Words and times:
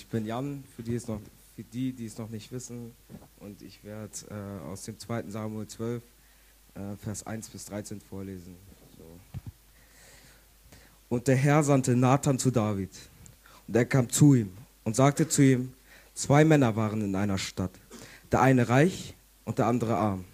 ich 0.00 0.06
bin 0.06 0.24
Jan, 0.24 0.64
für 0.74 0.82
die, 0.82 0.98
noch, 1.06 1.20
für 1.54 1.62
die, 1.62 1.92
die 1.92 2.06
es 2.06 2.16
noch 2.16 2.30
nicht 2.30 2.50
wissen. 2.52 2.94
Und 3.38 3.60
ich 3.60 3.84
werde 3.84 4.10
äh, 4.30 4.66
aus 4.66 4.84
dem 4.84 4.98
2. 4.98 5.24
Samuel 5.28 5.66
12, 5.66 6.02
äh, 6.74 6.96
Vers 6.96 7.26
1 7.26 7.50
bis 7.50 7.66
13 7.66 8.00
vorlesen. 8.00 8.56
So. 8.96 9.04
Und 11.10 11.28
der 11.28 11.36
Herr 11.36 11.62
sandte 11.62 11.94
Nathan 11.96 12.38
zu 12.38 12.50
David. 12.50 12.90
Und 13.68 13.76
er 13.76 13.84
kam 13.84 14.08
zu 14.08 14.34
ihm 14.34 14.52
und 14.84 14.96
sagte 14.96 15.28
zu 15.28 15.42
ihm, 15.42 15.74
zwei 16.14 16.46
Männer 16.46 16.76
waren 16.76 17.02
in 17.02 17.14
einer 17.14 17.36
Stadt. 17.36 17.72
Der 18.32 18.40
eine 18.40 18.70
reich 18.70 19.14
und 19.44 19.58
der 19.58 19.66
andere 19.66 19.98
arm. 19.98 20.24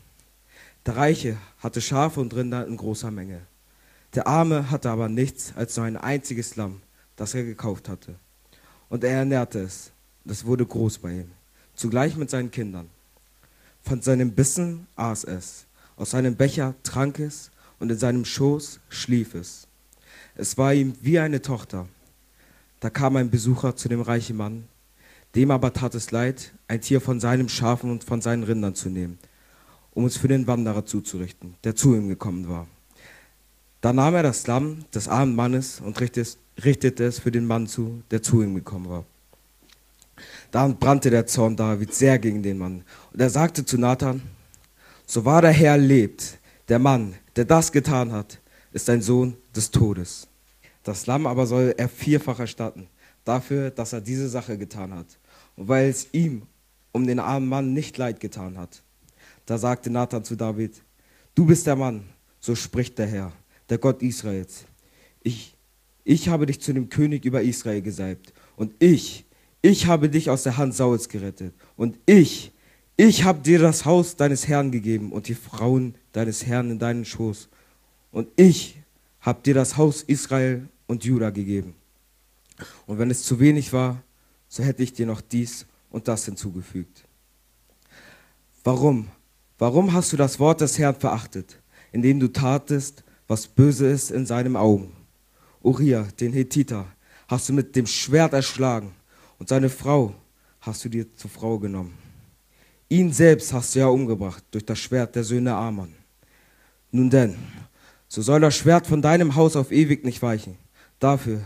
Der 0.87 0.97
Reiche 0.97 1.39
hatte 1.59 1.81
Schafe 1.81 2.21
und 2.21 2.37
Rinder 2.37 2.65
in 2.69 2.77
großer 2.77 3.11
Menge. 3.11 3.41
Der 4.15 4.29
Arme 4.29 4.71
hatte 4.71 4.91
aber 4.91 5.09
nichts 5.09 5.55
als 5.57 5.77
nur 5.77 5.87
ein 5.87 5.97
einziges 5.97 6.55
Lamm, 6.55 6.83
das 7.17 7.35
er 7.35 7.43
gekauft 7.43 7.89
hatte. 7.89 8.15
Und 8.89 9.05
er 9.05 9.19
ernährte 9.19 9.61
es. 9.61 9.93
Das 10.25 10.45
wurde 10.45 10.67
groß 10.67 10.99
bei 10.99 11.13
ihm, 11.13 11.31
zugleich 11.75 12.17
mit 12.17 12.31
seinen 12.31 12.51
Kindern. 12.51 12.91
Von 13.83 14.03
seinem 14.03 14.33
Bissen 14.33 14.89
aß 14.97 15.25
es, 15.25 15.67
aus 15.97 16.11
seinem 16.11 16.35
Becher 16.35 16.75
trank 16.83 17.21
es 17.21 17.51
und 17.79 17.91
in 17.91 17.99
seinem 17.99 18.25
Schoß 18.25 18.81
schlief 18.89 19.35
es. 19.35 19.69
Es 20.35 20.59
war 20.59 20.75
ihm 20.75 20.95
wie 21.01 21.19
eine 21.19 21.41
Tochter. 21.41 21.87
Da 22.81 22.91
kam 22.91 23.17
ein 23.17 23.31
Besucher 23.31 23.77
zu 23.77 23.89
dem 23.89 24.01
reichen 24.01 24.37
Mann, 24.37 24.65
dem 25.37 25.51
aber 25.51 25.73
tat 25.73 25.95
es 25.95 26.11
leid, 26.11 26.53
ein 26.67 26.81
Tier 26.81 27.01
von 27.01 27.21
seinem 27.21 27.49
Schafen 27.49 27.91
und 27.91 28.05
von 28.05 28.21
seinen 28.21 28.43
Rindern 28.43 28.75
zu 28.75 28.89
nehmen, 28.89 29.19
um 29.95 30.05
es 30.05 30.17
für 30.17 30.29
den 30.29 30.47
Wanderer 30.47 30.85
zuzurichten, 30.85 31.55
der 31.63 31.77
zu 31.77 31.95
ihm 31.95 32.09
gekommen 32.09 32.49
war. 32.49 32.67
Da 33.87 33.93
nahm 33.93 34.17
er 34.17 34.25
das 34.25 34.49
Lamm 34.49 34.85
des 34.93 35.07
armen 35.07 35.37
Mannes 35.37 35.81
und 35.81 36.01
richtete 36.01 37.05
es 37.05 37.19
für 37.21 37.31
den 37.31 37.47
Mann 37.47 37.69
zu, 37.69 38.03
der 38.11 38.21
zu 38.21 38.43
ihm 38.43 38.57
gekommen 38.57 38.89
war. 38.89 39.05
Dann 40.51 40.77
brannte 40.77 41.09
der 41.09 41.25
Zorn 41.29 41.55
David 41.55 41.95
sehr 41.95 42.19
gegen 42.19 42.43
den 42.43 42.59
Mann. 42.59 42.83
Und 43.13 43.21
er 43.21 43.31
sagte 43.31 43.65
zu 43.65 43.79
Nathan, 43.79 44.23
so 45.07 45.25
wahr 45.25 45.41
der 45.41 45.53
Herr 45.53 45.79
lebt, 45.79 46.41
der 46.67 46.81
Mann, 46.81 47.15
der 47.37 47.45
das 47.45 47.71
getan 47.71 48.11
hat, 48.11 48.41
ist 48.73 48.91
ein 48.91 49.03
Sohn 49.03 49.37
des 49.55 49.71
Todes. 49.71 50.27
Das 50.83 51.07
Lamm 51.07 51.25
aber 51.25 51.47
soll 51.47 51.73
er 51.77 51.89
vierfach 51.89 52.41
erstatten, 52.41 52.89
dafür, 53.25 53.71
dass 53.71 53.93
er 53.93 54.01
diese 54.01 54.29
Sache 54.29 54.59
getan 54.59 54.93
hat. 54.95 55.17
Und 55.55 55.69
weil 55.69 55.89
es 55.89 56.09
ihm 56.11 56.43
um 56.91 57.07
den 57.07 57.21
armen 57.21 57.49
Mann 57.49 57.73
nicht 57.73 57.97
leid 57.99 58.19
getan 58.19 58.59
hat. 58.59 58.83
Da 59.45 59.59
sagte 59.59 59.91
Nathan 59.91 60.25
zu 60.25 60.35
David, 60.35 60.83
du 61.37 61.47
bist 61.47 61.69
der 61.69 61.77
Mann, 61.77 62.09
so 62.41 62.57
spricht 62.57 62.99
der 62.99 63.07
Herr, 63.07 63.33
der 63.69 63.79
Gott 63.79 64.03
Israels. 64.03 64.65
Ich, 65.23 65.57
ich 66.05 66.29
habe 66.29 66.47
dich 66.47 66.61
zu 66.61 66.73
dem 66.73 66.89
König 66.89 67.25
über 67.25 67.43
Israel 67.43 67.83
gesalbt. 67.83 68.33
Und 68.57 68.73
ich, 68.79 69.25
ich 69.63 69.87
habe 69.87 70.09
dich 70.09 70.31
aus 70.31 70.45
der 70.45 70.57
Hand 70.57 70.75
Sauls 70.75 71.09
gerettet. 71.09 71.55
Und 71.77 71.99
ich, 72.07 72.53
ich 72.97 73.25
habe 73.25 73.41
dir 73.41 73.59
das 73.59 73.85
Haus 73.85 74.17
deines 74.17 74.49
Herrn 74.49 74.71
gegeben 74.71 75.13
und 75.13 75.29
die 75.29 75.35
Frauen 75.35 75.97
deines 76.13 76.47
Herrn 76.47 76.71
in 76.71 76.79
deinen 76.79 77.05
Schoß. 77.05 77.49
Und 78.13 78.29
ich 78.37 78.79
habe 79.21 79.43
dir 79.43 79.55
das 79.55 79.77
Haus 79.77 80.03
Israel 80.03 80.69
und 80.87 81.05
Juda 81.05 81.31
gegeben. 81.31 81.75
Und 82.87 82.99
wenn 82.99 83.11
es 83.11 83.23
zu 83.23 83.39
wenig 83.41 83.73
war, 83.73 84.03
so 84.49 84.63
hätte 84.63 84.83
ich 84.83 84.93
dir 84.93 85.07
noch 85.07 85.21
dies 85.21 85.67
und 85.91 86.09
das 86.09 86.25
hinzugefügt. 86.25 87.05
Warum? 88.65 89.09
Warum 89.59 89.93
hast 89.93 90.13
du 90.13 90.17
das 90.17 90.39
Wort 90.39 90.61
des 90.61 90.79
Herrn 90.79 90.95
verachtet, 90.95 91.61
indem 91.93 92.21
du 92.21 92.29
tatest, 92.29 93.05
was 93.29 93.47
böse 93.47 93.87
ist 93.87 94.11
in 94.11 94.27
seinem 94.27 94.57
Augen? 94.57 94.93
Uriah, 95.63 96.07
den 96.21 96.33
Hethiter, 96.33 96.87
hast 97.29 97.49
du 97.49 97.53
mit 97.53 97.75
dem 97.75 97.87
Schwert 97.87 98.33
erschlagen 98.33 98.93
und 99.39 99.49
seine 99.49 99.69
Frau 99.69 100.15
hast 100.61 100.85
du 100.85 100.89
dir 100.89 101.13
zur 101.15 101.31
Frau 101.31 101.59
genommen. 101.59 101.97
Ihn 102.89 103.13
selbst 103.13 103.53
hast 103.53 103.75
du 103.75 103.81
ja 103.81 103.89
umgebracht 103.89 104.45
durch 104.51 104.65
das 104.65 104.79
Schwert 104.79 105.17
der 105.17 105.25
Söhne 105.25 105.55
Amann. 105.55 105.95
Nun 106.93 107.11
denn, 107.11 107.37
so 108.09 108.23
soll 108.23 108.41
das 108.41 108.57
Schwert 108.57 108.87
von 108.87 109.03
deinem 109.03 109.35
Haus 109.35 109.57
auf 109.57 109.73
ewig 109.73 110.05
nicht 110.05 110.23
weichen, 110.23 110.57
dafür, 111.01 111.41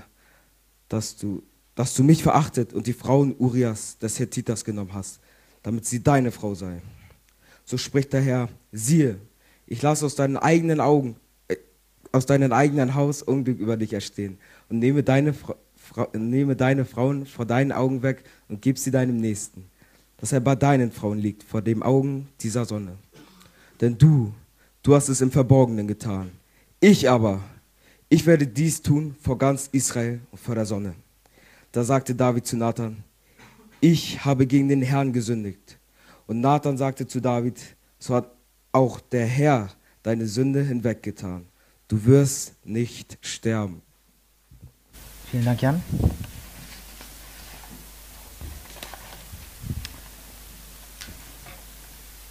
dass 0.89 1.17
du, 1.17 1.43
dass 1.75 1.95
du 1.95 2.05
mich 2.05 2.23
verachtet 2.23 2.75
und 2.75 2.87
die 2.87 2.93
Frauen 2.93 3.35
Urias 3.39 3.97
des 3.99 4.19
Hethiters 4.19 4.65
genommen 4.65 4.93
hast, 4.93 5.21
damit 5.63 5.87
sie 5.87 6.03
deine 6.03 6.31
Frau 6.31 6.55
sei. 6.55 6.83
So 7.65 7.79
spricht 7.79 8.13
der 8.13 8.21
Herr, 8.21 8.49
siehe, 8.73 9.19
ich 9.67 9.81
lasse 9.81 10.05
aus 10.05 10.15
deinen 10.15 10.37
eigenen 10.37 10.81
Augen, 10.81 11.17
aus 12.13 12.27
deinem 12.27 12.53
eigenen 12.53 12.95
Haus 12.95 13.23
Unglück 13.23 13.59
über 13.59 13.77
dich 13.77 13.93
erstehen 13.93 14.39
und 14.69 14.79
nehme 14.79 15.03
deine 15.03 15.35
nehme 16.13 16.57
deine 16.57 16.85
Frauen 16.85 17.27
vor 17.27 17.47
deinen 17.47 17.73
Augen 17.73 18.03
weg 18.03 18.23
und 18.49 18.63
gib 18.63 18.79
sie 18.79 18.91
deinem 18.91 19.17
Nächsten, 19.17 19.65
dass 20.19 20.33
er 20.33 20.41
bei 20.41 20.55
deinen 20.55 20.93
Frauen 20.93 21.19
liegt, 21.19 21.43
vor 21.43 21.63
den 21.63 21.83
Augen 21.83 22.29
dieser 22.41 22.65
Sonne. 22.65 22.97
Denn 23.81 23.97
du, 23.97 24.33
du 24.83 24.95
hast 24.95 25.09
es 25.09 25.21
im 25.21 25.31
Verborgenen 25.31 25.89
getan. 25.89 26.31
Ich 26.81 27.09
aber, 27.09 27.43
ich 28.09 28.27
werde 28.27 28.47
dies 28.47 28.83
tun 28.83 29.15
vor 29.21 29.39
ganz 29.39 29.69
Israel 29.73 30.21
und 30.31 30.39
vor 30.39 30.55
der 30.55 30.67
Sonne. 30.67 30.95
Da 31.73 31.85
sagte 31.85 32.15
David 32.15 32.47
zu 32.47 32.57
Nathan, 32.57 33.03
ich 33.81 34.25
habe 34.25 34.47
gegen 34.47 34.69
den 34.69 34.83
Herrn 34.83 35.13
gesündigt. 35.13 35.79
Und 36.27 36.41
Nathan 36.41 36.77
sagte 36.77 37.07
zu 37.07 37.21
David, 37.21 37.59
so 37.99 38.15
hat 38.15 38.31
auch 38.73 39.01
der 39.01 39.27
Herr 39.27 39.71
deine 40.03 40.27
Sünde 40.27 40.63
hinweggetan. 40.63 41.47
Du 41.91 42.05
wirst 42.05 42.55
nicht 42.65 43.19
sterben. 43.21 43.83
Vielen 45.29 45.45
Dank, 45.45 45.61
Jan. 45.61 45.83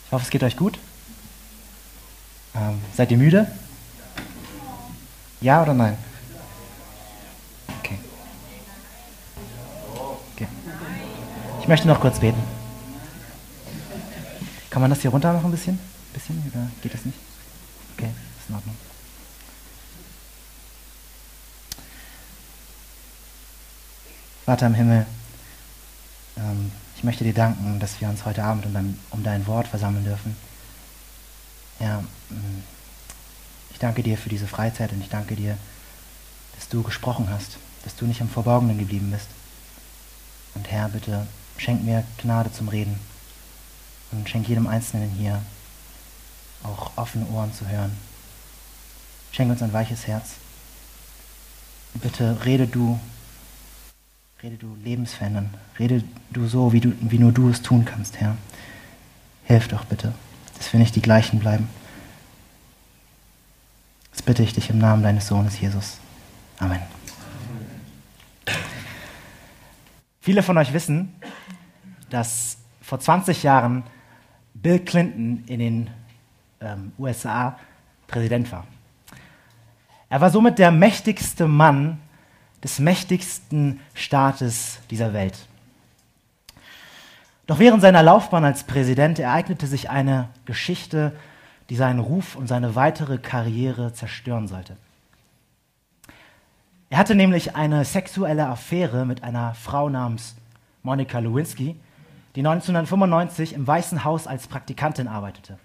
Ich 0.05 0.11
hoffe, 0.13 0.23
es 0.23 0.29
geht 0.29 0.43
euch 0.43 0.55
gut. 0.55 0.79
Ähm, 2.55 2.79
seid 2.95 3.11
ihr 3.11 3.17
müde? 3.17 3.51
Ja 5.41 5.61
oder 5.61 5.73
nein? 5.73 5.97
Okay. 7.81 7.99
okay. 10.35 10.47
Ich 11.59 11.67
möchte 11.67 11.85
noch 11.85 11.99
kurz 11.99 12.21
beten. 12.21 12.41
Kann 14.69 14.81
man 14.81 14.89
das 14.89 15.01
hier 15.01 15.11
runter 15.11 15.33
noch 15.33 15.43
ein 15.43 15.51
bisschen? 15.51 15.73
Ein 15.73 16.13
bisschen? 16.13 16.49
Oder 16.49 16.71
geht 16.81 16.93
das 16.93 17.03
nicht? 17.03 17.17
Okay, 17.97 18.09
ist 18.39 18.47
in 18.47 18.55
Ordnung. 18.55 18.77
Vater 24.49 24.65
im 24.65 24.73
Himmel, 24.73 25.05
ähm, 26.35 26.71
ich 26.95 27.03
möchte 27.03 27.23
dir 27.23 27.35
danken, 27.35 27.79
dass 27.79 28.01
wir 28.01 28.09
uns 28.09 28.25
heute 28.25 28.43
Abend 28.43 28.65
um 28.65 29.23
dein, 29.23 29.45
Wort 29.45 29.67
versammeln 29.67 30.03
dürfen. 30.03 30.35
Ja, 31.79 31.99
mm, 32.31 32.63
ich 33.69 33.77
danke 33.77 34.01
dir 34.01 34.17
für 34.17 34.29
diese 34.29 34.47
Freizeit 34.47 34.91
und 34.91 35.01
ich 35.01 35.09
danke 35.09 35.35
dir, 35.35 35.55
dass 36.55 36.67
du 36.67 36.81
gesprochen 36.81 37.29
hast, 37.29 37.59
dass 37.83 37.95
du 37.95 38.07
nicht 38.07 38.21
im 38.21 38.27
Verborgenen 38.27 38.79
geblieben 38.79 39.11
bist. 39.11 39.27
Und 40.55 40.71
Herr, 40.71 40.89
bitte 40.89 41.27
schenk 41.57 41.83
mir 41.83 42.03
Gnade 42.17 42.51
zum 42.51 42.69
Reden 42.69 42.99
und 44.11 44.27
schenk 44.27 44.49
jedem 44.49 44.65
Einzelnen 44.65 45.11
hier 45.11 45.43
auch 46.63 46.89
offene 46.95 47.27
Ohren 47.27 47.53
zu 47.53 47.67
hören. 47.67 47.95
Schenk 49.31 49.51
uns 49.51 49.61
ein 49.61 49.73
weiches 49.73 50.07
Herz. 50.07 50.31
Bitte 51.93 52.35
rede 52.45 52.65
du 52.65 52.99
Rede 54.41 54.55
du 54.55 54.73
lebensverändern. 54.85 55.49
Rede 55.77 56.01
du 56.29 56.47
so, 56.47 56.71
wie, 56.71 56.79
du, 56.79 56.93
wie 57.01 57.19
nur 57.19 57.33
du 57.33 57.49
es 57.49 57.61
tun 57.61 57.83
kannst, 57.83 58.21
Herr. 58.21 58.37
Hilf 59.43 59.67
doch 59.67 59.83
bitte, 59.83 60.13
dass 60.57 60.71
wir 60.71 60.79
nicht 60.79 60.95
die 60.95 61.01
gleichen 61.01 61.39
bleiben. 61.39 61.67
Das 64.11 64.21
bitte 64.21 64.41
ich 64.41 64.53
dich 64.53 64.69
im 64.69 64.77
Namen 64.77 65.03
deines 65.03 65.27
Sohnes 65.27 65.59
Jesus. 65.59 65.97
Amen. 66.57 66.79
Viele 70.21 70.41
von 70.41 70.57
euch 70.57 70.71
wissen, 70.71 71.13
dass 72.09 72.59
vor 72.81 73.01
20 73.01 73.43
Jahren 73.43 73.83
Bill 74.53 74.79
Clinton 74.79 75.43
in 75.47 75.59
den 75.59 75.89
ähm, 76.61 76.93
USA 76.97 77.59
Präsident 78.07 78.49
war. 78.53 78.65
Er 80.07 80.21
war 80.21 80.29
somit 80.29 80.59
der 80.59 80.71
mächtigste 80.71 81.45
Mann 81.45 81.99
des 82.63 82.79
mächtigsten 82.79 83.79
Staates 83.93 84.79
dieser 84.89 85.13
Welt. 85.13 85.47
Doch 87.47 87.59
während 87.59 87.81
seiner 87.81 88.03
Laufbahn 88.03 88.45
als 88.45 88.63
Präsident 88.63 89.17
ereignete 89.17 89.65
sich 89.65 89.89
eine 89.89 90.29
Geschichte, 90.45 91.13
die 91.69 91.75
seinen 91.75 91.99
Ruf 91.99 92.35
und 92.35 92.47
seine 92.47 92.75
weitere 92.75 93.17
Karriere 93.17 93.93
zerstören 93.93 94.47
sollte. 94.47 94.77
Er 96.91 96.97
hatte 96.97 97.15
nämlich 97.15 97.55
eine 97.55 97.85
sexuelle 97.85 98.47
Affäre 98.47 99.05
mit 99.05 99.23
einer 99.23 99.53
Frau 99.53 99.89
namens 99.89 100.35
Monica 100.83 101.19
Lewinsky, 101.19 101.75
die 102.35 102.39
1995 102.41 103.53
im 103.53 103.65
Weißen 103.65 104.03
Haus 104.03 104.27
als 104.27 104.47
Praktikantin 104.47 105.07
arbeitete. 105.07 105.57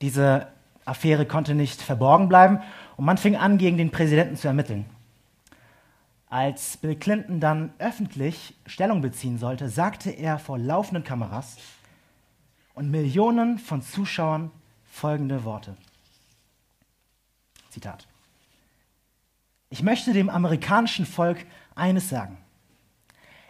Diese 0.00 0.48
Affäre 0.84 1.26
konnte 1.26 1.54
nicht 1.54 1.82
verborgen 1.82 2.28
bleiben 2.28 2.60
und 2.96 3.04
man 3.04 3.18
fing 3.18 3.36
an, 3.36 3.58
gegen 3.58 3.76
den 3.76 3.90
Präsidenten 3.90 4.36
zu 4.36 4.48
ermitteln. 4.48 4.86
Als 6.30 6.76
Bill 6.76 6.94
Clinton 6.94 7.40
dann 7.40 7.74
öffentlich 7.80 8.54
Stellung 8.64 9.00
beziehen 9.00 9.36
sollte, 9.36 9.68
sagte 9.68 10.10
er 10.10 10.38
vor 10.38 10.58
laufenden 10.58 11.02
Kameras 11.02 11.56
und 12.74 12.88
Millionen 12.88 13.58
von 13.58 13.82
Zuschauern 13.82 14.52
folgende 14.88 15.42
Worte. 15.42 15.76
Zitat. 17.70 18.06
Ich 19.70 19.82
möchte 19.82 20.12
dem 20.12 20.30
amerikanischen 20.30 21.04
Volk 21.04 21.44
eines 21.74 22.08
sagen. 22.08 22.38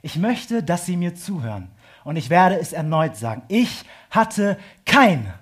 Ich 0.00 0.17
möchte, 0.17 0.62
dass 0.62 0.87
sie 0.87 0.97
mir 0.97 1.15
zuhören. 1.15 1.71
Und 2.03 2.17
ich 2.17 2.31
werde 2.31 2.59
es 2.59 2.73
erneut 2.73 3.15
sagen. 3.15 3.43
Ich 3.49 3.85
hatte 4.09 4.59
kein 4.87 5.35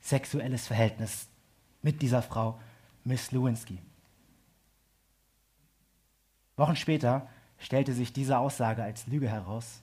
sexuelles 0.00 0.66
Verhältnis 0.66 1.28
mit 1.82 2.00
dieser 2.00 2.22
Frau, 2.22 2.58
Miss 3.04 3.32
Lewinsky. 3.32 3.78
Wochen 6.60 6.76
später 6.76 7.26
stellte 7.58 7.92
sich 7.92 8.12
diese 8.12 8.38
Aussage 8.38 8.84
als 8.84 9.06
Lüge 9.06 9.28
heraus 9.28 9.80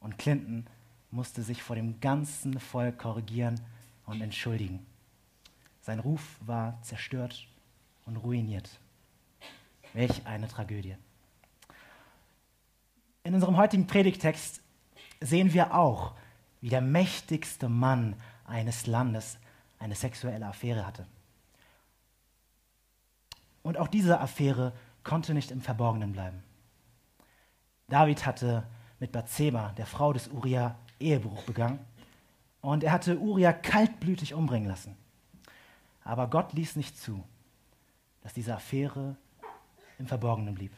und 0.00 0.18
Clinton 0.18 0.66
musste 1.10 1.42
sich 1.42 1.62
vor 1.62 1.76
dem 1.76 2.00
ganzen 2.00 2.60
Volk 2.60 2.98
korrigieren 2.98 3.60
und 4.06 4.20
entschuldigen. 4.20 4.84
Sein 5.80 5.98
Ruf 5.98 6.38
war 6.40 6.80
zerstört 6.82 7.46
und 8.06 8.16
ruiniert. 8.16 8.78
Welch 9.92 10.26
eine 10.26 10.48
Tragödie. 10.48 10.96
In 13.22 13.34
unserem 13.34 13.56
heutigen 13.56 13.86
Predigtext 13.86 14.60
sehen 15.20 15.52
wir 15.52 15.74
auch, 15.74 16.14
wie 16.60 16.68
der 16.68 16.80
mächtigste 16.80 17.68
Mann 17.68 18.14
eines 18.44 18.86
Landes 18.86 19.38
eine 19.78 19.94
sexuelle 19.94 20.46
Affäre 20.46 20.86
hatte. 20.86 21.06
Und 23.62 23.78
auch 23.78 23.88
diese 23.88 24.20
Affäre 24.20 24.72
konnte 25.04 25.34
nicht 25.34 25.50
im 25.50 25.60
Verborgenen 25.60 26.12
bleiben. 26.12 26.42
David 27.88 28.26
hatte 28.26 28.64
mit 28.98 29.12
Bathseba, 29.12 29.72
der 29.76 29.86
Frau 29.86 30.12
des 30.12 30.28
Uriah, 30.28 30.76
Ehebruch 30.98 31.42
begangen 31.42 31.78
und 32.60 32.82
er 32.82 32.92
hatte 32.92 33.18
Uriah 33.18 33.52
kaltblütig 33.52 34.34
umbringen 34.34 34.68
lassen. 34.68 34.96
Aber 36.02 36.28
Gott 36.28 36.52
ließ 36.52 36.76
nicht 36.76 36.98
zu, 36.98 37.22
dass 38.22 38.32
diese 38.32 38.54
Affäre 38.54 39.16
im 39.98 40.06
Verborgenen 40.06 40.54
blieb. 40.54 40.72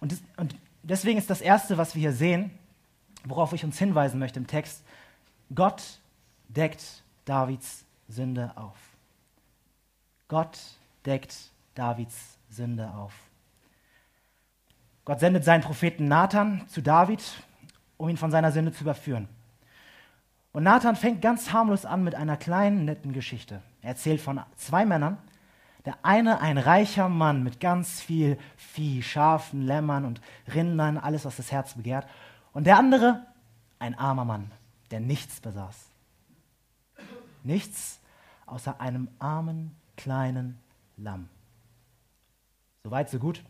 Und, 0.00 0.12
das, 0.12 0.22
und 0.36 0.56
deswegen 0.82 1.18
ist 1.18 1.30
das 1.30 1.40
Erste, 1.40 1.78
was 1.78 1.94
wir 1.94 2.00
hier 2.00 2.12
sehen, 2.12 2.50
worauf 3.24 3.52
ich 3.52 3.64
uns 3.64 3.78
hinweisen 3.78 4.18
möchte 4.18 4.38
im 4.38 4.46
Text, 4.46 4.82
Gott 5.54 5.82
deckt 6.48 7.02
Davids 7.24 7.84
Sünde 8.08 8.52
auf. 8.56 8.76
Gott 10.28 10.58
deckt 11.04 11.34
Davids 11.74 12.37
Sünde 12.48 12.90
auf. 12.94 13.12
Gott 15.04 15.20
sendet 15.20 15.44
seinen 15.44 15.62
Propheten 15.62 16.08
Nathan 16.08 16.66
zu 16.68 16.82
David, 16.82 17.22
um 17.96 18.08
ihn 18.08 18.16
von 18.16 18.30
seiner 18.30 18.52
Sünde 18.52 18.72
zu 18.72 18.82
überführen. 18.82 19.28
Und 20.52 20.64
Nathan 20.64 20.96
fängt 20.96 21.22
ganz 21.22 21.52
harmlos 21.52 21.84
an 21.84 22.04
mit 22.04 22.14
einer 22.14 22.36
kleinen, 22.36 22.84
netten 22.84 23.12
Geschichte. 23.12 23.62
Er 23.80 23.90
erzählt 23.90 24.20
von 24.20 24.40
zwei 24.56 24.84
Männern. 24.84 25.18
Der 25.84 25.96
eine 26.02 26.40
ein 26.40 26.58
reicher 26.58 27.08
Mann 27.08 27.42
mit 27.42 27.60
ganz 27.60 28.00
viel 28.00 28.38
Vieh, 28.56 29.02
Schafen, 29.02 29.62
Lämmern 29.62 30.04
und 30.04 30.20
Rindern, 30.52 30.98
alles, 30.98 31.24
was 31.24 31.36
das 31.36 31.52
Herz 31.52 31.74
begehrt. 31.74 32.06
Und 32.52 32.64
der 32.64 32.76
andere 32.76 33.24
ein 33.78 33.94
armer 33.94 34.24
Mann, 34.24 34.50
der 34.90 35.00
nichts 35.00 35.40
besaß. 35.40 35.86
Nichts 37.44 38.00
außer 38.46 38.80
einem 38.80 39.08
armen, 39.18 39.74
kleinen 39.96 40.58
Lamm. 40.96 41.28
Soweit, 42.88 43.10
so 43.10 43.18
gut. 43.18 43.44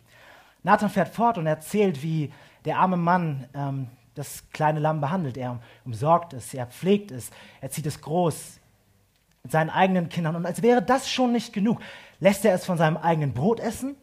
Nathan 0.65 0.91
fährt 0.91 1.15
fort 1.15 1.39
und 1.39 1.47
erzählt, 1.47 2.03
wie 2.03 2.33
der 2.65 2.81
arme 2.81 2.97
Mann 2.97 3.47
ähm, 3.55 3.87
das 4.15 4.51
kleine 4.51 4.81
Lamm 4.81 5.01
behandelt. 5.01 5.37
Er 5.37 5.61
umsorgt 5.85 6.33
es, 6.33 6.53
er 6.55 6.67
pflegt 6.67 7.13
es, 7.13 7.31
er 7.61 7.71
zieht 7.71 7.87
es 7.87 8.01
groß 8.01 8.59
mit 9.45 9.53
seinen 9.53 9.71
eigenen 9.71 10.09
Kindern. 10.09 10.35
Und 10.35 10.45
als 10.45 10.63
wäre 10.63 10.83
das 10.83 11.09
schon 11.09 11.31
nicht 11.31 11.53
genug, 11.53 11.81
lässt 12.19 12.45
er 12.45 12.53
es 12.53 12.65
von 12.67 12.79
seinem 12.79 12.97
eigenen 12.97 13.33
Brot 13.33 13.61
essen, 13.61 13.95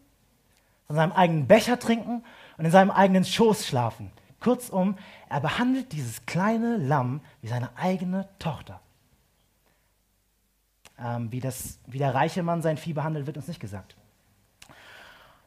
von 0.87 0.95
seinem 0.95 1.11
eigenen 1.11 1.47
Becher 1.47 1.77
trinken 1.79 2.23
und 2.57 2.63
in 2.63 2.71
seinem 2.71 2.91
eigenen 2.91 3.25
Schoß 3.25 3.67
schlafen. 3.67 4.11
Kurzum, 4.39 4.97
er 5.27 5.41
behandelt 5.41 5.91
dieses 5.91 6.25
kleine 6.25 6.77
Lamm 6.77 7.19
wie 7.41 7.49
seine 7.49 7.75
eigene 7.75 8.29
Tochter. 8.39 8.79
Ähm, 10.97 11.29
wie, 11.33 11.41
das, 11.41 11.77
wie 11.87 11.97
der 11.97 12.15
reiche 12.15 12.41
Mann 12.41 12.61
sein 12.61 12.77
Vieh 12.77 12.93
behandelt, 12.93 13.27
wird 13.27 13.35
uns 13.35 13.49
nicht 13.49 13.59
gesagt. 13.59 13.97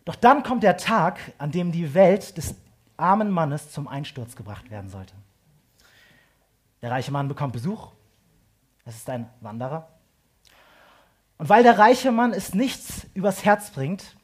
Doch 0.08 0.16
dann 0.16 0.42
kommt 0.42 0.62
der 0.62 0.78
Tag, 0.78 1.18
an 1.36 1.50
dem 1.50 1.70
die 1.70 1.92
Welt 1.92 2.38
des 2.38 2.54
armen 2.96 3.30
Mannes 3.30 3.70
zum 3.70 3.86
Einsturz 3.86 4.36
gebracht 4.36 4.70
werden 4.70 4.88
sollte. 4.88 5.12
Der 6.80 6.90
reiche 6.90 7.12
Mann 7.12 7.28
bekommt 7.28 7.52
Besuch. 7.52 7.90
Es 8.86 8.96
ist 8.96 9.10
ein 9.10 9.28
Wanderer. 9.42 9.86
Und 11.36 11.50
weil 11.50 11.62
der 11.62 11.78
reiche 11.78 12.10
Mann 12.10 12.32
es 12.32 12.54
nichts 12.54 13.06
übers 13.12 13.44
Herz 13.44 13.70
bringt, 13.70 14.16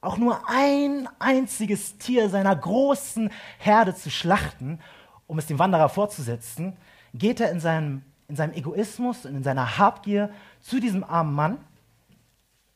auch 0.00 0.16
nur 0.16 0.48
ein 0.48 1.08
einziges 1.20 1.96
Tier 1.98 2.28
seiner 2.28 2.56
großen 2.56 3.30
Herde 3.58 3.94
zu 3.94 4.10
schlachten, 4.10 4.80
um 5.28 5.38
es 5.38 5.46
dem 5.46 5.60
Wanderer 5.60 5.90
vorzusetzen, 5.90 6.76
geht 7.14 7.38
er 7.38 7.52
in 7.52 7.60
seinem, 7.60 8.02
in 8.26 8.34
seinem 8.34 8.54
Egoismus 8.54 9.26
und 9.26 9.36
in 9.36 9.44
seiner 9.44 9.78
Habgier 9.78 10.30
zu 10.60 10.80
diesem 10.80 11.04
armen 11.04 11.34
Mann. 11.34 11.58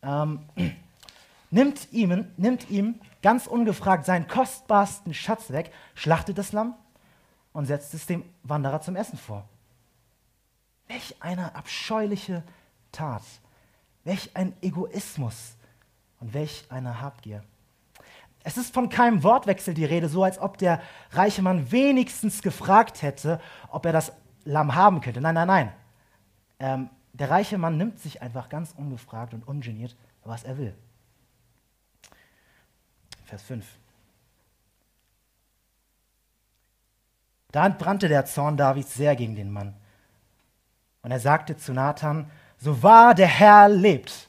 Ähm, 0.05 0.45
nimmt 1.51 1.93
ihm, 1.93 2.27
nimmt 2.37 2.71
ihm 2.71 3.01
ganz 3.23 3.47
ungefragt 3.47 4.05
seinen 4.05 4.29
kostbarsten 4.29 5.15
Schatz 5.15 5.51
weg, 5.51 5.73
schlachtet 5.95 6.39
das 6.39 6.53
Lamm 6.53 6.75
und 7.53 7.67
setzt 7.67 7.95
es 7.95 8.07
dem 8.07 8.25
Wanderer 8.43 8.81
zum 8.81 8.97
Essen 8.97 9.19
vor. 9.19 9.49
Welch 10.89 11.17
eine 11.21 11.55
abscheuliche 11.55 12.43
Tat, 12.93 13.23
welch 14.05 14.31
ein 14.35 14.55
Egoismus 14.63 15.57
und 16.21 16.35
welch 16.35 16.65
eine 16.71 17.01
Habgier. 17.01 17.43
Es 18.45 18.57
ist 18.57 18.73
von 18.73 18.89
keinem 18.89 19.23
Wortwechsel 19.23 19.75
die 19.75 19.85
Rede, 19.85 20.09
so 20.09 20.25
als 20.25 20.39
ob 20.39 20.57
der 20.59 20.81
reiche 21.11 21.43
Mann 21.43 21.71
wenigstens 21.71 22.41
gefragt 22.41 23.03
hätte, 23.03 23.41
ob 23.69 23.85
er 23.85 23.93
das 23.93 24.13
Lamm 24.45 24.75
haben 24.75 25.01
könnte. 25.01 25.21
Nein, 25.21 25.35
nein, 25.35 25.49
nein. 25.49 25.73
Ähm, 26.59 26.91
der 27.13 27.31
reiche 27.31 27.59
Mann 27.59 27.77
nimmt 27.77 27.99
sich 27.99 28.23
einfach 28.23 28.49
ganz 28.49 28.73
ungefragt 28.77 29.35
und 29.35 29.47
ungeniert, 29.47 29.97
was 30.25 30.45
er 30.45 30.57
will. 30.57 30.75
Vers 33.29 33.43
5. 33.43 33.67
Da 37.53 37.67
entbrannte 37.67 38.09
der 38.09 38.25
Zorn 38.25 38.57
Davids 38.57 38.95
sehr 38.95 39.17
gegen 39.17 39.37
den 39.37 39.53
Mann. 39.53 39.75
Und 41.03 41.11
er 41.11 41.21
sagte 41.21 41.55
zu 41.57 41.75
Nathan, 41.75 42.31
so 42.57 42.83
wahr 42.83 43.15
der 43.15 43.27
Herr 43.27 43.69
lebt, 43.69 44.29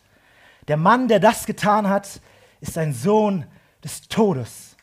der 0.67 0.75
Mann, 0.75 1.07
der 1.07 1.21
das 1.21 1.45
getan 1.45 1.87
hat, 1.87 2.19
ist 2.59 2.77
ein 2.77 2.93
Sohn 2.93 3.45
des 3.85 4.01
Todes. 4.09 4.75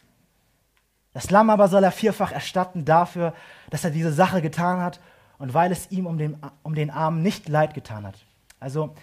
Das 1.13 1.31
Lamm 1.31 1.51
aber 1.51 1.69
soll 1.69 1.85
er 1.85 1.93
vierfach 1.93 2.33
erstatten 2.33 2.87
dafür, 2.87 3.35
dass 3.69 3.85
er 3.85 3.91
diese 3.91 4.13
Sache 4.13 4.41
getan 4.41 4.81
hat 4.81 4.99
und 5.39 5.53
weil 5.53 5.71
es 5.73 5.91
ihm 5.91 6.07
um 6.07 6.17
den, 6.17 6.39
um 6.63 6.75
den 6.75 6.91
Armen 6.91 7.23
nicht 7.23 7.51
leid 7.51 7.75
getan 7.75 8.07
hat. 8.07 8.17
Also, 8.61 8.95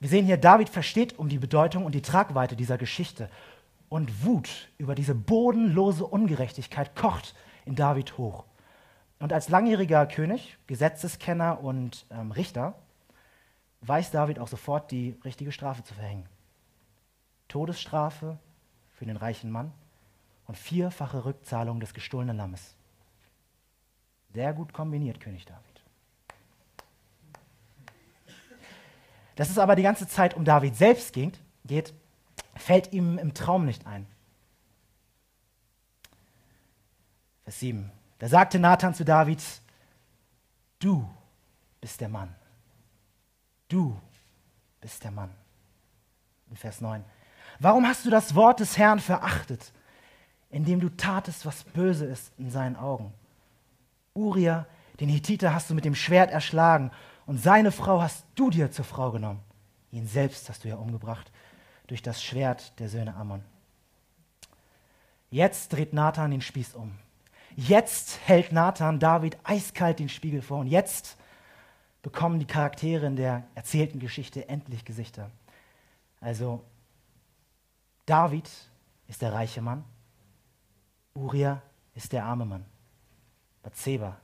wir 0.00 0.08
sehen 0.08 0.24
hier, 0.24 0.38
David 0.38 0.70
versteht 0.70 1.18
um 1.18 1.28
die 1.28 1.38
Bedeutung 1.38 1.84
und 1.84 1.94
die 1.94 2.02
Tragweite 2.02 2.56
dieser 2.56 2.78
Geschichte 2.78 3.28
und 3.88 4.24
Wut 4.24 4.68
über 4.78 4.94
diese 4.94 5.14
bodenlose 5.14 6.06
Ungerechtigkeit 6.06 6.94
kocht 6.94 7.34
in 7.64 7.74
David 7.74 8.18
hoch. 8.18 8.44
Und 9.18 9.32
als 9.32 9.48
langjähriger 9.48 10.06
König, 10.06 10.58
Gesetzeskenner 10.66 11.62
und 11.62 12.06
ähm, 12.10 12.30
Richter 12.30 12.74
weiß 13.80 14.10
David 14.10 14.38
auch 14.38 14.48
sofort 14.48 14.90
die 14.90 15.16
richtige 15.24 15.52
Strafe 15.52 15.82
zu 15.82 15.94
verhängen. 15.94 16.26
Todesstrafe 17.48 18.38
für 18.94 19.06
den 19.06 19.16
reichen 19.16 19.50
Mann 19.50 19.72
und 20.46 20.56
vierfache 20.56 21.24
Rückzahlung 21.24 21.80
des 21.80 21.94
gestohlenen 21.94 22.36
Lammes. 22.36 22.74
Sehr 24.34 24.52
gut 24.52 24.72
kombiniert, 24.72 25.20
König 25.20 25.46
David. 25.46 25.64
Dass 29.36 29.50
es 29.50 29.58
aber 29.58 29.76
die 29.76 29.82
ganze 29.82 30.08
Zeit 30.08 30.34
um 30.34 30.44
David 30.44 30.74
selbst 30.74 31.12
geht, 31.12 31.38
geht 31.64 31.94
fällt 32.58 32.92
ihm 32.92 33.18
im 33.18 33.34
Traum 33.34 33.64
nicht 33.64 33.86
ein. 33.86 34.06
Vers 37.44 37.60
7. 37.60 37.90
Da 38.18 38.28
sagte 38.28 38.58
Nathan 38.58 38.94
zu 38.94 39.04
David, 39.04 39.42
du 40.78 41.08
bist 41.80 42.00
der 42.00 42.08
Mann. 42.08 42.34
Du 43.68 43.98
bist 44.80 45.02
der 45.04 45.10
Mann. 45.10 45.30
In 46.50 46.56
Vers 46.56 46.80
9. 46.80 47.04
Warum 47.60 47.86
hast 47.86 48.04
du 48.04 48.10
das 48.10 48.34
Wort 48.34 48.60
des 48.60 48.78
Herrn 48.78 49.00
verachtet, 49.00 49.72
indem 50.50 50.80
du 50.80 50.88
tatest, 50.90 51.46
was 51.46 51.64
böse 51.64 52.06
ist 52.06 52.32
in 52.38 52.50
seinen 52.50 52.76
Augen? 52.76 53.12
Uriah, 54.14 54.66
den 55.00 55.08
Hittiter, 55.08 55.54
hast 55.54 55.70
du 55.70 55.74
mit 55.74 55.84
dem 55.84 55.94
Schwert 55.94 56.30
erschlagen 56.30 56.90
und 57.26 57.38
seine 57.38 57.72
Frau 57.72 58.00
hast 58.00 58.24
du 58.34 58.50
dir 58.50 58.70
zur 58.70 58.84
Frau 58.84 59.10
genommen. 59.10 59.40
Ihn 59.90 60.06
selbst 60.06 60.48
hast 60.48 60.64
du 60.64 60.68
ja 60.68 60.76
umgebracht 60.76 61.30
durch 61.88 62.02
das 62.02 62.22
Schwert 62.22 62.78
der 62.78 62.88
Söhne 62.88 63.16
Ammon. 63.16 63.42
Jetzt 65.30 65.72
dreht 65.72 65.92
Nathan 65.92 66.30
den 66.30 66.40
Spieß 66.40 66.74
um. 66.74 66.96
Jetzt 67.56 68.20
hält 68.26 68.52
Nathan 68.52 69.00
David 69.00 69.36
eiskalt 69.42 69.98
den 69.98 70.08
Spiegel 70.08 70.42
vor 70.42 70.60
und 70.60 70.68
jetzt 70.68 71.16
bekommen 72.02 72.38
die 72.38 72.46
Charaktere 72.46 73.06
in 73.06 73.16
der 73.16 73.44
erzählten 73.54 73.98
Geschichte 73.98 74.48
endlich 74.48 74.84
Gesichter. 74.84 75.30
Also 76.20 76.62
David 78.06 78.48
ist 79.08 79.22
der 79.22 79.32
reiche 79.32 79.60
Mann, 79.60 79.84
Uriah 81.14 81.60
ist 81.94 82.12
der 82.12 82.24
arme 82.24 82.44
Mann, 82.44 82.64
Bathseba 83.62 84.16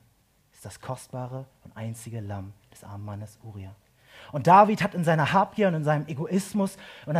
ist 0.52 0.64
das 0.64 0.80
kostbare 0.80 1.46
und 1.64 1.76
einzige 1.76 2.20
Lamm 2.20 2.52
des 2.72 2.84
armen 2.84 3.04
Mannes 3.04 3.38
Uriah. 3.42 3.74
Und 4.32 4.46
David 4.46 4.82
hat 4.82 4.94
in 4.94 5.04
seiner 5.04 5.32
Habgier 5.32 5.68
und 5.68 5.74
in 5.74 5.84
seinem 5.84 6.06
Egoismus 6.06 6.76
und 7.06 7.16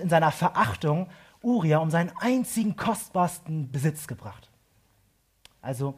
in 0.00 0.08
seiner, 0.08 0.32
Verachtung 0.32 1.08
Uriah 1.42 1.78
um 1.78 1.90
seinen 1.90 2.12
einzigen 2.20 2.76
kostbarsten 2.76 3.70
Besitz 3.70 4.06
gebracht. 4.06 4.50
Also 5.62 5.94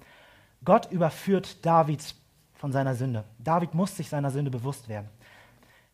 Gott 0.64 0.90
überführt 0.90 1.64
David 1.64 2.14
von 2.54 2.72
seiner 2.72 2.94
Sünde. 2.94 3.24
David 3.38 3.74
muss 3.74 3.96
sich 3.96 4.08
seiner 4.08 4.30
Sünde 4.30 4.50
bewusst 4.50 4.88
werden. 4.88 5.08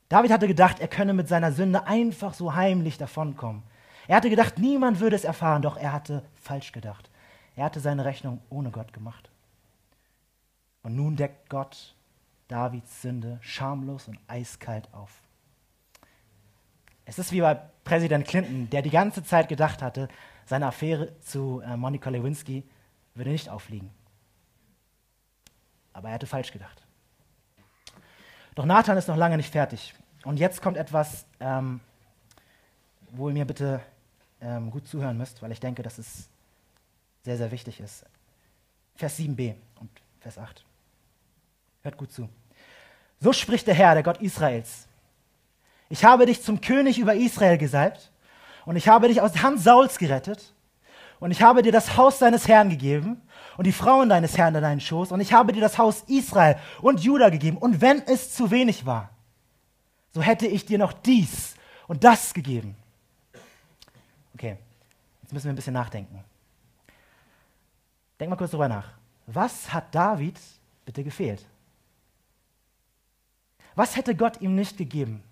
David 0.08 0.30
hatte 0.30 0.48
gedacht, 0.48 0.80
er 0.80 0.88
könne 0.88 1.14
mit 1.14 1.28
seiner 1.28 1.52
Sünde 1.52 1.86
einfach 1.86 2.34
so 2.34 2.54
heimlich 2.54 2.98
davonkommen. 2.98 3.62
Er 4.06 4.16
hatte 4.16 4.30
gedacht, 4.30 4.58
niemand 4.58 5.00
würde 5.00 5.16
es 5.16 5.24
erfahren, 5.24 5.62
doch 5.62 5.76
er 5.76 5.92
hatte 5.92 6.22
falsch 6.34 6.72
gedacht. 6.72 7.10
Er 7.56 7.64
hatte 7.64 7.80
seine 7.80 8.04
Rechnung 8.04 8.40
ohne 8.50 8.70
Gott 8.70 8.92
gemacht. 8.92 9.30
Und 10.82 10.96
nun 10.96 11.16
deckt 11.16 11.48
Gott 11.48 11.94
Davids 12.48 13.02
Sünde 13.02 13.38
schamlos 13.40 14.08
und 14.08 14.18
eiskalt 14.26 14.92
auf. 14.92 15.10
Es 17.04 17.18
ist 17.18 17.32
wie 17.32 17.40
bei 17.40 17.54
Präsident 17.84 18.26
Clinton, 18.26 18.70
der 18.70 18.82
die 18.82 18.90
ganze 18.90 19.22
Zeit 19.22 19.48
gedacht 19.48 19.82
hatte, 19.82 20.08
seine 20.46 20.66
Affäre 20.66 21.18
zu 21.20 21.60
äh, 21.60 21.76
Monica 21.76 22.10
Lewinsky 22.10 22.64
würde 23.14 23.30
nicht 23.30 23.48
auffliegen. 23.48 23.90
Aber 25.92 26.08
er 26.08 26.14
hatte 26.14 26.26
falsch 26.26 26.52
gedacht. 26.52 26.82
Doch 28.54 28.64
Nathan 28.64 28.96
ist 28.96 29.08
noch 29.08 29.16
lange 29.16 29.36
nicht 29.36 29.52
fertig. 29.52 29.94
Und 30.24 30.38
jetzt 30.38 30.62
kommt 30.62 30.76
etwas, 30.76 31.26
ähm, 31.40 31.80
wo 33.10 33.28
ihr 33.28 33.34
mir 33.34 33.44
bitte 33.44 33.80
ähm, 34.40 34.70
gut 34.70 34.86
zuhören 34.86 35.16
müsst, 35.16 35.42
weil 35.42 35.52
ich 35.52 35.60
denke, 35.60 35.82
dass 35.82 35.98
es 35.98 36.28
sehr, 37.22 37.36
sehr 37.36 37.50
wichtig 37.50 37.80
ist. 37.80 38.04
Vers 38.96 39.18
7b 39.18 39.54
und 39.80 39.90
Vers 40.20 40.38
8. 40.38 40.64
Hört 41.84 41.98
gut 41.98 42.12
zu. 42.12 42.28
So 43.20 43.32
spricht 43.32 43.66
der 43.66 43.74
Herr, 43.74 43.94
der 43.94 44.02
Gott 44.02 44.20
Israels. 44.20 44.88
Ich 45.90 46.04
habe 46.04 46.26
dich 46.26 46.42
zum 46.42 46.60
König 46.60 46.98
über 46.98 47.14
Israel 47.14 47.58
gesalbt 47.58 48.10
und 48.64 48.76
ich 48.76 48.88
habe 48.88 49.08
dich 49.08 49.20
aus 49.20 49.32
der 49.32 49.42
Hand 49.42 49.60
Sauls 49.60 49.98
gerettet 49.98 50.54
und 51.20 51.30
ich 51.30 51.42
habe 51.42 51.62
dir 51.62 51.72
das 51.72 51.96
Haus 51.96 52.18
deines 52.18 52.48
Herrn 52.48 52.70
gegeben 52.70 53.20
und 53.58 53.66
die 53.66 53.72
Frauen 53.72 54.08
deines 54.08 54.36
Herrn 54.38 54.54
in 54.54 54.62
deinen 54.62 54.80
Schoß 54.80 55.12
und 55.12 55.20
ich 55.20 55.34
habe 55.34 55.52
dir 55.52 55.60
das 55.60 55.76
Haus 55.76 56.04
Israel 56.06 56.56
und 56.80 57.00
Juda 57.00 57.28
gegeben 57.28 57.58
und 57.58 57.82
wenn 57.82 58.02
es 58.06 58.34
zu 58.34 58.50
wenig 58.50 58.86
war, 58.86 59.10
so 60.12 60.22
hätte 60.22 60.46
ich 60.46 60.64
dir 60.64 60.78
noch 60.78 60.94
dies 60.94 61.54
und 61.86 62.02
das 62.02 62.32
gegeben. 62.32 62.76
Okay, 64.32 64.56
jetzt 65.22 65.32
müssen 65.34 65.44
wir 65.44 65.52
ein 65.52 65.56
bisschen 65.56 65.74
nachdenken. 65.74 66.24
Denk 68.18 68.30
mal 68.30 68.36
kurz 68.36 68.52
drüber 68.52 68.68
nach. 68.68 68.88
Was 69.26 69.70
hat 69.72 69.94
David 69.94 70.38
bitte 70.86 71.04
gefehlt? 71.04 71.44
Was 73.74 73.96
hätte 73.96 74.14
Gott 74.14 74.40
ihm 74.40 74.54
nicht 74.54 74.76
gegeben? 74.76 75.22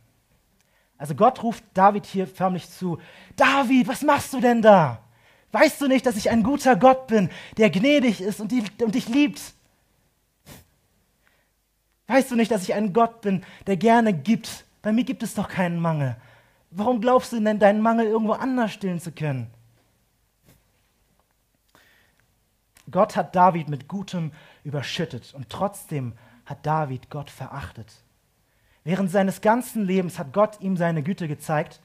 Also 0.98 1.14
Gott 1.14 1.42
ruft 1.42 1.64
David 1.74 2.06
hier 2.06 2.26
förmlich 2.26 2.70
zu, 2.70 2.98
David, 3.36 3.88
was 3.88 4.02
machst 4.02 4.32
du 4.32 4.40
denn 4.40 4.62
da? 4.62 5.00
Weißt 5.50 5.80
du 5.80 5.88
nicht, 5.88 6.06
dass 6.06 6.16
ich 6.16 6.30
ein 6.30 6.42
guter 6.42 6.76
Gott 6.76 7.08
bin, 7.08 7.28
der 7.56 7.70
gnädig 7.70 8.20
ist 8.20 8.40
und, 8.40 8.52
die, 8.52 8.64
und 8.82 8.94
dich 8.94 9.08
liebt? 9.08 9.40
Weißt 12.06 12.30
du 12.30 12.36
nicht, 12.36 12.50
dass 12.50 12.62
ich 12.62 12.74
ein 12.74 12.92
Gott 12.92 13.20
bin, 13.20 13.44
der 13.66 13.76
gerne 13.76 14.12
gibt? 14.12 14.64
Bei 14.80 14.92
mir 14.92 15.04
gibt 15.04 15.22
es 15.22 15.34
doch 15.34 15.48
keinen 15.48 15.80
Mangel. 15.80 16.16
Warum 16.70 17.00
glaubst 17.00 17.32
du 17.32 17.40
denn, 17.40 17.58
deinen 17.58 17.82
Mangel 17.82 18.06
irgendwo 18.06 18.32
anders 18.32 18.72
stillen 18.72 19.00
zu 19.00 19.12
können? 19.12 19.50
Gott 22.90 23.16
hat 23.16 23.34
David 23.34 23.68
mit 23.68 23.88
Gutem 23.88 24.32
überschüttet 24.64 25.34
und 25.34 25.48
trotzdem 25.48 26.14
hat 26.46 26.64
David 26.64 27.10
Gott 27.10 27.30
verachtet. 27.30 28.01
Während 28.84 29.10
seines 29.10 29.40
ganzen 29.40 29.84
Lebens 29.84 30.18
hat 30.18 30.32
Gott 30.32 30.60
ihm 30.60 30.76
seine 30.76 31.02
Güte 31.02 31.28
gezeigt. 31.28 31.80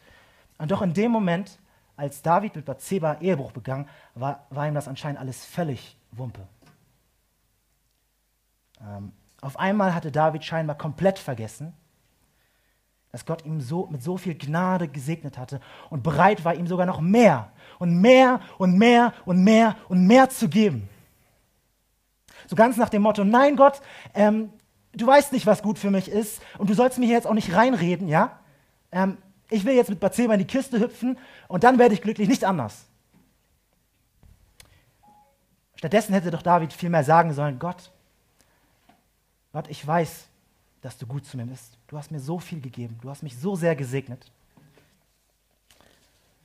Und 0.57 0.71
doch 0.71 0.81
in 0.81 0.93
dem 0.93 1.11
Moment, 1.11 1.59
als 1.95 2.21
David 2.21 2.55
mit 2.55 2.65
Bathseba 2.65 3.17
Ehebruch 3.21 3.51
begann, 3.51 3.87
war, 4.15 4.45
war 4.49 4.67
ihm 4.67 4.73
das 4.73 4.87
anscheinend 4.87 5.19
alles 5.19 5.45
völlig 5.45 5.97
Wumpe. 6.11 6.41
Ähm, 8.81 9.11
auf 9.41 9.59
einmal 9.59 9.93
hatte 9.93 10.11
David 10.11 10.43
scheinbar 10.43 10.77
komplett 10.77 11.19
vergessen, 11.19 11.73
dass 13.11 13.25
Gott 13.25 13.45
ihm 13.45 13.61
so, 13.61 13.87
mit 13.87 14.03
so 14.03 14.17
viel 14.17 14.35
Gnade 14.35 14.87
gesegnet 14.87 15.37
hatte 15.37 15.61
und 15.89 16.03
bereit 16.03 16.43
war, 16.43 16.55
ihm 16.55 16.67
sogar 16.67 16.85
noch 16.85 16.99
mehr 16.99 17.51
und 17.79 18.01
mehr 18.01 18.41
und 18.57 18.77
mehr 18.77 19.13
und 19.25 19.43
mehr 19.43 19.75
und 19.89 20.05
mehr 20.05 20.29
zu 20.29 20.49
geben. 20.49 20.89
So 22.47 22.55
ganz 22.55 22.77
nach 22.77 22.89
dem 22.89 23.01
Motto, 23.01 23.23
nein 23.23 23.55
Gott, 23.55 23.81
ähm, 24.13 24.51
du 24.93 25.07
weißt 25.07 25.33
nicht, 25.33 25.45
was 25.45 25.61
gut 25.61 25.79
für 25.79 25.91
mich 25.91 26.09
ist 26.09 26.41
und 26.57 26.69
du 26.69 26.73
sollst 26.73 26.97
mir 26.97 27.05
hier 27.05 27.15
jetzt 27.15 27.27
auch 27.27 27.33
nicht 27.33 27.53
reinreden, 27.53 28.07
ja? 28.07 28.39
Ähm, 28.91 29.17
ich 29.49 29.63
will 29.65 29.75
jetzt 29.75 29.89
mit 29.89 29.99
Bathseba 29.99 30.33
in 30.33 30.39
die 30.39 30.45
Kiste 30.45 30.79
hüpfen 30.79 31.17
und 31.47 31.63
dann 31.63 31.79
werde 31.79 31.93
ich 31.93 32.01
glücklich, 32.01 32.27
nicht 32.27 32.43
anders. 32.43 32.85
Stattdessen 35.75 36.13
hätte 36.13 36.31
doch 36.31 36.41
David 36.41 36.73
vielmehr 36.73 37.03
sagen 37.03 37.33
sollen, 37.33 37.59
Gott, 37.59 37.91
Gott, 39.53 39.67
ich 39.69 39.85
weiß, 39.85 40.27
dass 40.81 40.97
du 40.97 41.05
gut 41.05 41.25
zu 41.25 41.37
mir 41.37 41.45
bist. 41.45 41.77
Du 41.87 41.97
hast 41.97 42.11
mir 42.11 42.19
so 42.19 42.39
viel 42.39 42.61
gegeben, 42.61 42.97
du 43.01 43.09
hast 43.09 43.23
mich 43.23 43.37
so 43.37 43.55
sehr 43.55 43.75
gesegnet. 43.75 44.31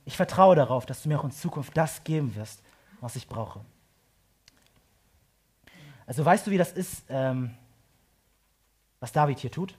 Ich 0.05 0.17
vertraue 0.17 0.55
darauf, 0.55 0.85
dass 0.85 1.01
du 1.01 1.09
mir 1.09 1.19
auch 1.19 1.23
in 1.23 1.31
Zukunft 1.31 1.75
das 1.75 2.03
geben 2.03 2.35
wirst, 2.35 2.61
was 3.01 3.15
ich 3.15 3.27
brauche. 3.27 3.61
Also 6.05 6.23
weißt 6.23 6.47
du, 6.47 6.51
wie 6.51 6.57
das 6.57 6.71
ist, 6.71 7.03
ähm, 7.09 7.51
was 9.03 9.11
David 9.11 9.37
hier 9.37 9.51
tut? 9.51 9.77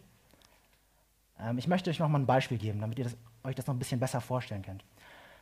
Ähm, 1.41 1.57
ich 1.57 1.67
möchte 1.67 1.89
euch 1.89 1.99
noch 1.99 2.09
mal 2.09 2.19
ein 2.19 2.27
Beispiel 2.27 2.59
geben, 2.59 2.83
damit 2.83 2.99
ihr 2.99 3.05
das, 3.05 3.17
euch 3.43 3.55
das 3.55 3.67
noch 3.67 3.75
ein 3.75 3.79
bisschen 3.79 3.99
besser 3.99 4.21
vorstellen 4.21 4.61
könnt. 4.61 4.85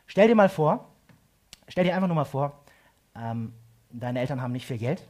Stell 0.07 0.29
dir 0.29 0.35
mal 0.35 0.47
vor, 0.47 0.87
stell 1.67 1.83
dir 1.83 1.93
einfach 1.93 2.07
nur 2.07 2.15
mal 2.15 2.23
vor, 2.23 2.63
ähm, 3.13 3.51
deine 3.89 4.21
Eltern 4.21 4.41
haben 4.41 4.53
nicht 4.53 4.65
viel 4.65 4.77
Geld 4.77 5.05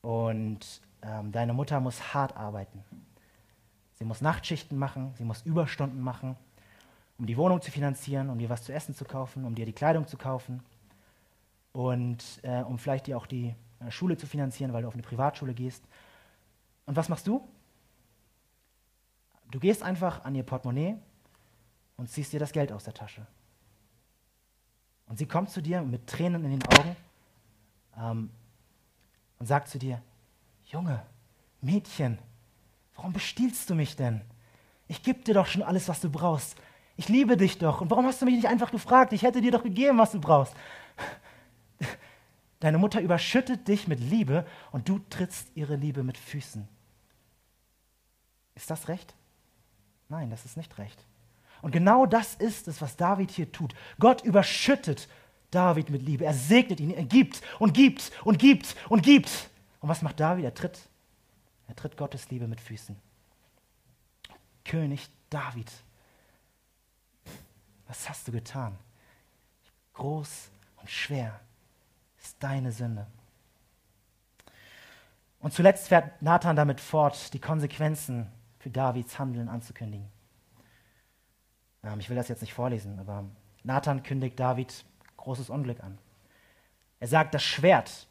und 0.00 0.80
ähm, 1.02 1.32
deine 1.32 1.52
Mutter 1.52 1.80
muss 1.80 2.14
hart 2.14 2.34
arbeiten. 2.34 2.82
Sie 3.96 4.06
muss 4.06 4.22
Nachtschichten 4.22 4.78
machen, 4.78 5.12
sie 5.18 5.24
muss 5.24 5.42
Überstunden 5.42 6.00
machen, 6.00 6.34
um 7.18 7.26
die 7.26 7.36
Wohnung 7.36 7.60
zu 7.60 7.70
finanzieren, 7.70 8.30
um 8.30 8.38
dir 8.38 8.48
was 8.48 8.62
zu 8.62 8.72
essen 8.72 8.94
zu 8.94 9.04
kaufen, 9.04 9.44
um 9.44 9.54
dir 9.54 9.66
die 9.66 9.74
Kleidung 9.74 10.06
zu 10.06 10.16
kaufen 10.16 10.62
und 11.74 12.24
äh, 12.42 12.62
um 12.62 12.78
vielleicht 12.78 13.06
dir 13.06 13.18
auch 13.18 13.26
die 13.26 13.54
äh, 13.80 13.90
Schule 13.90 14.16
zu 14.16 14.26
finanzieren, 14.26 14.72
weil 14.72 14.80
du 14.80 14.88
auf 14.88 14.94
eine 14.94 15.02
Privatschule 15.02 15.52
gehst 15.52 15.84
und 16.86 16.96
was 16.96 17.08
machst 17.08 17.26
du? 17.26 17.46
Du 19.50 19.60
gehst 19.60 19.82
einfach 19.82 20.24
an 20.24 20.34
ihr 20.34 20.42
Portemonnaie 20.42 20.96
und 21.96 22.08
ziehst 22.08 22.32
dir 22.32 22.40
das 22.40 22.52
Geld 22.52 22.72
aus 22.72 22.84
der 22.84 22.94
Tasche. 22.94 23.26
Und 25.06 25.18
sie 25.18 25.26
kommt 25.26 25.50
zu 25.50 25.60
dir 25.60 25.82
mit 25.82 26.06
Tränen 26.06 26.44
in 26.44 26.58
den 26.58 26.66
Augen 26.66 26.96
ähm, 27.96 28.30
und 29.38 29.46
sagt 29.46 29.68
zu 29.68 29.78
dir, 29.78 30.02
Junge, 30.66 31.02
Mädchen, 31.60 32.18
warum 32.94 33.12
bestiehlst 33.12 33.70
du 33.70 33.74
mich 33.74 33.94
denn? 33.94 34.20
Ich 34.88 35.02
gebe 35.02 35.22
dir 35.22 35.34
doch 35.34 35.46
schon 35.46 35.62
alles, 35.62 35.88
was 35.88 36.00
du 36.00 36.10
brauchst. 36.10 36.56
Ich 36.96 37.08
liebe 37.08 37.36
dich 37.36 37.58
doch. 37.58 37.80
Und 37.80 37.90
warum 37.90 38.06
hast 38.06 38.20
du 38.20 38.24
mich 38.24 38.36
nicht 38.36 38.48
einfach 38.48 38.70
gefragt? 38.70 39.12
Ich 39.12 39.22
hätte 39.22 39.40
dir 39.40 39.52
doch 39.52 39.62
gegeben, 39.62 39.98
was 39.98 40.12
du 40.12 40.20
brauchst. 40.20 40.54
Deine 42.60 42.78
Mutter 42.78 43.00
überschüttet 43.00 43.68
dich 43.68 43.86
mit 43.86 44.00
Liebe 44.00 44.46
und 44.72 44.88
du 44.88 44.98
trittst 45.10 45.50
ihre 45.54 45.76
Liebe 45.76 46.02
mit 46.02 46.16
Füßen. 46.16 46.66
Ist 48.56 48.70
das 48.70 48.88
recht? 48.88 49.14
Nein, 50.08 50.30
das 50.30 50.44
ist 50.44 50.56
nicht 50.56 50.76
recht. 50.78 51.04
Und 51.62 51.70
genau 51.70 52.06
das 52.06 52.34
ist 52.34 52.68
es, 52.68 52.80
was 52.80 52.96
David 52.96 53.30
hier 53.30 53.52
tut. 53.52 53.74
Gott 53.98 54.22
überschüttet 54.22 55.08
David 55.50 55.90
mit 55.90 56.02
Liebe. 56.02 56.24
Er 56.24 56.34
segnet 56.34 56.80
ihn, 56.80 56.90
er 56.90 57.04
gibt 57.04 57.42
und 57.58 57.72
gibt 57.72 58.10
und 58.24 58.38
gibt 58.38 58.74
und 58.88 59.02
gibt. 59.02 59.50
Und 59.80 59.88
was 59.88 60.02
macht 60.02 60.18
David? 60.18 60.44
Er 60.44 60.54
tritt, 60.54 60.78
er 61.68 61.76
tritt 61.76 61.96
Gottes 61.96 62.30
Liebe 62.30 62.48
mit 62.48 62.60
Füßen. 62.60 62.96
König 64.64 65.08
David, 65.30 65.70
was 67.86 68.08
hast 68.08 68.26
du 68.26 68.32
getan? 68.32 68.76
Groß 69.94 70.50
und 70.76 70.90
schwer 70.90 71.40
ist 72.20 72.36
deine 72.40 72.72
Sünde. 72.72 73.06
Und 75.40 75.52
zuletzt 75.52 75.88
fährt 75.88 76.20
Nathan 76.22 76.56
damit 76.56 76.80
fort, 76.80 77.32
die 77.32 77.38
Konsequenzen 77.38 78.30
für 78.66 78.70
Davids 78.70 79.16
Handeln 79.16 79.48
anzukündigen. 79.48 80.08
Ähm, 81.84 82.00
ich 82.00 82.10
will 82.10 82.16
das 82.16 82.26
jetzt 82.26 82.40
nicht 82.40 82.52
vorlesen, 82.52 82.98
aber 82.98 83.24
Nathan 83.62 84.02
kündigt 84.02 84.40
David 84.40 84.84
großes 85.18 85.50
Unglück 85.50 85.84
an. 85.84 85.98
Er 86.98 87.06
sagt, 87.06 87.32
das 87.32 87.44
Schwert 87.44 88.08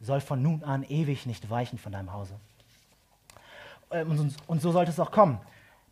soll 0.00 0.20
von 0.20 0.42
nun 0.42 0.64
an 0.64 0.82
ewig 0.82 1.24
nicht 1.26 1.48
weichen 1.50 1.78
von 1.78 1.92
deinem 1.92 2.12
Hause. 2.12 2.34
Ähm, 3.92 4.34
und, 4.48 4.60
so 4.60 4.72
sollte 4.72 4.90
es 4.90 4.98
auch 4.98 5.12
kommen. 5.12 5.38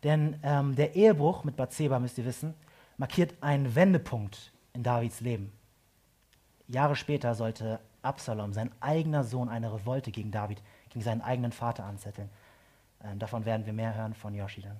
Denn 0.03 0.37
ähm, 0.43 0.75
der 0.75 0.93
Ehebruch 0.93 1.45
mit 1.45 1.55
Bathseba, 1.55 1.97
müsst 1.97 2.17
ihr 2.17 2.25
wissen, 2.25 2.53
markiert 2.97 3.33
einen 3.39 3.75
Wendepunkt 3.75 4.51
in 4.73 4.83
Davids 4.83 5.21
Leben. 5.21 5.53
Jahre 6.67 6.97
später 6.97 7.33
sollte 7.33 7.79
Absalom, 8.01 8.51
sein 8.51 8.71
eigener 8.81 9.23
Sohn, 9.23 9.47
eine 9.47 9.71
Revolte 9.71 10.11
gegen 10.11 10.31
David, 10.31 10.61
gegen 10.89 11.01
seinen 11.01 11.21
eigenen 11.21 11.53
Vater 11.53 11.85
anzetteln. 11.85 12.29
Ähm, 13.03 13.17
davon 13.19 13.45
werden 13.45 13.65
wir 13.65 13.73
mehr 13.73 13.93
hören 13.95 14.13
von 14.13 14.33
Yoshi 14.33 14.61
dann. 14.61 14.79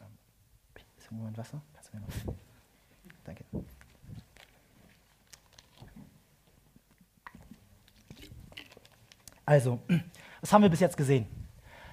Ähm, 0.00 0.18
ist 0.98 1.10
im 1.10 1.18
Moment 1.18 1.38
Wasser? 1.38 1.60
Kannst 1.72 1.92
du 1.92 1.96
mir 1.96 2.02
noch? 2.02 2.36
Danke. 3.24 3.44
Also, 9.44 9.80
was 10.40 10.52
haben 10.52 10.62
wir 10.62 10.70
bis 10.70 10.80
jetzt 10.80 10.96
gesehen? 10.96 11.26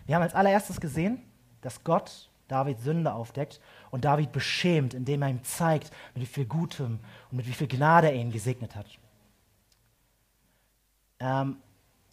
Wir 0.05 0.15
haben 0.15 0.23
als 0.23 0.33
allererstes 0.33 0.79
gesehen, 0.81 1.21
dass 1.61 1.83
Gott 1.83 2.29
David 2.47 2.79
Sünde 2.79 3.13
aufdeckt 3.13 3.61
und 3.91 4.05
David 4.05 4.31
beschämt, 4.31 4.95
indem 4.95 5.21
er 5.21 5.29
ihm 5.29 5.43
zeigt, 5.43 5.91
mit 6.15 6.23
wie 6.23 6.25
viel 6.25 6.45
Gutem 6.45 6.99
und 7.29 7.37
mit 7.37 7.47
wie 7.47 7.53
viel 7.53 7.67
Gnade 7.67 8.07
er 8.07 8.15
ihn 8.15 8.31
gesegnet 8.31 8.75
hat. 8.75 8.87
Ähm, 11.19 11.57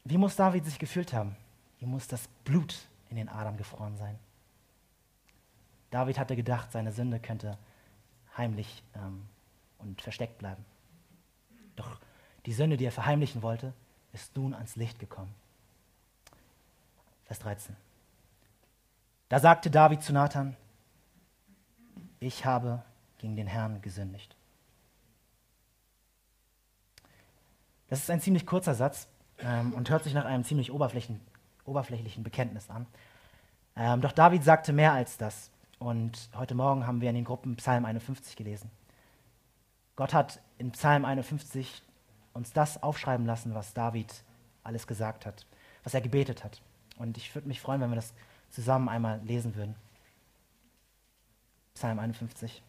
wie 0.05 0.19
muss 0.19 0.37
David 0.37 0.67
sich 0.67 0.79
gefühlt 0.79 1.12
haben? 1.12 1.37
Ihm 1.80 1.90
muss 1.90 2.09
das 2.09 2.28
Blut 2.45 2.87
in 3.11 3.16
den 3.16 3.28
Adern 3.28 3.56
gefroren 3.56 3.97
sein. 3.97 4.18
David 5.90 6.18
hatte 6.18 6.37
gedacht, 6.37 6.73
seine 6.73 6.92
Sünde 6.92 7.21
könnte 7.21 7.56
heimlich 8.37 8.83
ähm, 8.95 9.26
und 9.78 10.02
versteckt 10.02 10.38
bleiben. 10.38 10.64
Doch 11.76 11.99
die 12.45 12.52
Sünde, 12.52 12.76
die 12.76 12.85
er 12.85 12.92
verheimlichen 12.92 13.42
wollte, 13.42 13.73
ist 14.12 14.37
nun 14.37 14.54
ans 14.54 14.76
Licht 14.76 14.99
gekommen. 14.99 15.35
Vers 17.26 17.38
13. 17.40 17.76
Da 19.28 19.40
sagte 19.40 19.71
David 19.71 20.02
zu 20.02 20.12
Nathan, 20.12 20.56
ich 22.21 22.45
habe 22.45 22.83
gegen 23.18 23.37
den 23.37 23.47
Herrn 23.47 23.83
gesündigt. 23.83 24.37
Das 27.88 28.00
ist 28.00 28.11
ein 28.11 28.21
ziemlich 28.21 28.47
kurzer 28.47 28.75
Satz 28.75 29.09
ähm, 29.38 29.73
und 29.75 29.90
hört 29.90 30.04
sich 30.04 30.14
nach 30.14 30.25
einem 30.25 30.45
ziemlich 30.45 30.73
oberflächlichen, 30.73 31.21
oberflächlichen 31.66 32.23
Bekenntnis 32.23 32.70
an. 32.70 32.87
Ähm, 33.76 34.00
doch 34.00 34.12
David 34.12 34.44
sagte 34.44 34.73
mehr 34.73 34.92
als 34.92 35.18
das. 35.18 35.50
Und 35.78 36.30
heute 36.35 36.54
Morgen 36.54 36.87
haben 36.87 37.00
wir 37.00 37.11
in 37.11 37.16
den 37.16 37.25
Gruppen 37.25 37.56
Psalm 37.56 37.85
51 37.85 38.37
gelesen. 38.37 38.70
Gott 39.94 40.14
hat 40.14 40.40
in 40.58 40.73
Psalm 40.73 41.04
51 41.04 41.82
uns 42.32 42.52
das 42.52 42.82
aufschreiben 42.82 43.26
lassen, 43.26 43.54
was 43.54 43.75
David 43.75 44.23
alles 44.62 44.87
gesagt 44.87 45.26
hat, 45.26 45.46
was 45.85 45.94
er 45.94 46.00
gebetet 46.00 46.44
hat. 46.44 46.61
Und 46.99 47.16
ich 47.16 47.35
würde 47.35 47.49
mich 47.49 47.61
freuen, 47.61 47.80
wenn 47.80 47.90
wir 47.90 47.96
das 47.96 48.14
zusammen 48.50 48.88
einmal 48.88 49.20
lesen 49.25 49.54
würden. 49.54 49.75
Psalm 51.75 51.99
51. 51.99 52.62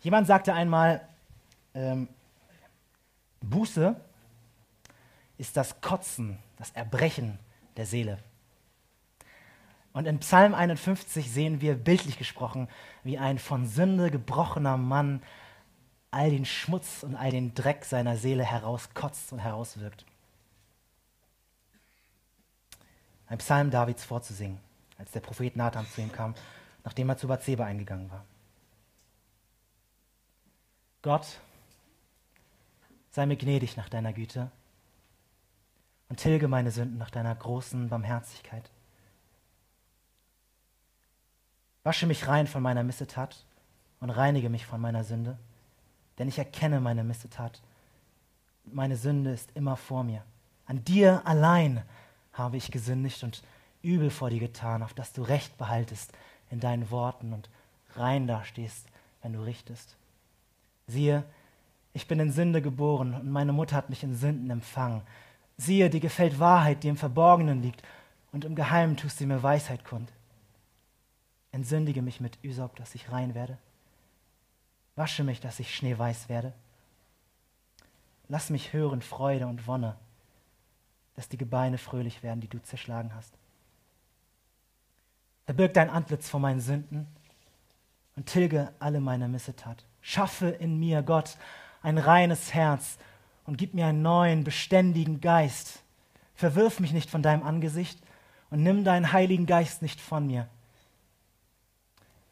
Jemand 0.00 0.26
sagte 0.26 0.54
einmal, 0.54 1.06
ähm, 1.74 2.08
Buße 3.40 3.96
ist 5.38 5.56
das 5.56 5.80
Kotzen, 5.80 6.38
das 6.56 6.70
Erbrechen 6.70 7.38
der 7.76 7.86
Seele. 7.86 8.18
Und 9.92 10.06
in 10.06 10.18
Psalm 10.20 10.54
51 10.54 11.30
sehen 11.30 11.60
wir 11.60 11.74
bildlich 11.74 12.18
gesprochen, 12.18 12.68
wie 13.02 13.18
ein 13.18 13.38
von 13.38 13.66
Sünde 13.66 14.10
gebrochener 14.10 14.76
Mann 14.76 15.22
all 16.10 16.30
den 16.30 16.44
Schmutz 16.44 17.02
und 17.02 17.16
all 17.16 17.30
den 17.30 17.54
Dreck 17.54 17.84
seiner 17.84 18.16
Seele 18.16 18.44
herauskotzt 18.44 19.32
und 19.32 19.40
herauswirkt. 19.40 20.04
Ein 23.26 23.38
Psalm 23.38 23.70
Davids 23.70 24.04
vorzusingen, 24.04 24.58
als 24.96 25.12
der 25.12 25.20
Prophet 25.20 25.56
Nathan 25.56 25.86
zu 25.86 26.00
ihm 26.00 26.12
kam, 26.12 26.34
nachdem 26.84 27.08
er 27.10 27.18
zu 27.18 27.28
Bathseba 27.28 27.64
eingegangen 27.64 28.10
war. 28.10 28.24
Gott, 31.02 31.40
sei 33.10 33.26
mir 33.26 33.36
gnädig 33.36 33.76
nach 33.76 33.88
deiner 33.88 34.12
Güte 34.12 34.50
und 36.08 36.18
tilge 36.18 36.48
meine 36.48 36.70
Sünden 36.70 36.98
nach 36.98 37.10
deiner 37.10 37.34
großen 37.34 37.88
Barmherzigkeit. 37.88 38.70
Wasche 41.84 42.06
mich 42.06 42.26
rein 42.26 42.46
von 42.46 42.62
meiner 42.62 42.82
Missetat 42.82 43.44
und 44.00 44.10
reinige 44.10 44.50
mich 44.50 44.66
von 44.66 44.80
meiner 44.80 45.04
Sünde, 45.04 45.38
denn 46.18 46.28
ich 46.28 46.38
erkenne 46.38 46.80
meine 46.80 47.04
Missetat. 47.04 47.62
Meine 48.64 48.96
Sünde 48.96 49.32
ist 49.32 49.50
immer 49.54 49.76
vor 49.76 50.04
mir. 50.04 50.24
An 50.66 50.84
dir 50.84 51.22
allein 51.26 51.82
habe 52.32 52.56
ich 52.56 52.70
gesündigt 52.70 53.22
und 53.22 53.42
übel 53.82 54.10
vor 54.10 54.30
dir 54.30 54.40
getan, 54.40 54.82
auf 54.82 54.94
dass 54.94 55.12
du 55.12 55.22
Recht 55.22 55.56
behaltest 55.58 56.12
in 56.50 56.60
deinen 56.60 56.90
Worten 56.90 57.32
und 57.32 57.48
rein 57.94 58.26
dastehst, 58.26 58.86
wenn 59.22 59.32
du 59.32 59.42
richtest. 59.42 59.97
Siehe, 60.88 61.22
ich 61.92 62.08
bin 62.08 62.18
in 62.18 62.32
Sünde 62.32 62.60
geboren 62.60 63.14
und 63.14 63.30
meine 63.30 63.52
Mutter 63.52 63.76
hat 63.76 63.90
mich 63.90 64.02
in 64.02 64.16
Sünden 64.16 64.50
empfangen. 64.50 65.02
Siehe, 65.56 65.90
dir 65.90 66.00
gefällt 66.00 66.40
Wahrheit, 66.40 66.82
die 66.82 66.88
im 66.88 66.96
Verborgenen 66.96 67.62
liegt, 67.62 67.82
und 68.32 68.44
im 68.44 68.54
Geheimen 68.54 68.96
tust 68.96 69.20
du 69.20 69.26
mir 69.26 69.42
Weisheit 69.42 69.84
kund. 69.84 70.12
Entsündige 71.50 72.02
mich 72.02 72.20
mit 72.20 72.38
Üsop, 72.44 72.76
dass 72.76 72.94
ich 72.94 73.10
rein 73.10 73.34
werde. 73.34 73.58
Wasche 74.96 75.24
mich, 75.24 75.40
dass 75.40 75.60
ich 75.60 75.74
schneeweiß 75.74 76.28
werde. 76.28 76.52
Lass 78.28 78.50
mich 78.50 78.72
hören 78.72 79.00
Freude 79.00 79.46
und 79.46 79.66
Wonne, 79.66 79.96
dass 81.16 81.28
die 81.28 81.38
Gebeine 81.38 81.78
fröhlich 81.78 82.22
werden, 82.22 82.40
die 82.40 82.48
du 82.48 82.62
zerschlagen 82.62 83.14
hast. 83.14 83.32
Verbirg 85.46 85.72
dein 85.72 85.88
Antlitz 85.88 86.28
vor 86.28 86.40
meinen 86.40 86.60
Sünden 86.60 87.06
und 88.16 88.26
tilge 88.26 88.72
alle 88.78 89.00
meine 89.00 89.28
Missetat. 89.28 89.87
Schaffe 90.08 90.48
in 90.48 90.78
mir, 90.78 91.02
Gott, 91.02 91.36
ein 91.82 91.98
reines 91.98 92.54
Herz 92.54 92.96
und 93.44 93.58
gib 93.58 93.74
mir 93.74 93.88
einen 93.88 94.00
neuen, 94.00 94.42
beständigen 94.42 95.20
Geist. 95.20 95.82
Verwirf 96.34 96.80
mich 96.80 96.92
nicht 96.92 97.10
von 97.10 97.22
deinem 97.22 97.42
Angesicht 97.42 98.00
und 98.48 98.62
nimm 98.62 98.84
deinen 98.84 99.12
Heiligen 99.12 99.44
Geist 99.44 99.82
nicht 99.82 100.00
von 100.00 100.26
mir. 100.26 100.48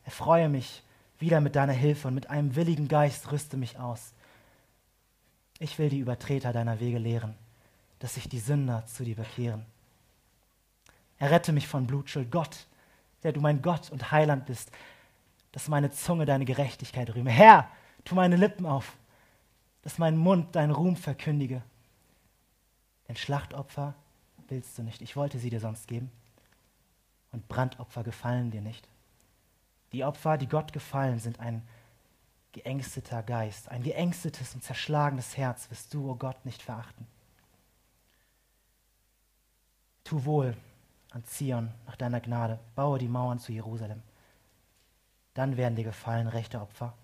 Erfreue 0.06 0.48
mich 0.48 0.84
wieder 1.18 1.42
mit 1.42 1.54
deiner 1.54 1.74
Hilfe 1.74 2.08
und 2.08 2.14
mit 2.14 2.30
einem 2.30 2.56
willigen 2.56 2.88
Geist 2.88 3.30
rüste 3.30 3.58
mich 3.58 3.78
aus. 3.78 4.14
Ich 5.58 5.78
will 5.78 5.90
die 5.90 5.98
Übertreter 5.98 6.54
deiner 6.54 6.80
Wege 6.80 6.98
lehren, 6.98 7.34
dass 7.98 8.14
sich 8.14 8.26
die 8.26 8.40
Sünder 8.40 8.86
zu 8.86 9.04
dir 9.04 9.16
bekehren. 9.16 9.66
Errette 11.18 11.52
mich 11.52 11.68
von 11.68 11.86
Blutschuld, 11.86 12.30
Gott, 12.30 12.64
der 13.22 13.32
du 13.32 13.42
mein 13.42 13.60
Gott 13.60 13.90
und 13.90 14.12
Heiland 14.12 14.46
bist, 14.46 14.72
dass 15.56 15.68
meine 15.68 15.90
Zunge 15.90 16.26
deine 16.26 16.44
Gerechtigkeit 16.44 17.14
rühme. 17.14 17.30
Herr, 17.30 17.70
tu 18.04 18.14
meine 18.14 18.36
Lippen 18.36 18.66
auf, 18.66 18.94
dass 19.80 19.96
mein 19.96 20.14
Mund 20.14 20.54
deinen 20.54 20.70
Ruhm 20.70 20.96
verkündige. 20.96 21.62
Denn 23.08 23.16
Schlachtopfer 23.16 23.94
willst 24.48 24.76
du 24.76 24.82
nicht, 24.82 25.00
ich 25.00 25.16
wollte 25.16 25.38
sie 25.38 25.48
dir 25.48 25.60
sonst 25.60 25.88
geben. 25.88 26.12
Und 27.32 27.48
Brandopfer 27.48 28.04
gefallen 28.04 28.50
dir 28.50 28.60
nicht. 28.60 28.86
Die 29.92 30.04
Opfer, 30.04 30.36
die 30.36 30.46
Gott 30.46 30.74
gefallen, 30.74 31.20
sind 31.20 31.40
ein 31.40 31.66
geängsteter 32.52 33.22
Geist, 33.22 33.70
ein 33.70 33.82
geängstetes 33.82 34.54
und 34.54 34.62
zerschlagenes 34.62 35.38
Herz 35.38 35.70
wirst 35.70 35.94
du, 35.94 36.06
o 36.06 36.10
oh 36.10 36.16
Gott, 36.16 36.44
nicht 36.44 36.60
verachten. 36.60 37.06
Tu 40.04 40.22
wohl 40.26 40.54
an 41.12 41.24
Zion 41.24 41.70
nach 41.86 41.96
deiner 41.96 42.20
Gnade, 42.20 42.58
baue 42.74 42.98
die 42.98 43.08
Mauern 43.08 43.38
zu 43.38 43.52
Jerusalem. 43.52 44.02
Dann 45.36 45.58
werden 45.58 45.76
dir 45.76 45.84
gefallen 45.84 46.28
rechte 46.28 46.62
Opfer, 46.62 46.94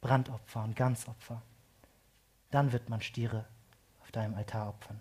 Brandopfer 0.00 0.64
und 0.64 0.74
Ganzopfer. 0.74 1.40
Dann 2.50 2.72
wird 2.72 2.88
man 2.88 3.00
Stiere 3.00 3.44
auf 4.02 4.10
deinem 4.10 4.34
Altar 4.34 4.70
opfern. 4.70 5.00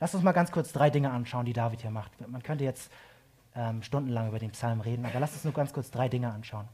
Lass 0.00 0.14
uns 0.14 0.24
mal 0.24 0.32
ganz 0.32 0.50
kurz 0.50 0.72
drei 0.72 0.88
Dinge 0.88 1.10
anschauen, 1.10 1.44
die 1.44 1.52
David 1.52 1.82
hier 1.82 1.90
macht. 1.90 2.12
Man 2.26 2.42
könnte 2.42 2.64
jetzt 2.64 2.90
ähm, 3.54 3.82
stundenlang 3.82 4.28
über 4.28 4.38
den 4.38 4.52
Psalm 4.52 4.80
reden, 4.80 5.04
aber 5.04 5.20
lasst 5.20 5.34
uns 5.34 5.44
nur 5.44 5.52
ganz 5.52 5.74
kurz 5.74 5.90
drei 5.90 6.08
Dinge 6.08 6.32
anschauen. 6.32 6.66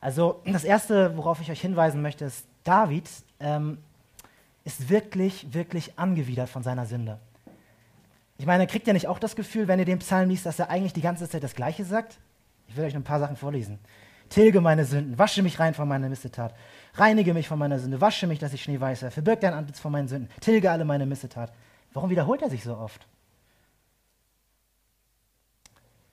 Also 0.00 0.40
das 0.44 0.62
Erste, 0.62 1.16
worauf 1.16 1.40
ich 1.40 1.50
euch 1.50 1.60
hinweisen 1.60 2.00
möchte, 2.00 2.24
ist, 2.24 2.46
David 2.62 3.10
ähm, 3.40 3.78
ist 4.62 4.88
wirklich, 4.88 5.52
wirklich 5.52 5.98
angewidert 5.98 6.48
von 6.48 6.62
seiner 6.62 6.86
Sünde. 6.86 7.18
Ich 8.38 8.46
meine, 8.46 8.66
kriegt 8.68 8.86
ihr 8.86 8.92
nicht 8.92 9.08
auch 9.08 9.18
das 9.18 9.34
Gefühl, 9.36 9.66
wenn 9.68 9.80
ihr 9.80 9.84
den 9.84 9.98
Psalm 9.98 10.30
liest, 10.30 10.46
dass 10.46 10.58
er 10.58 10.70
eigentlich 10.70 10.92
die 10.92 11.00
ganze 11.00 11.28
Zeit 11.28 11.42
das 11.42 11.54
Gleiche 11.54 11.84
sagt? 11.84 12.18
Ich 12.68 12.76
will 12.76 12.84
euch 12.84 12.94
ein 12.94 13.04
paar 13.04 13.18
Sachen 13.18 13.36
vorlesen. 13.36 13.80
Tilge 14.28 14.60
meine 14.60 14.84
Sünden, 14.84 15.18
wasche 15.18 15.42
mich 15.42 15.58
rein 15.58 15.74
von 15.74 15.88
meiner 15.88 16.08
Missetat. 16.08 16.54
Reinige 16.94 17.34
mich 17.34 17.48
von 17.48 17.58
meiner 17.58 17.78
Sünde, 17.78 18.00
wasche 18.00 18.26
mich, 18.26 18.38
dass 18.38 18.52
ich 18.52 18.62
Schnee 18.62 18.80
weiß 18.80 19.02
werde. 19.02 19.12
Verbirg 19.12 19.40
dein 19.40 19.54
Antlitz 19.54 19.80
von 19.80 19.90
meinen 19.90 20.06
Sünden, 20.06 20.30
tilge 20.40 20.70
alle 20.70 20.84
meine 20.84 21.06
Missetat. 21.06 21.52
Warum 21.92 22.10
wiederholt 22.10 22.42
er 22.42 22.50
sich 22.50 22.62
so 22.62 22.76
oft? 22.76 23.06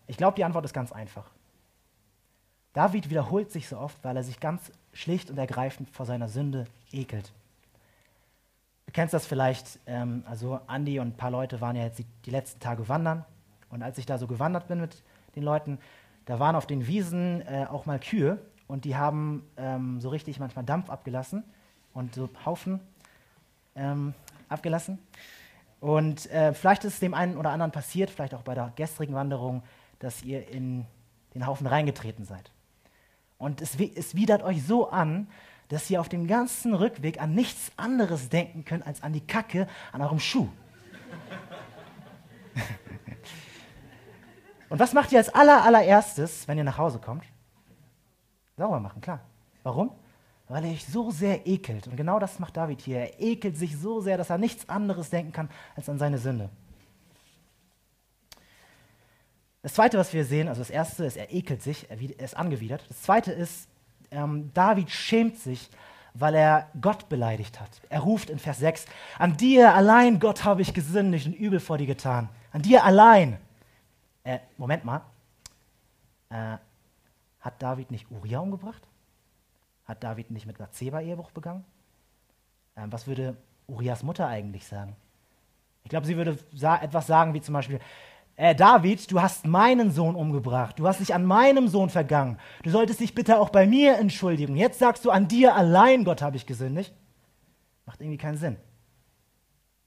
Ich 0.07 0.17
glaube, 0.17 0.35
die 0.35 0.43
Antwort 0.43 0.65
ist 0.65 0.73
ganz 0.73 0.91
einfach. 0.91 1.29
David 2.73 3.09
wiederholt 3.09 3.51
sich 3.51 3.67
so 3.67 3.77
oft, 3.77 3.97
weil 4.03 4.17
er 4.17 4.23
sich 4.23 4.39
ganz 4.39 4.71
schlicht 4.93 5.29
und 5.29 5.37
ergreifend 5.37 5.89
vor 5.91 6.05
seiner 6.05 6.27
Sünde 6.27 6.65
ekelt. 6.91 7.31
Du 8.85 8.93
kennst 8.93 9.13
das 9.13 9.25
vielleicht, 9.25 9.79
ähm, 9.87 10.23
also 10.27 10.59
Andi 10.67 10.99
und 10.99 11.07
ein 11.07 11.17
paar 11.17 11.31
Leute 11.31 11.61
waren 11.61 11.75
ja 11.75 11.83
jetzt 11.83 11.99
die, 11.99 12.05
die 12.25 12.31
letzten 12.31 12.59
Tage 12.59 12.87
wandern. 12.87 13.25
Und 13.69 13.83
als 13.83 13.97
ich 13.97 14.05
da 14.05 14.17
so 14.17 14.27
gewandert 14.27 14.67
bin 14.67 14.79
mit 14.79 15.03
den 15.35 15.43
Leuten, 15.43 15.79
da 16.25 16.39
waren 16.39 16.55
auf 16.55 16.65
den 16.65 16.87
Wiesen 16.87 17.41
äh, 17.41 17.65
auch 17.69 17.85
mal 17.85 17.99
Kühe 17.99 18.39
und 18.67 18.85
die 18.85 18.95
haben 18.95 19.43
ähm, 19.57 19.99
so 19.99 20.09
richtig 20.09 20.39
manchmal 20.39 20.65
Dampf 20.65 20.89
abgelassen 20.89 21.43
und 21.93 22.15
so 22.15 22.29
Haufen 22.45 22.79
ähm, 23.75 24.13
abgelassen. 24.49 24.99
Und 25.79 26.31
äh, 26.31 26.53
vielleicht 26.53 26.83
ist 26.83 26.93
es 26.93 26.99
dem 26.99 27.13
einen 27.13 27.37
oder 27.37 27.51
anderen 27.51 27.71
passiert, 27.71 28.09
vielleicht 28.09 28.33
auch 28.33 28.41
bei 28.41 28.55
der 28.55 28.71
gestrigen 28.75 29.13
Wanderung, 29.13 29.63
dass 29.99 30.23
ihr 30.23 30.47
in 30.49 30.85
den 31.33 31.45
Haufen 31.45 31.67
reingetreten 31.67 32.25
seid. 32.25 32.51
Und 33.37 33.61
es, 33.61 33.77
es 33.79 34.15
widert 34.15 34.41
euch 34.43 34.63
so 34.63 34.89
an, 34.89 35.27
dass 35.69 35.89
ihr 35.89 35.99
auf 35.99 36.09
dem 36.09 36.27
ganzen 36.27 36.73
Rückweg 36.73 37.21
an 37.21 37.33
nichts 37.33 37.71
anderes 37.77 38.29
denken 38.29 38.65
könnt 38.65 38.85
als 38.85 39.03
an 39.03 39.13
die 39.13 39.25
Kacke 39.25 39.67
an 39.91 40.01
eurem 40.01 40.19
Schuh. 40.19 40.47
Und 44.69 44.79
was 44.79 44.93
macht 44.93 45.11
ihr 45.11 45.17
als 45.17 45.29
aller, 45.29 45.63
allererstes, 45.63 46.47
wenn 46.47 46.57
ihr 46.57 46.63
nach 46.63 46.77
Hause 46.77 46.99
kommt? 46.99 47.25
Sauber 48.57 48.79
machen, 48.79 49.01
klar. 49.01 49.21
Warum? 49.63 49.91
Weil 50.47 50.65
er 50.65 50.71
euch 50.71 50.85
so 50.85 51.11
sehr 51.11 51.47
ekelt. 51.47 51.87
Und 51.87 51.97
genau 51.97 52.19
das 52.19 52.39
macht 52.39 52.55
David 52.55 52.81
hier. 52.81 52.99
Er 52.99 53.19
ekelt 53.19 53.57
sich 53.57 53.77
so 53.77 53.99
sehr, 53.99 54.17
dass 54.17 54.29
er 54.29 54.37
nichts 54.37 54.69
anderes 54.69 55.09
denken 55.09 55.31
kann 55.31 55.49
als 55.75 55.89
an 55.89 55.97
seine 55.97 56.19
Sünde. 56.19 56.49
Das 59.63 59.73
zweite, 59.73 59.97
was 59.97 60.13
wir 60.13 60.23
sehen, 60.25 60.47
also 60.47 60.61
das 60.61 60.69
erste 60.69 61.05
ist, 61.05 61.17
er 61.17 61.33
ekelt 61.33 61.63
sich, 61.63 61.89
er 61.89 61.99
ist 61.99 62.37
angewidert. 62.37 62.85
Das 62.87 63.01
zweite 63.01 63.31
ist, 63.31 63.67
ähm, 64.11 64.51
David 64.53 64.89
schämt 64.89 65.37
sich, 65.37 65.69
weil 66.13 66.35
er 66.35 66.69
Gott 66.79 67.09
beleidigt 67.09 67.59
hat. 67.59 67.69
Er 67.89 67.99
ruft 67.99 68.29
in 68.29 68.39
Vers 68.39 68.59
6, 68.59 68.85
an 69.19 69.37
dir 69.37 69.73
allein, 69.73 70.19
Gott, 70.19 70.43
habe 70.43 70.61
ich 70.61 70.73
gesündigt 70.73 71.27
und 71.27 71.33
übel 71.33 71.59
vor 71.59 71.77
dir 71.77 71.87
getan. 71.87 72.29
An 72.51 72.61
dir 72.61 72.83
allein. 72.83 73.37
Äh, 74.23 74.39
Moment 74.57 74.85
mal. 74.85 75.01
Äh, 76.29 76.57
hat 77.41 77.61
David 77.61 77.91
nicht 77.91 78.09
Uriah 78.09 78.39
umgebracht? 78.39 78.81
Hat 79.85 80.03
David 80.03 80.31
nicht 80.31 80.47
mit 80.47 80.57
Bathseba 80.57 81.01
Ehebruch 81.01 81.31
begangen? 81.31 81.63
Ähm, 82.75 82.91
was 82.91 83.07
würde 83.07 83.37
Urias 83.67 84.01
Mutter 84.01 84.27
eigentlich 84.27 84.65
sagen? 84.65 84.95
Ich 85.83 85.89
glaube, 85.89 86.07
sie 86.07 86.17
würde 86.17 86.39
sa 86.53 86.77
etwas 86.77 87.05
sagen 87.05 87.33
wie 87.33 87.41
zum 87.41 87.53
Beispiel, 87.53 87.79
äh, 88.37 88.55
David, 88.55 89.11
du 89.11 89.21
hast 89.21 89.45
meinen 89.45 89.91
Sohn 89.91 90.15
umgebracht, 90.15 90.79
du 90.79 90.87
hast 90.87 90.99
dich 90.99 91.13
an 91.13 91.25
meinem 91.25 91.67
Sohn 91.67 91.89
vergangen, 91.89 92.37
du 92.63 92.69
solltest 92.69 92.99
dich 92.99 93.15
bitte 93.15 93.39
auch 93.39 93.49
bei 93.49 93.65
mir 93.65 93.97
entschuldigen. 93.97 94.55
Jetzt 94.55 94.79
sagst 94.79 95.05
du, 95.05 95.11
an 95.11 95.27
dir 95.27 95.55
allein, 95.55 96.03
Gott, 96.03 96.21
habe 96.21 96.37
ich 96.37 96.45
gesündigt. 96.45 96.93
Macht 97.85 98.01
irgendwie 98.01 98.17
keinen 98.17 98.37
Sinn. 98.37 98.57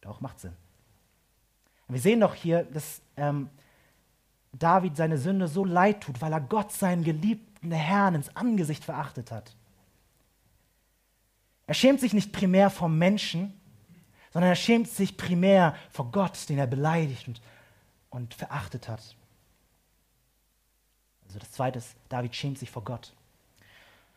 Doch, 0.00 0.20
macht 0.20 0.40
Sinn. 0.40 0.54
Wir 1.88 2.00
sehen 2.00 2.20
doch 2.20 2.34
hier, 2.34 2.64
dass 2.64 3.00
ähm, 3.16 3.48
David 4.52 4.96
seine 4.96 5.18
Sünde 5.18 5.48
so 5.48 5.64
leid 5.64 6.02
tut, 6.02 6.20
weil 6.20 6.32
er 6.32 6.40
Gott, 6.40 6.72
seinen 6.72 7.02
geliebten 7.02 7.72
Herrn, 7.72 8.14
ins 8.14 8.34
Angesicht 8.36 8.84
verachtet 8.84 9.32
hat. 9.32 9.54
Er 11.66 11.74
schämt 11.74 12.00
sich 12.00 12.14
nicht 12.14 12.32
primär 12.32 12.70
vor 12.70 12.88
Menschen, 12.88 13.58
sondern 14.32 14.50
er 14.50 14.56
schämt 14.56 14.88
sich 14.88 15.16
primär 15.16 15.74
vor 15.90 16.10
Gott, 16.12 16.48
den 16.48 16.58
er 16.58 16.66
beleidigt 16.66 17.28
und 17.28 17.40
und 18.10 18.34
verachtet 18.34 18.88
hat. 18.88 19.16
Also 21.26 21.38
das 21.38 21.52
Zweite 21.52 21.78
ist, 21.78 21.94
David 22.08 22.34
schämt 22.34 22.58
sich 22.58 22.70
vor 22.70 22.84
Gott. 22.84 23.12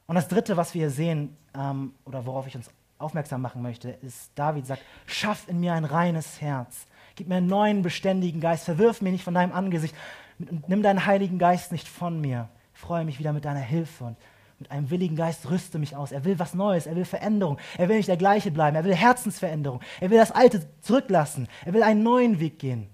Und 0.08 0.16
das 0.16 0.28
Dritte, 0.28 0.58
was 0.58 0.74
wir 0.74 0.82
hier 0.82 0.90
sehen, 0.90 1.38
ähm, 1.54 1.94
oder 2.06 2.26
worauf 2.26 2.48
ich 2.48 2.56
uns 2.56 2.70
aufmerksam 2.98 3.42
machen 3.42 3.62
möchte, 3.62 3.90
ist, 3.90 4.32
David 4.36 4.66
sagt, 4.66 4.84
schaff 5.06 5.48
in 5.48 5.60
mir 5.60 5.74
ein 5.74 5.86
reines 5.86 6.40
Herz, 6.42 6.86
gib 7.16 7.28
mir 7.28 7.36
einen 7.36 7.48
neuen, 7.48 7.82
beständigen 7.82 8.42
Geist, 8.42 8.66
verwirf 8.66 9.02
mir 9.02 9.12
nicht 9.12 9.24
von 9.24 9.34
deinem 9.34 9.52
Angesicht 9.52 9.96
und 10.40 10.70
nimm 10.70 10.84
deinen 10.84 11.06
Heiligen 11.06 11.40
Geist 11.40 11.72
nicht 11.72 11.88
von 11.88 12.22
mir. 12.22 12.50
Ich 12.74 12.80
freue 12.80 13.06
mich 13.06 13.20
wieder 13.20 13.34
mit 13.34 13.46
deiner 13.46 13.60
Hilfe 13.60 14.06
und 14.06 14.18
mit 14.60 14.70
einem 14.70 14.90
willigen 14.92 15.16
Geist 15.16 15.50
rüste 15.50 15.80
mich 15.80 15.96
aus. 15.96 16.12
Er 16.12 16.24
will 16.24 16.38
was 16.38 16.54
Neues, 16.54 16.86
er 16.86 16.96
will 16.96 17.06
Veränderung, 17.06 17.58
er 17.78 17.90
will 17.90 17.98
nicht 17.98 18.10
der 18.10 18.18
gleiche 18.18 18.52
bleiben, 18.52 18.76
er 18.76 18.84
will 18.84 18.96
Herzensveränderung, 18.96 19.82
er 20.00 20.10
will 20.10 20.18
das 20.20 20.32
Alte 20.32 20.68
zurücklassen, 20.82 21.48
er 21.66 21.74
will 21.74 21.84
einen 21.84 22.04
neuen 22.04 22.40
Weg 22.40 22.60
gehen. 22.60 22.88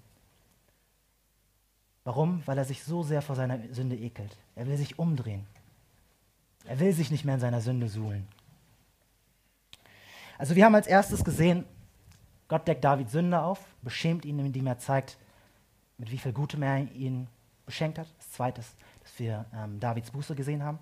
Warum? 2.08 2.42
Weil 2.46 2.58
er 2.58 2.64
sich 2.64 2.86
so 2.86 3.04
sehr 3.04 3.22
vor 3.22 3.36
seiner 3.36 3.60
Sünde 3.74 3.98
ekelt. 3.98 4.38
Er 4.56 4.66
will 4.66 4.78
sich 4.78 4.98
umdrehen. 4.98 5.46
Er 6.64 6.80
will 6.80 6.94
sich 6.94 7.12
nicht 7.12 7.26
mehr 7.26 7.36
in 7.36 7.42
seiner 7.42 7.60
Sünde 7.60 7.90
suhlen. 7.90 8.26
Also 10.38 10.56
wir 10.56 10.64
haben 10.64 10.76
als 10.76 10.88
erstes 10.88 11.26
gesehen, 11.26 11.66
Gott 12.48 12.66
deckt 12.66 12.86
David 12.86 13.10
Sünde 13.10 13.42
auf, 13.42 13.60
beschämt 13.82 14.24
ihn, 14.24 14.40
indem 14.40 14.68
er 14.68 14.80
zeigt, 14.80 15.18
mit 15.98 16.10
wie 16.10 16.18
viel 16.18 16.32
Gutem 16.32 16.64
er 16.64 16.90
ihn 16.94 17.28
beschenkt 17.66 18.00
hat. 18.00 18.08
Das 18.20 18.32
zweite 18.32 18.62
ist, 18.62 18.78
dass 19.04 19.20
wir 19.20 19.46
ähm, 19.54 19.78
Davids 19.82 20.10
Buße 20.10 20.34
gesehen 20.34 20.64
haben. 20.64 20.80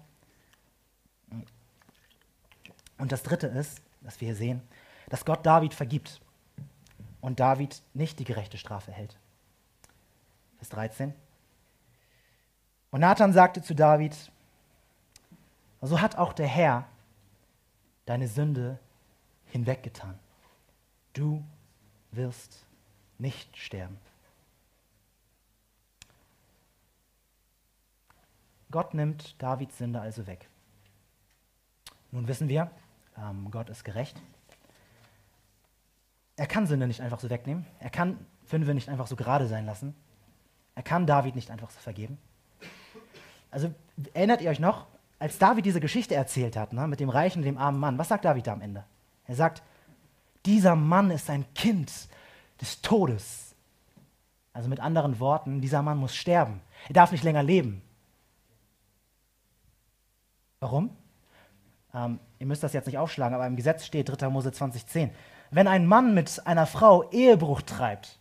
Und 3.00 3.12
das 3.12 3.24
dritte 3.24 3.48
ist, 3.48 3.82
dass 4.02 4.22
wir 4.22 4.28
hier 4.28 4.36
sehen, 4.36 4.62
dass 5.10 5.26
Gott 5.26 5.44
David 5.44 5.74
vergibt 5.74 6.22
und 7.20 7.40
David 7.40 7.82
nicht 7.96 8.20
die 8.20 8.26
gerechte 8.26 8.60
Strafe 8.60 8.92
hält. 8.92 9.18
Vers 10.58 10.70
13. 10.70 11.13
Und 12.91 13.02
Nathan 13.02 13.34
sagte 13.34 13.62
zu 13.62 13.76
David, 13.76 14.15
so 15.82 16.02
hat 16.02 16.18
auch 16.18 16.34
der 16.34 16.48
Herr 16.48 16.88
deine 18.06 18.28
Sünde 18.28 18.80
hinweggetan. 19.46 20.18
Du 21.13 21.44
wirst 22.12 22.65
nicht 23.18 23.56
sterben. 23.58 23.98
Gott 28.72 28.94
nimmt 28.94 29.41
Davids 29.41 29.78
Sünde 29.78 30.02
also 30.02 30.28
weg. 30.28 30.50
Nun 32.12 32.28
wissen 32.28 32.50
wir, 32.50 32.72
ähm, 33.18 33.50
Gott 33.52 33.70
ist 33.70 33.84
gerecht. 33.84 34.22
Er 36.36 36.48
kann 36.48 36.68
Sünde 36.68 36.88
nicht 36.88 37.02
einfach 37.02 37.20
so 37.20 37.30
wegnehmen. 37.30 37.65
Er 37.80 37.89
kann 37.89 38.26
Fünfe 38.44 38.74
nicht 38.74 38.89
einfach 38.89 39.08
so 39.08 39.15
gerade 39.15 39.48
sein 39.48 39.65
lassen. 39.65 39.96
Er 40.76 40.84
kann 40.84 41.08
David 41.08 41.36
nicht 41.36 41.50
einfach 41.50 41.70
so 41.70 41.80
vergeben. 41.80 42.18
Also 43.50 43.74
erinnert 44.14 44.42
ihr 44.42 44.50
euch 44.50 44.60
noch, 44.60 44.86
als 45.18 45.38
David 45.38 45.66
diese 45.66 45.80
Geschichte 45.80 46.14
erzählt 46.14 46.58
hat, 46.58 46.74
ne, 46.74 46.88
mit 46.88 47.00
dem 47.00 47.10
reichen 47.10 47.40
und 47.40 47.46
dem 47.46 47.58
armen 47.58 47.80
Mann, 47.80 47.98
was 47.98 48.10
sagt 48.10 48.26
David 48.26 48.48
da 48.48 48.54
am 48.54 48.62
Ende? 48.62 48.84
Er 49.28 49.36
sagt, 49.36 49.64
dieser 50.46 50.76
Mann 50.76 51.10
ist 51.10 51.30
ein 51.30 51.46
Kind 51.56 51.92
des 52.62 52.82
Todes. 52.82 53.56
Also 54.54 54.70
mit 54.70 54.80
anderen 54.80 55.20
Worten, 55.20 55.62
dieser 55.62 55.82
Mann 55.82 55.98
muss 55.98 56.16
sterben. 56.16 56.62
Er 56.88 56.94
darf 56.94 57.12
nicht 57.12 57.24
länger 57.24 57.44
leben. 57.44 57.82
Warum? 60.60 60.96
Ähm, 61.94 62.20
ihr 62.40 62.46
müsst 62.46 62.64
das 62.64 62.74
jetzt 62.74 62.86
nicht 62.86 62.98
aufschlagen, 62.98 63.36
aber 63.36 63.48
im 63.48 63.56
Gesetz 63.56 63.86
steht 63.86 64.10
3. 64.10 64.30
Mose 64.30 64.50
20,10. 64.50 65.10
Wenn 65.52 65.68
ein 65.68 65.86
Mann 65.86 66.14
mit 66.14 66.46
einer 66.46 66.66
Frau 66.66 67.10
Ehebruch 67.12 67.62
treibt, 67.62 68.20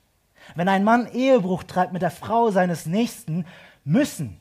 wenn 0.55 0.69
ein 0.69 0.85
Mann 0.85 1.11
Ehebruch 1.13 1.63
treibt 1.65 1.93
mit 1.93 2.03
der 2.03 2.11
Frau 2.11 2.51
seines 2.51 2.87
Nächsten, 2.87 3.47
müssen, 3.85 4.39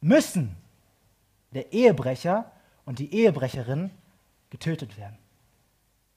müssen 0.00 0.56
der 1.52 1.72
Ehebrecher 1.72 2.50
und 2.84 2.98
die 2.98 3.12
Ehebrecherin 3.14 3.90
getötet 4.50 4.96
werden. 4.96 5.18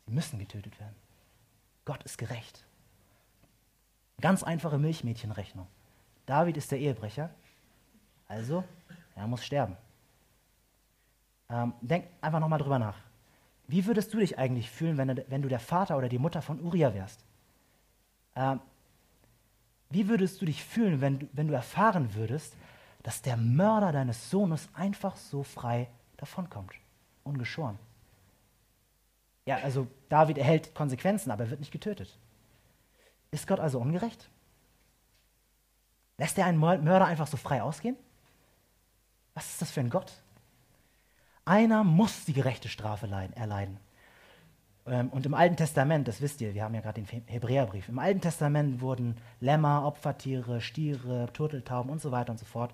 Sie 0.06 0.14
müssen 0.14 0.40
getötet 0.40 0.80
werden. 0.80 0.96
Gott 1.86 2.04
ist 2.04 2.18
gerecht. 2.18 2.64
Ganz 4.20 4.44
einfache 4.44 4.78
Milchmädchenrechnung. 4.78 5.68
David 6.26 6.58
ist 6.58 6.72
der 6.72 6.80
Ehebrecher, 6.80 7.30
also 8.28 8.64
er 9.16 9.28
muss 9.28 9.44
sterben. 9.44 9.76
Ähm, 11.50 11.74
denk 11.82 12.08
einfach 12.22 12.40
nochmal 12.40 12.60
drüber 12.60 12.80
nach. 12.80 12.98
Wie 13.68 13.86
würdest 13.86 14.14
du 14.14 14.20
dich 14.20 14.38
eigentlich 14.38 14.70
fühlen, 14.70 14.98
wenn 14.98 15.42
du, 15.42 15.48
der 15.48 15.60
Vater 15.60 15.98
oder 15.98 16.10
die 16.10 16.20
Mutter 16.20 16.42
von 16.42 16.62
Uriah 16.62 16.94
wärst? 16.94 17.24
Ähm, 18.36 18.60
wie 19.92 20.08
würdest 20.08 20.42
du 20.42 20.46
dich 20.46 20.64
fühlen, 20.64 21.02
wenn 21.02 21.20
du, 21.20 21.28
wenn 21.34 21.48
du 21.48 21.54
erfahren 21.54 22.14
würdest, 22.16 22.56
dass 23.04 23.22
der 23.22 23.38
Mörder 23.38 23.92
deines 23.92 24.30
Sohnes 24.30 24.70
einfach 24.74 25.16
so 25.16 25.44
frei 25.44 25.90
davonkommt, 26.18 26.74
ungeschoren? 27.24 27.78
Ja, 29.46 29.58
also 29.58 29.88
David 30.10 30.38
erhält 30.38 30.76
Konsequenzen, 30.76 31.32
aber 31.32 31.46
er 31.46 31.50
wird 31.50 31.60
nicht 31.60 31.72
getötet. 31.72 32.18
Ist 33.32 33.48
Gott 33.48 33.60
also 33.60 33.80
ungerecht? 33.80 34.30
Lässt 36.18 36.38
er 36.38 36.46
einen 36.46 36.60
Mörder 36.60 37.06
einfach 37.06 37.28
so 37.28 37.38
frei 37.38 37.64
ausgehen? 37.64 37.98
Was 39.34 39.50
ist 39.50 39.62
das 39.62 39.72
für 39.72 39.80
ein 39.80 39.90
Gott? 39.90 40.14
Einer 41.46 41.84
muss 41.84 42.26
die 42.26 42.34
gerechte 42.34 42.70
Strafe 42.70 43.08
erleiden. 43.08 43.80
Ähm, 44.88 45.10
und 45.10 45.26
im 45.26 45.34
Alten 45.34 45.56
Testament, 45.56 46.08
das 46.08 46.22
wisst 46.22 46.42
ihr, 46.42 46.54
wir 46.54 46.64
haben 46.64 46.74
ja 46.74 46.82
gerade 46.82 47.02
den 47.02 47.24
Hebräerbrief, 47.28 47.90
im 47.90 48.00
Alten 48.00 48.22
Testament 48.22 48.82
wurden 48.82 49.18
Lämmer, 49.40 49.86
Opfertiere, 49.86 50.62
Stiere, 50.62 51.32
Turteltauben 51.34 51.92
und 51.92 52.02
so 52.02 52.12
weiter 52.12 52.32
und 52.32 52.40
so 52.40 52.46
fort 52.46 52.74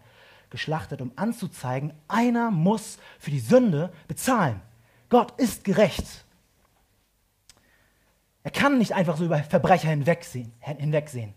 geschlachtet, 0.49 1.01
um 1.01 1.11
anzuzeigen, 1.15 1.93
einer 2.07 2.51
muss 2.51 2.99
für 3.19 3.31
die 3.31 3.39
Sünde 3.39 3.91
bezahlen. 4.07 4.61
Gott 5.09 5.37
ist 5.39 5.63
gerecht. 5.63 6.25
Er 8.43 8.51
kann 8.51 8.77
nicht 8.77 8.93
einfach 8.93 9.17
so 9.17 9.25
über 9.25 9.39
Verbrecher 9.39 9.89
hinwegsehen. 9.89 10.53
hinwegsehen. 10.61 11.33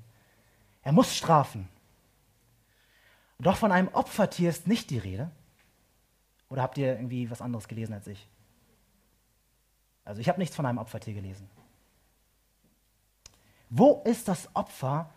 Er 0.83 0.93
muss 0.93 1.17
strafen. 1.17 1.69
Doch 3.41 3.57
von 3.57 3.73
einem 3.73 3.89
Opfertier 3.89 4.51
ist 4.51 4.69
nicht 4.69 4.91
die 4.91 4.99
Rede. 4.99 5.31
Oder 6.49 6.63
habt 6.63 6.79
ihr 6.79 6.95
irgendwie 6.95 7.31
was 7.31 7.41
anderes 7.41 7.69
gelesen 7.69 7.95
als 7.95 8.07
ich? 8.07 8.29
Also 10.05 10.21
ich 10.21 10.29
habe 10.29 10.39
nichts 10.39 10.57
von 10.57 10.67
einem 10.67 10.79
Opfertier 10.79 11.15
gelesen. 11.15 11.49
Wo 13.69 14.03
ist 14.05 14.27
das 14.27 14.49
Opfer, 14.55 15.11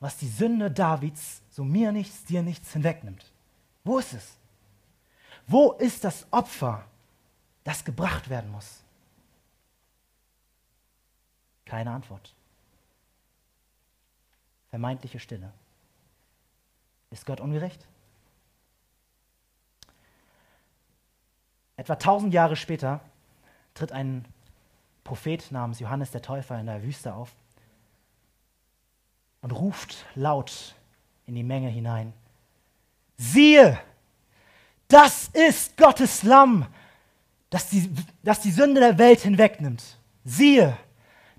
was 0.00 0.18
die 0.18 0.28
Sünde 0.28 0.70
Davids, 0.70 1.40
so 1.50 1.64
mir 1.64 1.92
nichts, 1.92 2.24
dir 2.24 2.42
nichts 2.42 2.72
hinwegnimmt? 2.72 3.32
Wo 3.84 3.98
ist 3.98 4.12
es? 4.12 4.36
Wo 5.46 5.72
ist 5.72 6.04
das 6.04 6.26
Opfer, 6.30 6.84
das 7.64 7.84
gebracht 7.84 8.28
werden 8.28 8.50
muss? 8.50 8.82
Keine 11.64 11.90
Antwort. 11.90 12.34
Vermeintliche 14.70 15.20
Stille. 15.20 15.52
Ist 17.10 17.24
Gott 17.24 17.40
ungerecht? 17.40 17.86
Etwa 21.76 21.96
tausend 21.96 22.34
Jahre 22.34 22.56
später 22.56 23.00
tritt 23.74 23.92
ein 23.92 24.24
Prophet 25.02 25.50
namens 25.50 25.80
Johannes 25.80 26.10
der 26.10 26.22
Täufer 26.22 26.58
in 26.58 26.66
der 26.66 26.82
Wüste 26.82 27.14
auf 27.14 27.34
und 29.42 29.50
ruft 29.50 30.06
laut 30.14 30.74
in 31.26 31.34
die 31.34 31.42
Menge 31.42 31.68
hinein, 31.68 32.12
siehe, 33.16 33.78
das 34.88 35.28
ist 35.28 35.76
Gottes 35.76 36.22
Lamm, 36.22 36.66
das 37.50 37.68
die, 37.68 37.90
das 38.22 38.40
die 38.40 38.50
Sünde 38.50 38.80
der 38.80 38.98
Welt 38.98 39.20
hinwegnimmt. 39.20 39.98
Siehe, 40.24 40.76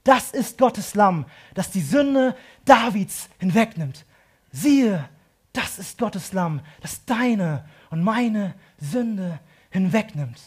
das 0.03 0.31
ist 0.31 0.57
Gottes 0.57 0.93
Lamm, 0.95 1.25
das 1.53 1.71
die 1.71 1.81
Sünde 1.81 2.35
Davids 2.63 3.29
hinwegnimmt. 3.39 4.05
Siehe, 4.51 5.09
das 5.51 5.79
ist 5.79 5.97
Gottes 5.97 6.33
Lamm, 6.33 6.61
das 6.81 7.05
deine 7.05 7.67
und 7.89 8.03
meine 8.03 8.53
Sünde 8.77 9.39
hinwegnimmt. 9.71 10.39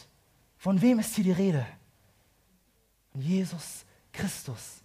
Von 0.57 0.81
wem 0.81 0.99
ist 0.99 1.15
hier 1.15 1.23
die 1.23 1.31
Rede? 1.31 1.65
Jesus 3.19 3.85
Christus. 4.11 4.79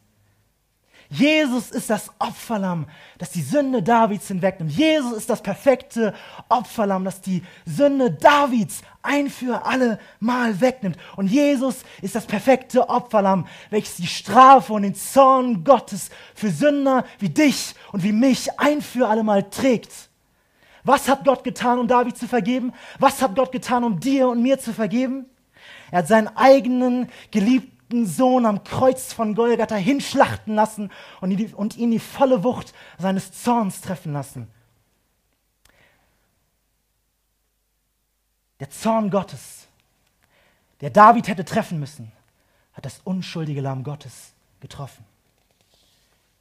Jesus 1.11 1.71
ist 1.71 1.91
das 1.91 2.11
Opferlamm, 2.19 2.87
das 3.19 3.31
die 3.31 3.43
Sünde 3.43 3.83
Davids 3.83 4.29
hinwegnimmt. 4.29 4.73
Jesus 4.73 5.13
ist 5.13 5.31
das 5.31 5.43
perfekte 5.43 6.15
Opferlamm, 6.49 7.05
das 7.05 7.21
die 7.21 7.43
Sünde 7.67 8.11
Davids 8.11 8.83
ein 9.03 9.29
für 9.29 9.65
alle 9.65 9.99
Mal 10.19 10.61
wegnimmt. 10.61 10.97
Und 11.17 11.29
Jesus 11.29 11.85
ist 12.01 12.15
das 12.15 12.27
perfekte 12.27 12.89
Opferlamm, 12.89 13.47
welches 13.71 13.97
die 13.97 14.07
Strafe 14.07 14.73
und 14.73 14.83
den 14.83 14.95
Zorn 14.95 15.63
Gottes 15.63 16.11
für 16.35 16.51
Sünder 16.51 17.05
wie 17.19 17.29
dich 17.29 17.75
und 17.93 18.03
wie 18.03 18.13
mich 18.13 18.59
ein 18.59 18.81
für 18.81 19.07
alle 19.07 19.23
Mal 19.23 19.49
trägt. 19.51 19.93
Was 20.85 21.09
hat 21.09 21.25
Gott 21.25 21.45
getan, 21.45 21.79
um 21.79 21.87
David 21.87 22.17
zu 22.17 22.27
vergeben? 22.27 22.73
Was 22.99 23.23
hat 23.23 23.37
Gott 23.37 23.53
getan, 23.53 23.85
um 23.85 24.01
dir 24.01 24.29
und 24.29 24.43
mir 24.43 24.59
zu 24.59 24.73
vergeben? 24.73 25.27
Er 25.91 25.99
hat 25.99 26.09
seinen 26.09 26.29
eigenen 26.37 27.09
geliebten 27.31 27.74
geliebten 27.95 28.07
Sohn 28.07 28.47
am 28.47 28.65
Kreuz 28.65 29.13
von 29.13 29.35
Golgatha 29.35 29.77
hinschlachten 29.77 30.55
lassen 30.55 30.91
und 31.21 31.31
ihn, 31.31 31.37
die, 31.37 31.55
und 31.55 31.77
ihn 31.77 31.91
die 31.91 31.99
volle 31.99 32.43
Wucht 32.43 32.75
seines 32.99 33.33
Zorns 33.33 33.81
treffen 33.81 34.13
lassen. 34.13 34.49
Der 38.61 38.71
Zorn 38.71 39.11
Gottes, 39.11 39.67
der 40.81 40.91
David 40.91 41.29
hätte 41.29 41.45
treffen 41.45 41.79
müssen, 41.79 42.13
hat 42.73 42.85
das 42.85 43.01
unschuldige 43.05 43.61
Lamm 43.61 43.85
Gottes 43.85 44.33
getroffen. 44.61 45.05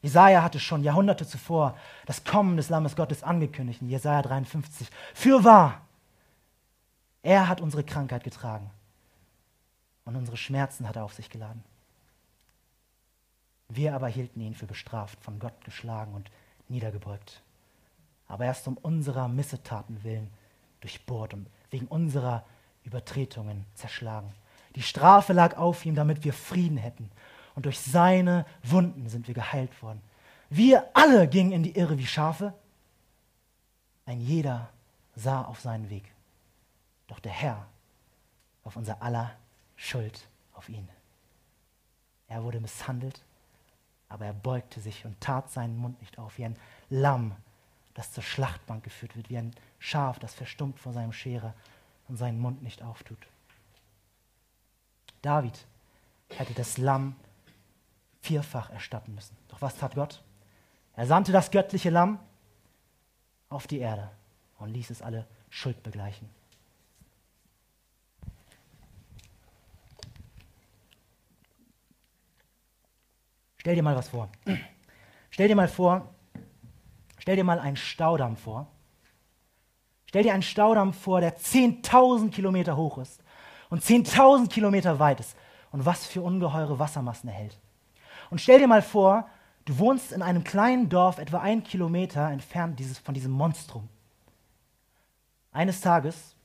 Jesaja 0.02 0.44
hatte 0.44 0.60
schon 0.60 0.84
Jahrhunderte 0.84 1.26
zuvor 1.26 1.78
das 2.06 2.24
Kommen 2.24 2.58
des 2.58 2.70
Lammes 2.70 2.96
Gottes 2.96 3.24
angekündigt 3.24 3.82
in 3.82 3.90
Jesaja 3.90 4.22
53. 4.22 4.90
Für 5.14 5.44
wahr, 5.44 5.82
er 7.22 7.48
hat 7.48 7.62
unsere 7.62 7.84
Krankheit 7.84 8.24
getragen 8.24 8.70
und 10.06 10.16
unsere 10.16 10.38
Schmerzen 10.38 10.88
hat 10.88 10.96
er 10.96 11.06
auf 11.06 11.14
sich 11.14 11.30
geladen. 11.30 11.64
Wir 13.70 13.96
aber 13.96 14.08
hielten 14.08 14.40
ihn 14.42 14.54
für 14.54 14.68
bestraft, 14.68 15.22
von 15.24 15.40
Gott 15.40 15.64
geschlagen 15.64 16.14
und 16.14 16.30
niedergebeugt. 16.68 17.42
Aber 18.28 18.46
erst 18.46 18.68
um 18.68 18.78
unserer 18.78 19.28
Missetaten 19.28 20.04
willen 20.04 20.30
durchbohrt 20.82 21.34
und 21.34 21.48
wegen 21.72 21.88
unserer 21.88 22.46
Übertretungen 22.84 23.66
zerschlagen. 23.74 24.32
Die 24.76 24.82
Strafe 24.82 25.34
lag 25.34 25.58
auf 25.58 25.86
ihm, 25.86 25.96
damit 25.96 26.24
wir 26.24 26.34
Frieden 26.34 26.78
hätten. 26.78 27.10
Und 27.56 27.66
durch 27.66 27.80
seine 27.80 28.46
Wunden 28.64 29.10
sind 29.10 29.28
wir 29.28 29.34
geheilt 29.34 29.82
worden. 29.82 30.02
Wir 30.50 30.90
alle 30.94 31.28
gingen 31.28 31.52
in 31.52 31.64
die 31.64 31.76
Irre 31.76 31.98
wie 31.98 32.06
Schafe. 32.06 32.54
Ein 34.06 34.20
jeder 34.20 34.70
sah 35.16 35.44
auf 35.44 35.62
seinen 35.62 35.90
Weg. 35.90 36.12
Doch 37.08 37.20
der 37.20 37.32
Herr 37.32 37.68
auf 38.64 38.76
unser 38.76 39.02
aller 39.02 39.32
Schuld 39.84 40.22
auf 40.54 40.70
ihn. 40.70 40.88
Er 42.30 42.42
wurde 42.44 42.62
misshandelt, 42.62 43.22
aber 44.08 44.26
er 44.26 44.34
beugte 44.34 44.80
sich 44.80 45.04
und 45.04 45.20
tat 45.20 45.52
seinen 45.52 45.78
Mund 45.78 46.00
nicht 46.00 46.18
auf, 46.18 46.38
wie 46.38 46.46
ein 46.46 46.58
Lamm, 46.90 47.36
das 47.94 48.14
zur 48.14 48.24
Schlachtbank 48.24 48.86
geführt 48.86 49.18
wird, 49.18 49.30
wie 49.30 49.38
ein 49.38 49.54
Schaf, 49.80 50.20
das 50.20 50.34
verstummt 50.34 50.80
vor 50.80 50.94
seinem 50.94 51.12
Scherer 51.12 51.54
und 52.08 52.16
seinen 52.16 52.40
Mund 52.40 52.64
nicht 52.64 52.82
auftut. 52.82 53.28
David 55.22 55.66
hätte 56.30 56.54
das 56.54 56.78
Lamm 56.78 57.18
vierfach 58.22 58.70
erstatten 58.70 59.14
müssen. 59.14 59.36
Doch 59.50 59.62
was 59.62 59.76
tat 59.76 59.96
Gott? 59.96 60.24
Er 60.96 61.08
sandte 61.08 61.34
das 61.34 61.52
göttliche 61.52 61.90
Lamm 61.90 62.20
auf 63.50 63.68
die 63.68 63.80
Erde 63.80 64.10
und 64.60 64.70
ließ 64.70 64.92
es 64.92 65.02
alle 65.02 65.28
Schuld 65.50 65.84
begleichen. 65.84 66.30
Stell 73.64 73.76
dir 73.76 73.82
mal 73.82 73.96
was 73.96 74.10
vor. 74.10 74.28
Stell 75.30 75.48
dir 75.48 75.56
mal 75.56 75.70
vor, 75.70 76.14
stell 77.18 77.38
dir 77.38 77.46
mal 77.46 77.60
einen 77.60 77.78
Staudamm 77.78 78.36
vor. 78.36 78.68
Stell 80.06 80.24
dir 80.24 80.34
einen 80.34 80.44
Staudamm 80.44 80.92
vor, 80.92 81.22
der 81.22 81.38
10.000 81.38 82.30
Kilometer 82.30 82.76
hoch 82.76 82.98
ist 82.98 83.24
und 83.70 83.82
10.000 83.82 84.50
Kilometer 84.50 85.00
weit 85.00 85.22
ist 85.22 85.38
und 85.72 85.86
was 85.86 86.06
für 86.06 86.22
ungeheure 86.22 86.78
Wassermassen 86.78 87.30
erhält. 87.30 87.58
Und 88.30 88.42
stell 88.42 88.60
dir 88.60 88.68
mal 88.68 88.82
vor, 88.82 89.30
du 89.64 89.80
wohnst 89.80 90.12
in 90.12 90.22
einem 90.22 90.44
kleinen 90.44 90.90
Dorf 90.90 91.18
etwa 91.18 91.40
einen 91.40 91.64
Kilometer 91.64 92.32
entfernt 92.32 92.80
dieses, 92.80 93.00
von 93.00 93.14
diesem 93.14 93.32
Monstrum. 93.32 93.88
Eines 95.54 95.80
Tages 95.80 96.36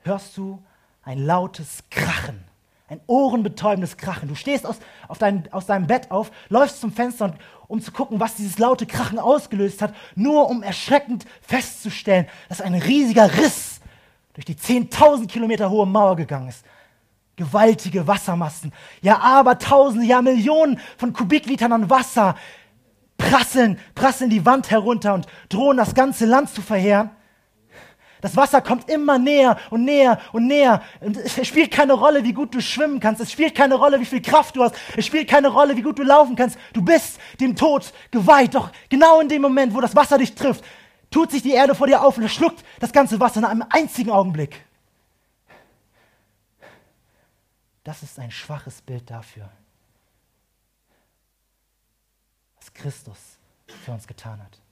hörst 0.00 0.36
du 0.36 0.60
ein 1.04 1.24
lautes 1.24 1.84
Krachen 1.90 2.42
ein 2.88 3.00
ohrenbetäubendes 3.06 3.96
Krachen. 3.96 4.28
Du 4.28 4.34
stehst 4.34 4.66
aus, 4.66 4.78
dein, 5.18 5.50
aus 5.52 5.66
deinem 5.66 5.86
Bett 5.86 6.10
auf, 6.10 6.30
läufst 6.48 6.80
zum 6.80 6.92
Fenster, 6.92 7.26
und, 7.26 7.34
um 7.66 7.80
zu 7.80 7.92
gucken, 7.92 8.20
was 8.20 8.34
dieses 8.34 8.58
laute 8.58 8.86
Krachen 8.86 9.18
ausgelöst 9.18 9.80
hat, 9.80 9.94
nur 10.14 10.48
um 10.50 10.62
erschreckend 10.62 11.24
festzustellen, 11.40 12.26
dass 12.48 12.60
ein 12.60 12.74
riesiger 12.74 13.36
Riss 13.38 13.80
durch 14.34 14.44
die 14.44 14.54
10.000 14.54 15.28
Kilometer 15.28 15.70
hohe 15.70 15.86
Mauer 15.86 16.16
gegangen 16.16 16.48
ist. 16.48 16.64
Gewaltige 17.36 18.06
Wassermassen, 18.06 18.72
ja 19.00 19.18
aber 19.18 19.58
Tausende, 19.58 20.06
ja 20.06 20.22
Millionen 20.22 20.78
von 20.98 21.12
Kubiklitern 21.12 21.72
an 21.72 21.90
Wasser 21.90 22.36
prasseln, 23.18 23.78
prasseln 23.94 24.30
die 24.30 24.44
Wand 24.44 24.70
herunter 24.70 25.14
und 25.14 25.26
drohen 25.48 25.76
das 25.76 25.94
ganze 25.94 26.26
Land 26.26 26.50
zu 26.50 26.62
verheeren. 26.62 27.10
Das 28.24 28.36
Wasser 28.36 28.62
kommt 28.62 28.88
immer 28.88 29.18
näher 29.18 29.58
und 29.68 29.84
näher 29.84 30.18
und 30.32 30.46
näher. 30.46 30.82
Und 31.00 31.18
es 31.18 31.46
spielt 31.46 31.70
keine 31.70 31.92
Rolle, 31.92 32.24
wie 32.24 32.32
gut 32.32 32.54
du 32.54 32.62
schwimmen 32.62 32.98
kannst. 32.98 33.20
Es 33.20 33.30
spielt 33.30 33.54
keine 33.54 33.74
Rolle, 33.74 34.00
wie 34.00 34.06
viel 34.06 34.22
Kraft 34.22 34.56
du 34.56 34.62
hast. 34.62 34.74
Es 34.96 35.04
spielt 35.04 35.28
keine 35.28 35.48
Rolle, 35.48 35.76
wie 35.76 35.82
gut 35.82 35.98
du 35.98 36.02
laufen 36.02 36.34
kannst. 36.34 36.56
Du 36.72 36.80
bist 36.80 37.20
dem 37.38 37.54
Tod 37.54 37.92
geweiht. 38.10 38.54
Doch 38.54 38.70
genau 38.88 39.20
in 39.20 39.28
dem 39.28 39.42
Moment, 39.42 39.74
wo 39.74 39.80
das 39.82 39.94
Wasser 39.94 40.16
dich 40.16 40.34
trifft, 40.34 40.64
tut 41.10 41.32
sich 41.32 41.42
die 41.42 41.50
Erde 41.50 41.74
vor 41.74 41.86
dir 41.86 42.02
auf 42.02 42.16
und 42.16 42.26
schluckt 42.30 42.64
das 42.80 42.94
ganze 42.94 43.20
Wasser 43.20 43.40
in 43.40 43.44
einem 43.44 43.66
einzigen 43.68 44.10
Augenblick. 44.10 44.64
Das 47.82 48.02
ist 48.02 48.18
ein 48.18 48.30
schwaches 48.30 48.80
Bild 48.80 49.10
dafür, 49.10 49.50
was 52.56 52.72
Christus 52.72 53.18
für 53.84 53.92
uns 53.92 54.06
getan 54.06 54.42
hat. 54.42 54.63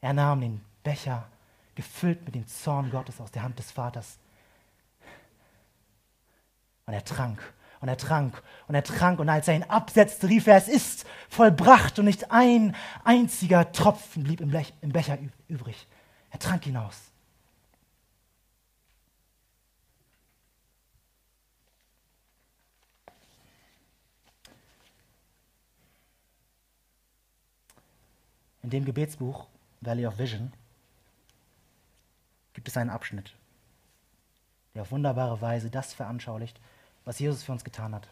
Er 0.00 0.12
nahm 0.12 0.40
den 0.40 0.60
Becher 0.82 1.28
gefüllt 1.74 2.24
mit 2.24 2.34
dem 2.34 2.46
Zorn 2.46 2.90
Gottes 2.90 3.20
aus 3.20 3.30
der 3.30 3.42
Hand 3.42 3.58
des 3.58 3.70
Vaters. 3.70 4.18
Und 6.86 6.94
er 6.94 7.04
trank 7.04 7.40
und 7.80 7.88
er 7.88 7.96
trank 7.96 8.42
und 8.68 8.74
er 8.74 8.82
trank 8.84 9.20
und 9.20 9.28
als 9.28 9.48
er 9.48 9.54
ihn 9.54 9.62
absetzte, 9.62 10.28
rief 10.28 10.46
er, 10.46 10.56
es 10.56 10.68
ist 10.68 11.06
vollbracht 11.28 11.98
und 11.98 12.04
nicht 12.06 12.30
ein 12.30 12.74
einziger 13.04 13.72
Tropfen 13.72 14.24
blieb 14.24 14.40
im, 14.40 14.50
Blech, 14.50 14.74
im 14.80 14.92
Becher 14.92 15.18
übrig. 15.48 15.86
Er 16.30 16.38
trank 16.38 16.66
ihn 16.66 16.76
aus. 16.76 17.10
In 28.62 28.70
dem 28.70 28.84
Gebetsbuch 28.84 29.46
Valley 29.80 30.06
of 30.06 30.18
Vision 30.18 30.52
gibt 32.52 32.68
es 32.68 32.76
einen 32.76 32.90
Abschnitt, 32.90 33.34
der 34.74 34.82
auf 34.82 34.90
wunderbare 34.92 35.40
Weise 35.40 35.70
das 35.70 35.94
veranschaulicht, 35.94 36.60
was 37.04 37.18
Jesus 37.18 37.42
für 37.42 37.52
uns 37.52 37.64
getan 37.64 37.94
hat. 37.94 38.08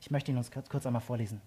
Ich 0.00 0.10
möchte 0.10 0.32
ihn 0.32 0.36
uns 0.36 0.50
kurz, 0.50 0.84
einmal 0.84 1.00
vorlesen. 1.00 1.40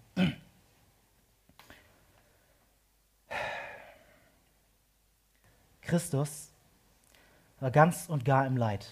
Christus 5.82 6.50
war 7.60 7.72
ganz 7.72 8.08
und 8.10 8.24
gar 8.26 8.46
im 8.46 8.56
Leid, 8.58 8.88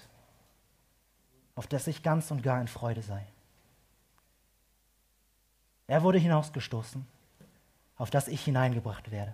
auf 1.56 1.68
das 1.68 1.88
ich 1.88 2.04
ganz 2.04 2.32
und 2.32 2.44
gar 2.44 2.60
in 2.62 2.68
Freude 2.68 3.02
sei. 3.02 3.26
Er 5.88 6.04
wurde 6.04 6.18
hinausgestoßen, 6.18 7.06
auf 7.98 8.10
das 8.10 8.28
ich 8.28 8.44
hineingebracht 8.44 9.12
werde. 9.12 9.34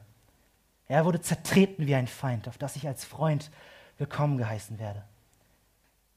Er 0.92 1.06
wurde 1.06 1.22
zertreten 1.22 1.88
wie 1.88 1.96
ein 1.96 2.06
Feind, 2.08 2.50
auf 2.50 2.58
das 2.58 2.76
ich 2.76 2.86
als 2.86 3.06
Freund 3.06 3.50
willkommen 3.98 4.38
geheißen 4.38 4.78
werde. 4.78 5.02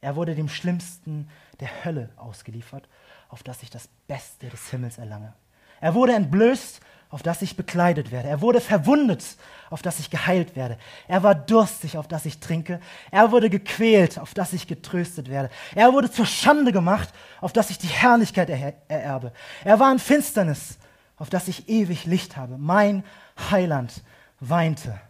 Er 0.00 0.16
wurde 0.16 0.34
dem 0.34 0.48
Schlimmsten 0.48 1.28
der 1.60 1.84
Hölle 1.84 2.08
ausgeliefert, 2.16 2.88
auf 3.28 3.44
das 3.44 3.62
ich 3.62 3.70
das 3.70 3.88
Beste 4.08 4.48
des 4.48 4.70
Himmels 4.70 4.98
erlange. 4.98 5.32
Er 5.80 5.94
wurde 5.94 6.14
entblößt, 6.14 6.80
auf 7.10 7.22
das 7.22 7.40
ich 7.42 7.56
bekleidet 7.56 8.10
werde. 8.10 8.28
Er 8.28 8.40
wurde 8.40 8.60
verwundet, 8.60 9.37
auf 9.70 9.80
das 9.80 10.00
ich 10.00 10.10
geheilt 10.10 10.56
werde. 10.56 10.76
Er 11.06 11.22
war 11.22 11.37
durstig, 11.37 11.96
auf 11.96 12.08
das 12.08 12.26
ich 12.26 12.40
trinke. 12.40 12.80
Er 13.12 13.30
wurde 13.30 13.50
gequält, 13.50 14.18
auf 14.18 14.34
das 14.34 14.52
ich 14.52 14.66
getröstet 14.66 15.30
werde. 15.30 15.50
Er 15.76 15.92
wurde 15.92 16.10
zur 16.10 16.26
Schande 16.26 16.72
gemacht, 16.72 17.10
auf 17.40 17.52
das 17.52 17.70
ich 17.70 17.78
die 17.78 17.87
Herrlichkeit 17.87 18.50
er 18.50 18.74
ererbe. 18.88 19.32
Er 19.62 19.78
war 19.78 19.92
in 19.92 20.00
Finsternis, 20.00 20.78
auf 21.16 21.30
das 21.30 21.46
ich 21.46 21.68
ewig 21.68 22.06
Licht 22.06 22.37
habe. 22.37 22.58
Mein 22.58 23.04
Heiland 23.52 24.02
weinte, 24.48 25.00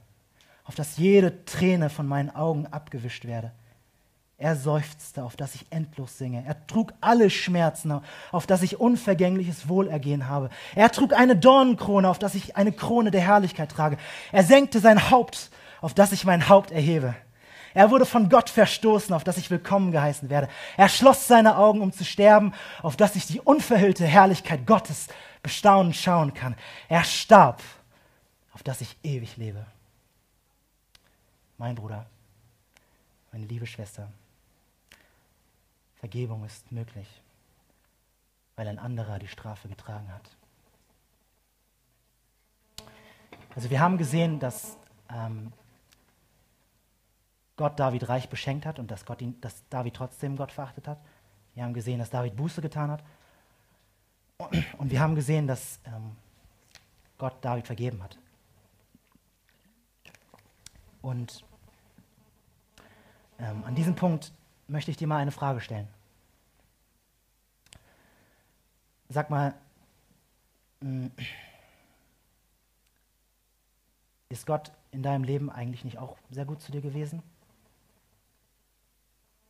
auf 0.65 0.75
das 0.75 0.97
jede 0.97 1.45
Träne 1.45 1.91
von 1.91 2.07
meinen 2.07 2.31
Augen 2.31 2.67
abgewischt 2.67 3.25
werde. 3.25 3.53
Er 4.37 4.57
seufzte, 4.57 5.23
auf 5.23 5.37
dass 5.37 5.55
ich 5.55 5.67
endlos 5.71 6.19
singe. 6.19 6.45
Er 6.45 6.67
trug 6.67 6.93
alle 7.01 7.31
Schmerzen, 7.31 8.01
auf 8.33 8.47
dass 8.47 8.63
ich 8.63 8.81
unvergängliches 8.81 9.69
Wohlergehen 9.69 10.29
habe. 10.29 10.51
Er 10.75 10.91
trug 10.91 11.13
eine 11.13 11.37
Dornenkrone, 11.37 12.09
auf 12.09 12.19
dass 12.19 12.35
ich 12.35 12.57
eine 12.57 12.73
Krone 12.73 13.11
der 13.11 13.21
Herrlichkeit 13.21 13.71
trage. 13.71 13.97
Er 14.33 14.43
senkte 14.43 14.81
sein 14.81 15.11
Haupt, 15.11 15.51
auf 15.81 15.95
dass 15.95 16.13
ich 16.13 16.25
mein 16.25 16.49
Haupt 16.49 16.73
erhebe. 16.73 17.15
Er 17.75 17.91
wurde 17.91 18.07
von 18.07 18.29
Gott 18.29 18.51
verstoßen, 18.51 19.15
auf 19.15 19.25
dass 19.25 19.37
ich 19.37 19.51
willkommen 19.51 19.93
geheißen 19.93 20.31
werde. 20.31 20.49
Er 20.77 20.89
schloss 20.89 21.27
seine 21.27 21.57
Augen, 21.57 21.81
um 21.81 21.93
zu 21.93 22.05
sterben, 22.05 22.53
auf 22.83 22.97
dass 22.97 23.17
ich 23.17 23.27
die 23.27 23.41
unverhüllte 23.41 24.05
Herrlichkeit 24.05 24.67
Gottes 24.67 25.09
bestaunend 25.43 25.97
schauen 25.97 26.35
kann. 26.35 26.55
Er 26.89 27.05
starb, 27.05 27.63
auf 28.55 28.63
dass 28.63 28.81
ich 28.81 28.97
ewig 29.03 29.37
lebe. 29.37 29.67
Mein 31.59 31.75
Bruder, 31.75 32.07
meine 33.33 33.45
liebe 33.45 33.67
Schwester, 33.67 34.11
Vergebung 35.97 36.45
ist 36.45 36.71
möglich, 36.71 37.09
weil 38.57 38.69
ein 38.69 38.79
anderer 38.79 39.19
die 39.19 39.29
Strafe 39.29 39.69
getragen 39.69 40.09
hat. 40.13 40.31
Also 43.55 43.71
wir 43.71 43.81
haben 43.81 43.99
gesehen, 43.99 44.39
dass 44.41 44.77
ähm, 45.11 45.53
Gott 47.57 47.79
David 47.79 48.09
reich 48.09 48.29
beschenkt 48.29 48.67
hat 48.67 48.79
und 48.79 48.91
dass, 48.91 49.05
Gott 49.05 49.21
ihn, 49.21 49.41
dass 49.41 49.63
David 49.69 49.95
trotzdem 49.95 50.37
Gott 50.37 50.53
verachtet 50.53 50.89
hat. 50.89 50.99
Wir 51.55 51.65
haben 51.65 51.75
gesehen, 51.75 51.99
dass 51.99 52.11
David 52.11 52.37
Buße 52.37 52.61
getan 52.61 52.91
hat. 52.91 53.03
Und 54.79 54.91
wir 54.91 55.01
haben 55.01 55.15
gesehen, 55.15 55.47
dass 55.47 55.79
ähm, 55.87 56.17
Gott 57.19 57.37
David 57.41 57.67
vergeben 57.67 58.03
hat. 58.03 58.19
Und 61.05 61.45
ähm, 63.39 63.63
an 63.65 63.75
diesem 63.75 63.95
Punkt 63.95 64.33
möchte 64.69 64.91
ich 64.91 64.97
dir 64.97 65.07
mal 65.07 65.19
eine 65.19 65.33
Frage 65.33 65.61
stellen. 65.61 65.87
Sag 69.11 69.29
mal, 69.29 69.55
hm, 70.81 71.11
ist 74.31 74.47
Gott 74.47 74.73
in 74.93 75.03
deinem 75.03 75.25
Leben 75.25 75.51
eigentlich 75.51 75.85
nicht 75.85 75.99
auch 75.99 76.17
sehr 76.31 76.47
gut 76.47 76.63
zu 76.63 76.73
dir 76.73 76.81
gewesen? 76.81 77.23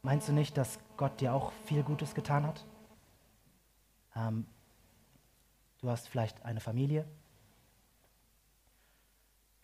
Meinst 0.03 0.27
du 0.27 0.33
nicht, 0.33 0.57
dass 0.57 0.81
Gott 0.97 1.21
dir 1.21 1.33
auch 1.33 1.53
viel 1.67 1.85
Gutes 1.85 2.17
getan 2.17 2.49
hat? 2.49 2.65
Ähm, 4.17 4.45
du 5.79 5.89
hast 5.89 6.09
vielleicht 6.09 6.45
eine 6.45 6.59
Familie, 6.59 7.05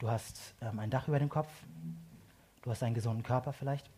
du 0.01 0.11
hast 0.11 0.55
ähm, 0.61 0.81
ein 0.81 0.91
Dach 0.91 1.07
über 1.07 1.21
dem 1.21 1.29
Kopf, 1.29 1.49
du 2.63 2.71
hast 2.71 2.83
einen 2.83 2.95
gesunden 2.95 3.23
Körper 3.23 3.53
vielleicht. 3.53 3.89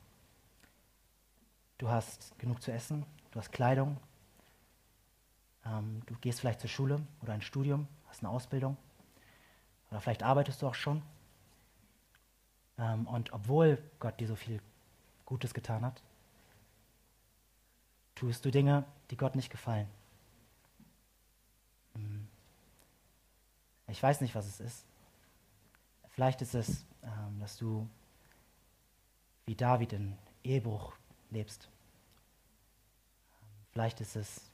Du 1.78 1.88
hast 1.88 2.38
genug 2.38 2.62
zu 2.62 2.70
essen, 2.70 3.06
du 3.30 3.38
hast 3.38 3.50
Kleidung, 3.50 3.96
ähm, 5.64 6.02
du 6.06 6.14
gehst 6.16 6.40
vielleicht 6.40 6.60
zur 6.60 6.70
Schule 6.70 7.00
oder 7.22 7.32
ein 7.32 7.42
Studium, 7.42 7.88
hast 8.08 8.22
eine 8.22 8.28
Ausbildung 8.28 8.76
oder 9.90 10.00
vielleicht 10.00 10.22
arbeitest 10.22 10.60
du 10.60 10.68
auch 10.68 10.74
schon. 10.74 11.02
Ähm, 12.78 13.06
und 13.06 13.32
obwohl 13.32 13.82
Gott 13.98 14.18
dir 14.20 14.28
so 14.28 14.36
viel 14.36 14.60
Gutes 15.24 15.54
getan 15.54 15.84
hat, 15.84 16.02
tust 18.14 18.44
du 18.44 18.50
Dinge, 18.50 18.84
die 19.10 19.16
Gott 19.16 19.36
nicht 19.36 19.50
gefallen. 19.50 19.88
Hm. 21.94 22.26
Ich 23.88 24.02
weiß 24.02 24.20
nicht, 24.20 24.34
was 24.34 24.46
es 24.46 24.60
ist. 24.60 24.91
Vielleicht 26.12 26.42
ist 26.42 26.54
es, 26.54 26.84
ähm, 27.02 27.40
dass 27.40 27.56
du 27.56 27.88
wie 29.46 29.54
David 29.54 29.92
in 29.92 30.16
Ehebruch 30.44 30.92
lebst. 31.30 31.68
Vielleicht 33.72 34.00
ist 34.00 34.16
es, 34.16 34.50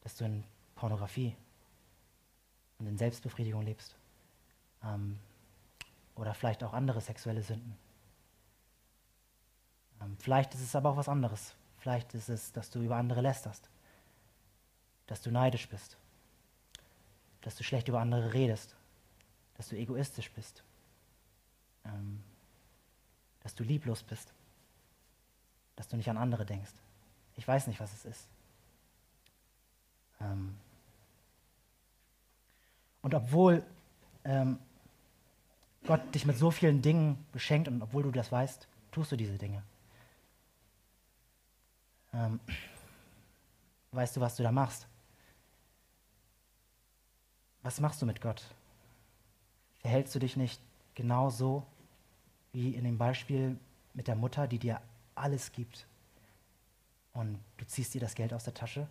dass 0.00 0.16
du 0.16 0.24
in 0.24 0.44
Pornografie 0.76 1.36
und 2.78 2.86
in 2.86 2.96
Selbstbefriedigung 2.96 3.62
lebst. 3.62 3.96
Ähm, 4.84 5.18
oder 6.14 6.32
vielleicht 6.32 6.62
auch 6.62 6.72
andere 6.72 7.00
sexuelle 7.00 7.42
Sünden. 7.42 7.76
Ähm, 10.00 10.16
vielleicht 10.20 10.54
ist 10.54 10.62
es 10.62 10.76
aber 10.76 10.90
auch 10.90 10.96
was 10.96 11.08
anderes. 11.08 11.54
Vielleicht 11.78 12.14
ist 12.14 12.28
es, 12.28 12.52
dass 12.52 12.70
du 12.70 12.80
über 12.80 12.96
andere 12.96 13.20
lästerst. 13.20 13.68
Dass 15.06 15.22
du 15.22 15.30
neidisch 15.30 15.68
bist. 15.68 15.96
Dass 17.42 17.56
du 17.56 17.64
schlecht 17.64 17.88
über 17.88 18.00
andere 18.00 18.32
redest. 18.32 18.76
Dass 19.56 19.68
du 19.68 19.76
egoistisch 19.76 20.30
bist. 20.30 20.62
Ähm, 21.84 22.22
dass 23.42 23.54
du 23.54 23.62
lieblos 23.64 24.02
bist 24.02 24.32
dass 25.76 25.88
du 25.88 25.96
nicht 25.96 26.08
an 26.08 26.16
andere 26.16 26.44
denkst. 26.44 26.72
Ich 27.36 27.46
weiß 27.46 27.66
nicht, 27.66 27.78
was 27.78 27.92
es 27.92 28.04
ist. 28.06 28.28
Ähm 30.20 30.56
und 33.02 33.14
obwohl 33.14 33.62
ähm, 34.24 34.58
Gott 35.86 36.14
dich 36.14 36.24
mit 36.26 36.36
so 36.36 36.50
vielen 36.50 36.82
Dingen 36.82 37.24
beschenkt 37.30 37.68
und 37.68 37.82
obwohl 37.82 38.02
du 38.02 38.10
das 38.10 38.32
weißt, 38.32 38.66
tust 38.90 39.12
du 39.12 39.16
diese 39.16 39.36
Dinge. 39.38 39.62
Ähm 42.14 42.40
weißt 43.92 44.16
du, 44.16 44.20
was 44.20 44.34
du 44.36 44.42
da 44.42 44.50
machst? 44.50 44.88
Was 47.62 47.80
machst 47.80 48.00
du 48.00 48.06
mit 48.06 48.20
Gott? 48.20 48.42
Verhältst 49.86 50.16
du 50.16 50.18
dich 50.18 50.36
nicht 50.36 50.60
genauso 50.96 51.64
wie 52.52 52.74
in 52.74 52.82
dem 52.82 52.98
Beispiel 52.98 53.56
mit 53.94 54.08
der 54.08 54.16
Mutter, 54.16 54.48
die 54.48 54.58
dir 54.58 54.80
alles 55.14 55.52
gibt 55.52 55.86
und 57.12 57.38
du 57.56 57.66
ziehst 57.68 57.94
dir 57.94 58.00
das 58.00 58.16
Geld 58.16 58.34
aus 58.34 58.42
der 58.42 58.52
Tasche? 58.52 58.88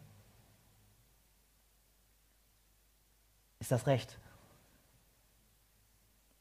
Ist 3.60 3.74
das 3.74 3.88
recht? 3.88 4.18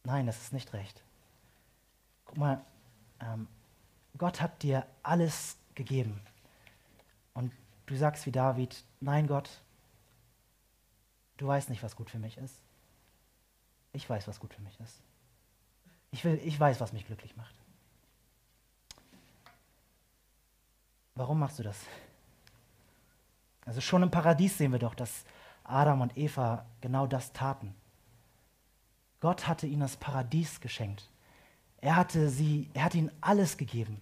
Nein, 0.05 0.25
das 0.25 0.41
ist 0.41 0.53
nicht 0.53 0.73
recht. 0.73 1.03
Guck 2.25 2.39
mal, 2.39 2.65
ähm, 3.19 3.49
Gott 4.19 4.41
hat 4.41 4.63
dir 4.63 4.87
alles 5.03 5.57
gegeben. 5.75 6.21
Und 7.33 7.53
du 7.87 7.97
sagst 7.97 8.25
wie 8.25 8.31
David, 8.31 8.85
nein 9.01 9.27
Gott, 9.27 9.51
du 11.39 11.49
weißt 11.49 11.71
nicht, 11.71 11.83
was 11.83 11.97
gut 11.97 12.09
für 12.09 12.21
mich 12.21 12.39
ist. 12.39 12.61
Ich 13.95 14.09
weiß, 14.09 14.29
was 14.29 14.39
gut 14.39 14.53
für 14.53 14.61
mich 14.61 14.79
ist. 14.81 15.01
Ich, 16.11 16.25
will, 16.25 16.39
ich 16.45 16.61
weiß, 16.61 16.81
was 16.81 16.93
mich 16.93 17.07
glücklich 17.07 17.37
macht. 17.37 17.55
Warum 21.15 21.39
machst 21.39 21.59
du 21.59 21.63
das? 21.63 21.79
Also 23.65 23.81
schon 23.81 24.03
im 24.03 24.11
Paradies 24.11 24.59
sehen 24.59 24.73
wir 24.73 24.79
doch, 24.79 24.95
dass 24.95 25.25
Adam 25.63 26.03
und 26.03 26.19
Eva 26.19 26.67
genau 26.81 27.07
das 27.07 27.33
taten. 27.33 27.75
Gott 29.21 29.47
hatte 29.47 29.67
ihnen 29.67 29.81
das 29.81 29.97
Paradies 29.97 30.61
geschenkt. 30.61 31.09
Er 31.81 31.97
hatte 31.97 32.29
sie, 32.29 32.69
er 32.75 32.85
hat 32.85 32.95
ihnen 32.95 33.11
alles 33.21 33.57
gegeben. 33.57 34.01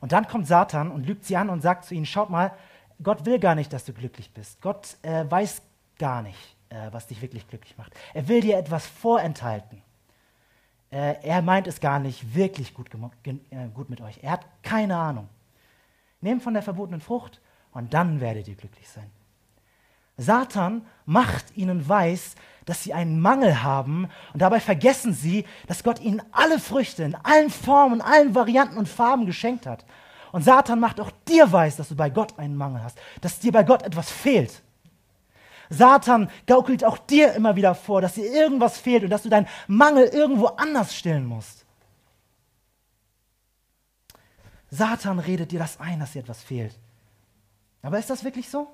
Und 0.00 0.12
dann 0.12 0.26
kommt 0.26 0.46
Satan 0.46 0.90
und 0.90 1.06
lügt 1.06 1.24
sie 1.24 1.36
an 1.36 1.50
und 1.50 1.60
sagt 1.60 1.84
zu 1.84 1.94
ihnen: 1.94 2.06
Schaut 2.06 2.30
mal, 2.30 2.56
Gott 3.02 3.24
will 3.26 3.38
gar 3.38 3.54
nicht, 3.54 3.72
dass 3.72 3.84
du 3.84 3.92
glücklich 3.92 4.32
bist. 4.32 4.60
Gott 4.60 4.96
äh, 5.02 5.24
weiß 5.30 5.62
gar 5.98 6.22
nicht, 6.22 6.53
äh, 6.70 6.88
was 6.92 7.06
dich 7.06 7.20
wirklich 7.22 7.46
glücklich 7.48 7.76
macht. 7.78 7.92
Er 8.12 8.28
will 8.28 8.40
dir 8.40 8.58
etwas 8.58 8.86
vorenthalten. 8.86 9.82
Äh, 10.90 11.16
er 11.22 11.42
meint 11.42 11.66
es 11.66 11.80
gar 11.80 11.98
nicht 11.98 12.34
wirklich 12.34 12.74
gut, 12.74 12.88
äh, 12.94 13.34
gut 13.74 13.90
mit 13.90 14.00
euch. 14.00 14.18
Er 14.22 14.32
hat 14.32 14.46
keine 14.62 14.96
Ahnung. 14.96 15.28
Nehmt 16.20 16.42
von 16.42 16.54
der 16.54 16.62
verbotenen 16.62 17.00
Frucht 17.00 17.40
und 17.72 17.92
dann 17.92 18.20
werdet 18.20 18.48
ihr 18.48 18.54
glücklich 18.54 18.88
sein. 18.88 19.10
Satan 20.16 20.86
macht 21.06 21.56
ihnen 21.56 21.86
weiß, 21.88 22.36
dass 22.64 22.82
sie 22.82 22.94
einen 22.94 23.20
Mangel 23.20 23.62
haben 23.62 24.08
und 24.32 24.40
dabei 24.40 24.60
vergessen 24.60 25.12
sie, 25.12 25.44
dass 25.66 25.82
Gott 25.82 26.00
ihnen 26.00 26.22
alle 26.32 26.58
Früchte 26.58 27.02
in 27.02 27.14
allen 27.16 27.50
Formen, 27.50 28.00
allen 28.00 28.34
Varianten 28.34 28.78
und 28.78 28.88
Farben 28.88 29.26
geschenkt 29.26 29.66
hat. 29.66 29.84
Und 30.32 30.42
Satan 30.42 30.80
macht 30.80 30.98
auch 30.98 31.10
dir 31.28 31.50
weiß, 31.50 31.76
dass 31.76 31.88
du 31.88 31.96
bei 31.96 32.10
Gott 32.10 32.38
einen 32.38 32.56
Mangel 32.56 32.82
hast, 32.82 32.98
dass 33.20 33.38
dir 33.38 33.52
bei 33.52 33.62
Gott 33.62 33.82
etwas 33.82 34.10
fehlt. 34.10 34.63
Satan 35.70 36.30
gaukelt 36.46 36.84
auch 36.84 36.98
dir 36.98 37.32
immer 37.34 37.56
wieder 37.56 37.74
vor, 37.74 38.00
dass 38.00 38.14
dir 38.14 38.30
irgendwas 38.30 38.78
fehlt 38.78 39.04
und 39.04 39.10
dass 39.10 39.22
du 39.22 39.28
deinen 39.28 39.48
Mangel 39.66 40.06
irgendwo 40.06 40.46
anders 40.46 40.94
stillen 40.94 41.26
musst. 41.26 41.64
Satan 44.70 45.18
redet 45.18 45.52
dir 45.52 45.58
das 45.58 45.78
ein, 45.78 46.00
dass 46.00 46.12
dir 46.12 46.20
etwas 46.20 46.42
fehlt. 46.42 46.78
Aber 47.82 47.98
ist 47.98 48.10
das 48.10 48.24
wirklich 48.24 48.48
so? 48.48 48.68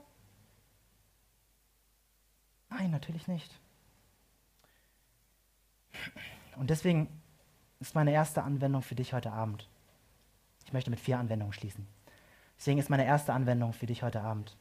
Nein, 2.70 2.90
natürlich 2.90 3.28
nicht. 3.28 3.58
Und 6.56 6.70
deswegen 6.70 7.08
ist 7.80 7.94
meine 7.94 8.12
erste 8.12 8.42
Anwendung 8.42 8.82
für 8.82 8.94
dich 8.94 9.12
heute 9.12 9.32
Abend. 9.32 9.68
Ich 10.64 10.72
möchte 10.72 10.90
mit 10.90 11.00
vier 11.00 11.18
Anwendungen 11.18 11.52
schließen. 11.52 11.86
Deswegen 12.58 12.78
ist 12.78 12.90
meine 12.90 13.04
erste 13.04 13.32
Anwendung 13.32 13.72
für 13.72 13.86
dich 13.86 14.02
heute 14.02 14.20
Abend. 14.20 14.56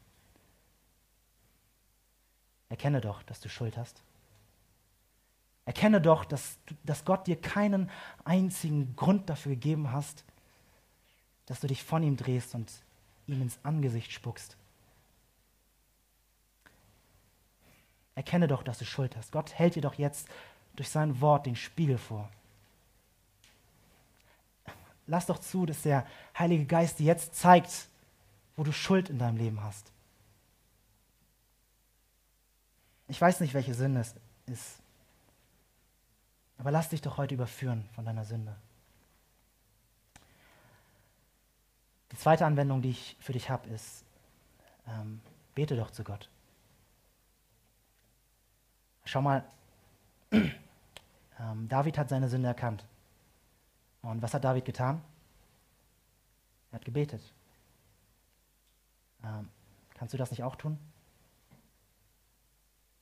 Erkenne 2.69 3.01
doch, 3.01 3.23
dass 3.23 3.39
du 3.39 3.49
Schuld 3.49 3.77
hast. 3.77 4.01
Erkenne 5.65 6.01
doch, 6.01 6.25
dass, 6.25 6.57
dass 6.83 7.05
Gott 7.05 7.27
dir 7.27 7.39
keinen 7.39 7.91
einzigen 8.23 8.95
Grund 8.95 9.29
dafür 9.29 9.51
gegeben 9.51 9.91
hast, 9.91 10.23
dass 11.45 11.59
du 11.59 11.67
dich 11.67 11.83
von 11.83 12.01
ihm 12.03 12.17
drehst 12.17 12.55
und 12.55 12.71
ihm 13.27 13.41
ins 13.41 13.59
Angesicht 13.63 14.11
spuckst. 14.11 14.57
Erkenne 18.15 18.47
doch, 18.47 18.63
dass 18.63 18.79
du 18.79 18.85
Schuld 18.85 19.15
hast. 19.15 19.31
Gott 19.31 19.53
hält 19.53 19.75
dir 19.75 19.81
doch 19.81 19.95
jetzt 19.95 20.27
durch 20.75 20.89
sein 20.89 21.21
Wort 21.21 21.45
den 21.45 21.55
Spiegel 21.55 21.97
vor. 21.97 22.29
Lass 25.07 25.25
doch 25.25 25.39
zu, 25.39 25.65
dass 25.65 25.81
der 25.81 26.05
Heilige 26.37 26.65
Geist 26.65 26.99
dir 26.99 27.05
jetzt 27.05 27.35
zeigt, 27.35 27.87
wo 28.55 28.63
du 28.63 28.71
Schuld 28.71 29.09
in 29.09 29.17
deinem 29.17 29.37
Leben 29.37 29.63
hast. 29.63 29.91
Ich 33.09 33.19
weiß 33.19 33.39
nicht, 33.39 33.55
welche 33.55 33.73
Sünde 33.73 34.01
es 34.01 34.15
ist. 34.45 34.79
Aber 36.59 36.69
lass 36.69 36.89
dich 36.89 37.01
doch 37.01 37.17
heute 37.17 37.33
überführen 37.33 37.89
von 37.95 38.05
deiner 38.05 38.23
Sünde. 38.23 38.55
Die 42.11 42.17
zweite 42.17 42.45
Anwendung, 42.45 42.81
die 42.81 42.91
ich 42.91 43.17
für 43.19 43.33
dich 43.33 43.49
habe, 43.49 43.67
ist, 43.69 44.03
ähm, 44.87 45.21
bete 45.55 45.75
doch 45.75 45.89
zu 45.89 46.03
Gott. 46.03 46.29
Schau 49.05 49.21
mal, 49.21 49.43
ähm, 50.31 51.67
David 51.67 51.97
hat 51.97 52.09
seine 52.09 52.29
Sünde 52.29 52.47
erkannt. 52.47 52.85
Und 54.03 54.21
was 54.21 54.33
hat 54.35 54.43
David 54.43 54.65
getan? 54.65 55.01
Er 56.71 56.75
hat 56.75 56.85
gebetet. 56.85 57.21
Ähm, 59.23 59.49
kannst 59.95 60.13
du 60.13 60.17
das 60.17 60.29
nicht 60.29 60.43
auch 60.43 60.55
tun? 60.55 60.77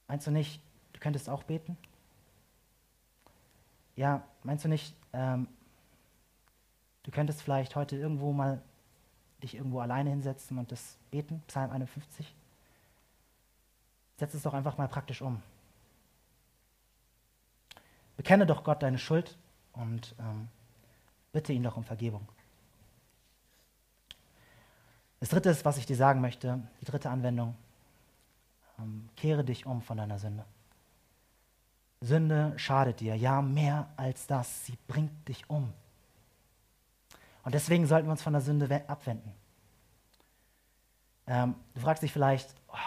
Meinst 0.07 0.27
du 0.27 0.31
nicht, 0.31 0.61
du 0.93 0.99
könntest 0.99 1.29
auch 1.29 1.43
beten? 1.43 1.77
Ja, 3.95 4.23
meinst 4.43 4.63
du 4.63 4.69
nicht, 4.69 4.95
ähm, 5.13 5.47
du 7.03 7.11
könntest 7.11 7.41
vielleicht 7.41 7.75
heute 7.75 7.95
irgendwo 7.97 8.31
mal 8.31 8.61
dich 9.43 9.55
irgendwo 9.55 9.79
alleine 9.79 10.09
hinsetzen 10.09 10.57
und 10.57 10.71
das 10.71 10.97
beten? 11.11 11.43
Psalm 11.47 11.71
51. 11.71 12.33
Setz 14.17 14.33
es 14.33 14.43
doch 14.43 14.53
einfach 14.53 14.77
mal 14.77 14.87
praktisch 14.87 15.21
um. 15.21 15.41
Bekenne 18.15 18.45
doch 18.47 18.63
Gott 18.63 18.81
deine 18.81 18.97
Schuld 18.97 19.37
und 19.73 20.15
ähm, 20.19 20.47
bitte 21.31 21.53
ihn 21.53 21.63
doch 21.63 21.77
um 21.77 21.83
Vergebung. 21.83 22.27
Das 25.19 25.29
dritte 25.29 25.49
ist, 25.49 25.65
was 25.65 25.77
ich 25.77 25.85
dir 25.85 25.95
sagen 25.95 26.21
möchte, 26.21 26.59
die 26.81 26.85
dritte 26.85 27.09
Anwendung. 27.09 27.55
Ähm, 28.79 29.09
kehre 29.15 29.43
dich 29.43 29.65
um 29.65 29.81
von 29.81 29.97
deiner 29.97 30.19
Sünde. 30.19 30.45
Sünde 32.01 32.53
schadet 32.57 32.99
dir, 32.99 33.15
ja, 33.15 33.41
mehr 33.41 33.89
als 33.97 34.27
das. 34.27 34.65
Sie 34.65 34.77
bringt 34.87 35.27
dich 35.27 35.49
um. 35.49 35.73
Und 37.43 37.53
deswegen 37.53 37.87
sollten 37.87 38.07
wir 38.07 38.11
uns 38.11 38.21
von 38.21 38.33
der 38.33 38.41
Sünde 38.41 38.83
abwenden. 38.87 39.31
Ähm, 41.25 41.55
du 41.73 41.81
fragst 41.81 42.03
dich 42.03 42.11
vielleicht, 42.11 42.53
oh, 42.67 42.77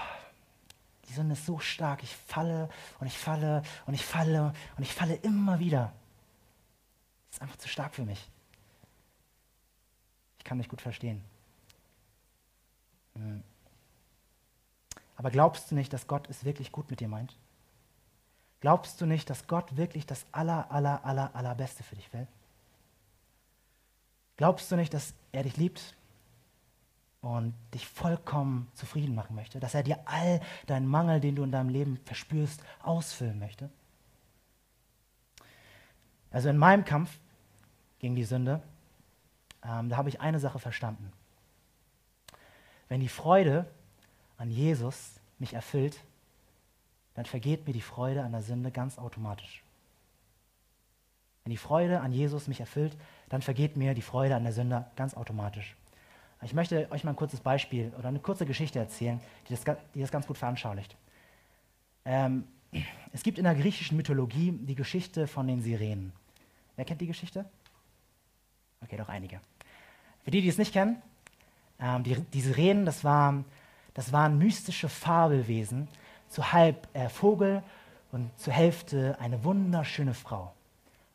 die 1.08 1.12
Sünde 1.12 1.32
ist 1.32 1.44
so 1.44 1.58
stark, 1.58 2.02
ich 2.02 2.14
falle 2.14 2.68
und 3.00 3.06
ich 3.06 3.18
falle 3.18 3.62
und 3.86 3.94
ich 3.94 4.04
falle 4.04 4.52
und 4.76 4.82
ich 4.82 4.94
falle 4.94 5.14
immer 5.16 5.58
wieder. 5.58 5.92
Das 7.28 7.36
ist 7.36 7.42
einfach 7.42 7.56
zu 7.56 7.68
stark 7.68 7.94
für 7.94 8.04
mich. 8.04 8.30
Ich 10.38 10.44
kann 10.44 10.58
dich 10.58 10.68
gut 10.68 10.80
verstehen. 10.80 11.22
Hm. 13.14 13.42
Aber 15.20 15.30
glaubst 15.30 15.70
du 15.70 15.74
nicht, 15.74 15.92
dass 15.92 16.06
Gott 16.06 16.30
es 16.30 16.46
wirklich 16.46 16.72
gut 16.72 16.90
mit 16.90 17.00
dir 17.00 17.08
meint? 17.08 17.36
Glaubst 18.60 18.98
du 19.02 19.04
nicht, 19.04 19.28
dass 19.28 19.46
Gott 19.46 19.76
wirklich 19.76 20.06
das 20.06 20.24
aller, 20.32 20.70
aller, 20.72 21.04
aller, 21.04 21.36
allerbeste 21.36 21.82
für 21.82 21.94
dich 21.94 22.10
will? 22.14 22.26
Glaubst 24.38 24.72
du 24.72 24.76
nicht, 24.76 24.94
dass 24.94 25.12
er 25.32 25.42
dich 25.42 25.58
liebt 25.58 25.94
und 27.20 27.52
dich 27.74 27.86
vollkommen 27.86 28.72
zufrieden 28.72 29.14
machen 29.14 29.36
möchte, 29.36 29.60
dass 29.60 29.74
er 29.74 29.82
dir 29.82 29.98
all 30.06 30.40
deinen 30.66 30.86
Mangel, 30.86 31.20
den 31.20 31.36
du 31.36 31.44
in 31.44 31.52
deinem 31.52 31.68
Leben 31.68 31.98
verspürst, 32.06 32.62
ausfüllen 32.82 33.38
möchte. 33.38 33.68
Also 36.30 36.48
in 36.48 36.56
meinem 36.56 36.86
Kampf 36.86 37.18
gegen 37.98 38.14
die 38.14 38.24
Sünde, 38.24 38.62
ähm, 39.62 39.90
da 39.90 39.98
habe 39.98 40.08
ich 40.08 40.22
eine 40.22 40.40
Sache 40.40 40.58
verstanden. 40.58 41.12
Wenn 42.88 43.00
die 43.00 43.10
Freude 43.10 43.70
an 44.40 44.50
Jesus 44.50 45.20
mich 45.38 45.52
erfüllt, 45.52 46.00
dann 47.14 47.26
vergeht 47.26 47.66
mir 47.66 47.74
die 47.74 47.82
Freude 47.82 48.22
an 48.22 48.32
der 48.32 48.40
Sünde 48.40 48.70
ganz 48.70 48.96
automatisch. 48.96 49.62
Wenn 51.44 51.50
die 51.50 51.58
Freude 51.58 52.00
an 52.00 52.10
Jesus 52.12 52.48
mich 52.48 52.60
erfüllt, 52.60 52.96
dann 53.28 53.42
vergeht 53.42 53.76
mir 53.76 53.92
die 53.92 54.02
Freude 54.02 54.34
an 54.34 54.42
der 54.42 54.54
Sünde 54.54 54.86
ganz 54.96 55.12
automatisch. 55.12 55.76
Ich 56.42 56.54
möchte 56.54 56.90
euch 56.90 57.04
mal 57.04 57.10
ein 57.10 57.16
kurzes 57.16 57.40
Beispiel 57.40 57.92
oder 57.98 58.08
eine 58.08 58.18
kurze 58.18 58.46
Geschichte 58.46 58.78
erzählen, 58.78 59.20
die 59.46 59.54
das, 59.54 59.76
die 59.94 60.00
das 60.00 60.10
ganz 60.10 60.26
gut 60.26 60.38
veranschaulicht. 60.38 60.96
Ähm, 62.06 62.44
es 63.12 63.22
gibt 63.22 63.36
in 63.36 63.44
der 63.44 63.54
griechischen 63.54 63.98
Mythologie 63.98 64.52
die 64.52 64.74
Geschichte 64.74 65.26
von 65.26 65.48
den 65.48 65.60
Sirenen. 65.60 66.12
Wer 66.76 66.86
kennt 66.86 67.02
die 67.02 67.06
Geschichte? 67.06 67.44
Okay, 68.82 68.96
doch 68.96 69.10
einige. 69.10 69.38
Für 70.24 70.30
die, 70.30 70.40
die 70.40 70.48
es 70.48 70.56
nicht 70.56 70.72
kennen, 70.72 71.02
ähm, 71.78 72.04
die, 72.04 72.14
die, 72.14 72.40
Sirenen, 72.40 72.86
das, 72.86 73.04
war, 73.04 73.44
das 73.94 74.12
waren 74.12 74.38
mystische 74.38 74.88
Fabelwesen, 74.88 75.88
zu 76.28 76.52
halb 76.52 76.88
äh, 76.94 77.08
Vogel 77.08 77.62
und 78.12 78.30
zur 78.38 78.52
Hälfte 78.52 79.16
eine 79.20 79.44
wunderschöne 79.44 80.14
Frau. 80.14 80.52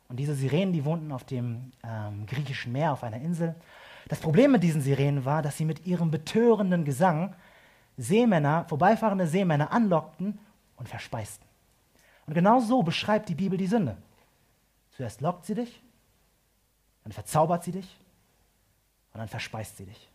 Und 0.08 0.18
diese 0.18 0.34
Sirenen, 0.34 0.72
die 0.72 0.84
wohnten 0.84 1.10
auf 1.10 1.24
dem 1.24 1.72
ähm, 1.82 2.26
griechischen 2.26 2.72
Meer, 2.72 2.92
auf 2.92 3.02
einer 3.02 3.20
Insel. 3.20 3.54
Das 4.08 4.20
Problem 4.20 4.52
mit 4.52 4.62
diesen 4.62 4.80
Sirenen 4.80 5.24
war, 5.24 5.42
dass 5.42 5.56
sie 5.56 5.64
mit 5.64 5.86
ihrem 5.86 6.10
betörenden 6.10 6.84
Gesang 6.84 7.34
Seemänner, 7.96 8.66
vorbeifahrende 8.68 9.26
Seemänner 9.26 9.72
anlockten 9.72 10.38
und 10.76 10.88
verspeisten. 10.88 11.46
Und 12.26 12.34
genau 12.34 12.60
so 12.60 12.82
beschreibt 12.82 13.28
die 13.28 13.34
Bibel 13.34 13.56
die 13.58 13.66
Sünde. 13.66 13.96
Zuerst 14.96 15.20
lockt 15.20 15.46
sie 15.46 15.54
dich, 15.54 15.82
dann 17.04 17.12
verzaubert 17.12 17.64
sie 17.64 17.72
dich 17.72 17.96
und 19.12 19.20
dann 19.20 19.28
verspeist 19.28 19.76
sie 19.78 19.86
dich. 19.86 20.08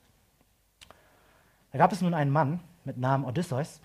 Da 1.71 1.77
gab 1.77 1.91
es 1.91 2.01
nun 2.01 2.13
einen 2.13 2.31
Mann 2.31 2.59
mit 2.83 2.97
Namen 2.97 3.25
Odysseus, 3.25 3.81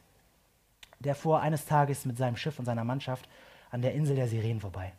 der 0.98 1.14
fuhr 1.14 1.40
eines 1.40 1.66
Tages 1.66 2.04
mit 2.04 2.16
seinem 2.16 2.36
Schiff 2.36 2.58
und 2.58 2.64
seiner 2.64 2.84
Mannschaft 2.84 3.28
an 3.70 3.82
der 3.82 3.94
Insel 3.94 4.16
der 4.16 4.28
Sirenen 4.28 4.60
vorbei. 4.60 4.92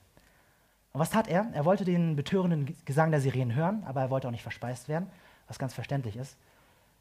Und 0.94 1.02
was 1.02 1.10
tat 1.10 1.28
er? 1.28 1.48
Er 1.54 1.66
wollte 1.66 1.86
den 1.86 2.16
betörenden 2.16 2.76
Gesang 2.86 3.12
der 3.12 3.22
Sirenen 3.22 3.56
hören, 3.56 3.84
aber 3.86 4.02
er 4.02 4.10
wollte 4.10 4.28
auch 4.28 4.32
nicht 4.32 4.44
verspeist 4.44 4.88
werden, 4.88 5.10
was 5.48 5.60
ganz 5.60 5.74
verständlich 5.74 6.16
ist. 6.16 6.38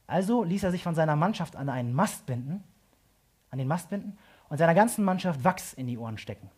Also 0.06 0.44
ließ 0.44 0.64
er 0.64 0.70
sich 0.70 0.82
von 0.82 0.94
seiner 0.94 1.16
Mannschaft 1.16 1.56
an 1.56 1.68
einen 1.68 1.92
Mast 1.92 2.26
binden, 2.26 2.62
an 3.50 3.58
den 3.58 3.68
Mast 3.68 3.90
binden 3.90 4.18
und 4.48 4.58
seiner 4.58 4.74
ganzen 4.74 5.04
Mannschaft 5.04 5.44
Wachs 5.44 5.72
in 5.72 5.86
die 5.86 5.98
Ohren 5.98 6.18
stecken. 6.18 6.50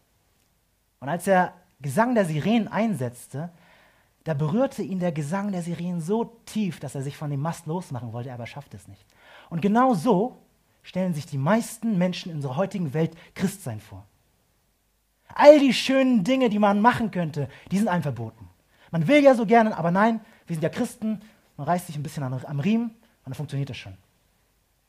Und 1.00 1.08
als 1.08 1.24
der 1.24 1.54
Gesang 1.80 2.14
der 2.14 2.24
Sirenen 2.24 2.68
einsetzte, 2.68 3.50
da 4.24 4.34
berührte 4.34 4.82
ihn 4.82 4.98
der 4.98 5.12
Gesang 5.12 5.52
der 5.52 5.62
Sirenen 5.62 6.00
so 6.00 6.24
tief, 6.44 6.80
dass 6.80 6.94
er 6.94 7.02
sich 7.02 7.16
von 7.16 7.30
dem 7.30 7.40
Mast 7.40 7.66
losmachen 7.66 8.12
wollte, 8.12 8.32
aber 8.32 8.42
er 8.42 8.48
schaffte 8.48 8.76
es 8.76 8.88
nicht. 8.88 9.04
Und 9.50 9.60
genau 9.60 9.94
so 9.94 10.38
stellen 10.82 11.14
sich 11.14 11.26
die 11.26 11.38
meisten 11.38 11.98
Menschen 11.98 12.30
in 12.30 12.36
unserer 12.36 12.56
heutigen 12.56 12.94
Welt 12.94 13.16
Christsein 13.34 13.80
vor. 13.80 14.06
All 15.34 15.58
die 15.60 15.74
schönen 15.74 16.24
Dinge, 16.24 16.48
die 16.48 16.58
man 16.58 16.80
machen 16.80 17.10
könnte, 17.10 17.48
die 17.70 17.78
sind 17.78 17.88
einem 17.88 18.02
verboten. 18.02 18.48
Man 18.90 19.06
will 19.06 19.22
ja 19.22 19.34
so 19.34 19.44
gerne, 19.44 19.76
aber 19.76 19.90
nein, 19.90 20.20
wir 20.46 20.56
sind 20.56 20.62
ja 20.62 20.70
Christen, 20.70 21.20
man 21.56 21.66
reißt 21.66 21.86
sich 21.86 21.96
ein 21.96 22.02
bisschen 22.02 22.22
am 22.22 22.60
Riemen 22.60 22.90
und 22.90 22.96
dann 23.26 23.34
funktioniert 23.34 23.68
das 23.68 23.76
schon. 23.76 23.96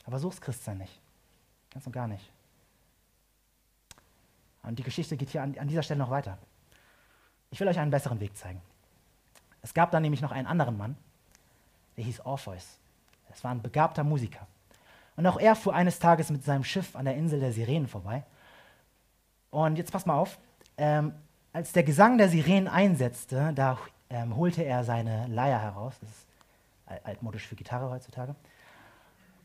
Aber 0.06 0.20
so 0.20 0.30
ist 0.30 0.42
Christsein 0.42 0.78
nicht. 0.78 1.00
Ganz 1.72 1.86
und 1.86 1.92
gar 1.92 2.08
nicht. 2.08 2.32
Und 4.64 4.80
die 4.80 4.84
Geschichte 4.84 5.18
geht 5.18 5.30
hier 5.30 5.44
an, 5.44 5.58
an 5.58 5.68
dieser 5.68 5.84
Stelle 5.84 6.00
noch 6.00 6.10
weiter. 6.10 6.38
Ich 7.52 7.60
will 7.60 7.68
euch 7.68 7.80
einen 7.80 7.92
besseren 7.92 8.20
Weg 8.20 8.38
zeigen. 8.38 8.62
Es 9.62 9.74
gab 9.74 9.92
dann 9.92 10.02
nämlich 10.02 10.22
noch 10.22 10.32
einen 10.32 10.48
anderen 10.48 10.78
Mann, 10.78 10.96
der 11.98 12.06
hieß 12.06 12.22
Orpheus. 12.22 12.80
Es 13.32 13.44
war 13.44 13.52
ein 13.52 13.62
begabter 13.62 14.04
Musiker. 14.04 14.48
Und 15.16 15.26
auch 15.28 15.40
er 15.40 15.56
fuhr 15.56 15.74
eines 15.74 16.00
Tages 16.00 16.30
mit 16.30 16.44
seinem 16.44 16.64
Schiff 16.64 16.96
an 16.96 17.06
der 17.06 17.16
Insel 17.16 17.40
der 17.40 17.52
Sirenen 17.52 17.88
vorbei. 17.88 18.24
Und 19.50 19.78
jetzt 19.78 19.92
pass 19.92 20.06
mal 20.06 20.18
auf, 20.18 20.38
ähm, 20.78 21.14
als 21.52 21.72
der 21.74 21.84
Gesang 21.84 22.18
der 22.18 22.30
Sirenen 22.30 22.68
einsetzte, 22.68 23.52
da 23.54 23.78
ähm, 24.10 24.36
holte 24.36 24.64
er 24.64 24.84
seine 24.84 25.28
Leier 25.28 25.60
heraus, 25.60 25.96
das 26.00 26.10
ist 26.10 27.06
altmodisch 27.06 27.48
für 27.48 27.56
Gitarre 27.56 27.90
heutzutage, 27.90 28.36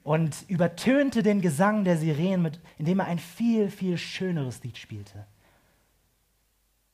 und 0.03 0.45
übertönte 0.49 1.22
den 1.22 1.41
Gesang 1.41 1.85
der 1.85 1.97
Sirenen, 1.97 2.43
mit, 2.43 2.61
indem 2.78 3.01
er 3.01 3.07
ein 3.07 3.18
viel, 3.18 3.70
viel 3.70 3.97
schöneres 3.99 4.62
Lied 4.62 4.76
spielte. 4.76 5.26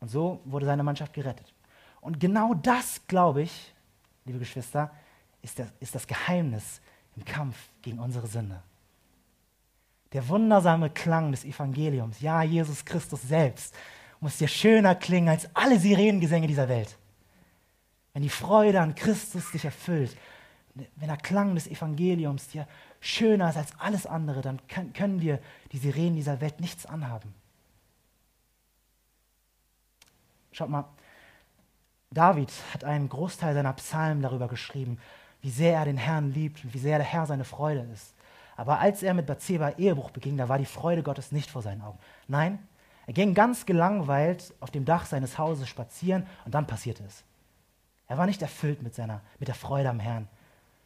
Und 0.01 0.09
so 0.09 0.41
wurde 0.45 0.67
seine 0.67 0.83
Mannschaft 0.83 1.13
gerettet. 1.13 1.53
Und 2.01 2.19
genau 2.19 2.55
das, 2.55 3.07
glaube 3.07 3.43
ich, 3.43 3.75
liebe 4.25 4.39
Geschwister, 4.39 4.91
ist 5.43 5.59
das, 5.59 5.69
ist 5.81 5.95
das 5.95 6.07
Geheimnis 6.07 6.81
im 7.17 7.25
Kampf 7.25 7.57
gegen 7.83 7.99
unsere 7.99 8.27
Sünde. 8.27 8.63
Der 10.13 10.29
wundersame 10.29 10.91
Klang 10.91 11.31
des 11.31 11.45
Evangeliums, 11.45 12.21
ja, 12.21 12.43
Jesus 12.43 12.85
Christus 12.85 13.23
selbst, 13.23 13.75
muss 14.19 14.39
dir 14.39 14.49
schöner 14.49 14.95
klingen 14.95 15.29
als 15.29 15.49
alle 15.55 15.79
Sirenengesänge 15.79 16.47
dieser 16.47 16.69
Welt. 16.69 16.97
Wenn 18.13 18.23
die 18.23 18.29
Freude 18.29 18.81
an 18.81 18.95
Christus 18.95 19.51
dich 19.53 19.65
erfüllt, 19.65 20.17
wenn 20.75 21.09
der 21.09 21.17
Klang 21.17 21.55
des 21.55 21.67
Evangeliums 21.69 22.49
dir 22.49 22.67
schöner 23.01 23.51
ist 23.51 23.57
als 23.57 23.79
alles 23.79 24.07
andere, 24.07 24.41
dann 24.43 24.61
können 24.93 25.21
dir 25.21 25.41
die 25.73 25.79
Sirenen 25.79 26.17
dieser 26.17 26.41
Welt 26.41 26.61
nichts 26.61 26.87
anhaben. 26.87 27.35
Schaut 30.53 30.69
mal, 30.69 30.89
David 32.11 32.51
hat 32.75 32.85
einen 32.85 33.09
Großteil 33.09 33.55
seiner 33.55 33.73
Psalmen 33.75 34.23
darüber 34.23 34.49
geschrieben, 34.49 34.99
wie 35.43 35.51
sehr 35.51 35.75
er 35.75 35.85
den 35.85 35.97
Herrn 35.97 36.33
liebt 36.33 36.65
und 36.65 36.75
wie 36.75 36.79
sehr 36.79 36.99
der 36.99 37.07
Herr 37.07 37.27
seine 37.27 37.45
Freude 37.45 37.87
ist. 37.93 38.15
Aber 38.57 38.79
als 38.79 39.03
er 39.03 39.15
mit 39.15 39.27
Bathseba 39.27 39.71
Ehebruch 39.79 40.11
beging, 40.11 40.37
da 40.37 40.49
war 40.49 40.59
die 40.59 40.67
Freude 40.67 41.03
Gottes 41.03 41.33
nicht 41.33 41.51
vor 41.51 41.63
seinen 41.63 41.81
Augen. 41.81 41.99
Nein, 42.29 42.59
er 43.07 43.15
ging 43.15 43.35
ganz 43.35 43.65
gelangweilt 43.67 44.55
auf 44.61 44.71
dem 44.71 44.85
Dach 44.85 45.07
seines 45.07 45.39
Hauses 45.39 45.69
spazieren 45.69 46.27
und 46.45 46.55
dann 46.55 46.67
passierte 46.67 47.03
es. 47.05 47.25
Er 48.07 48.19
war 48.19 48.27
nicht 48.27 48.43
erfüllt 48.43 48.83
mit, 48.83 48.95
seiner, 48.95 49.23
mit 49.39 49.49
der 49.49 49.55
Freude 49.55 49.89
am 49.89 50.01
Herrn. 50.01 50.29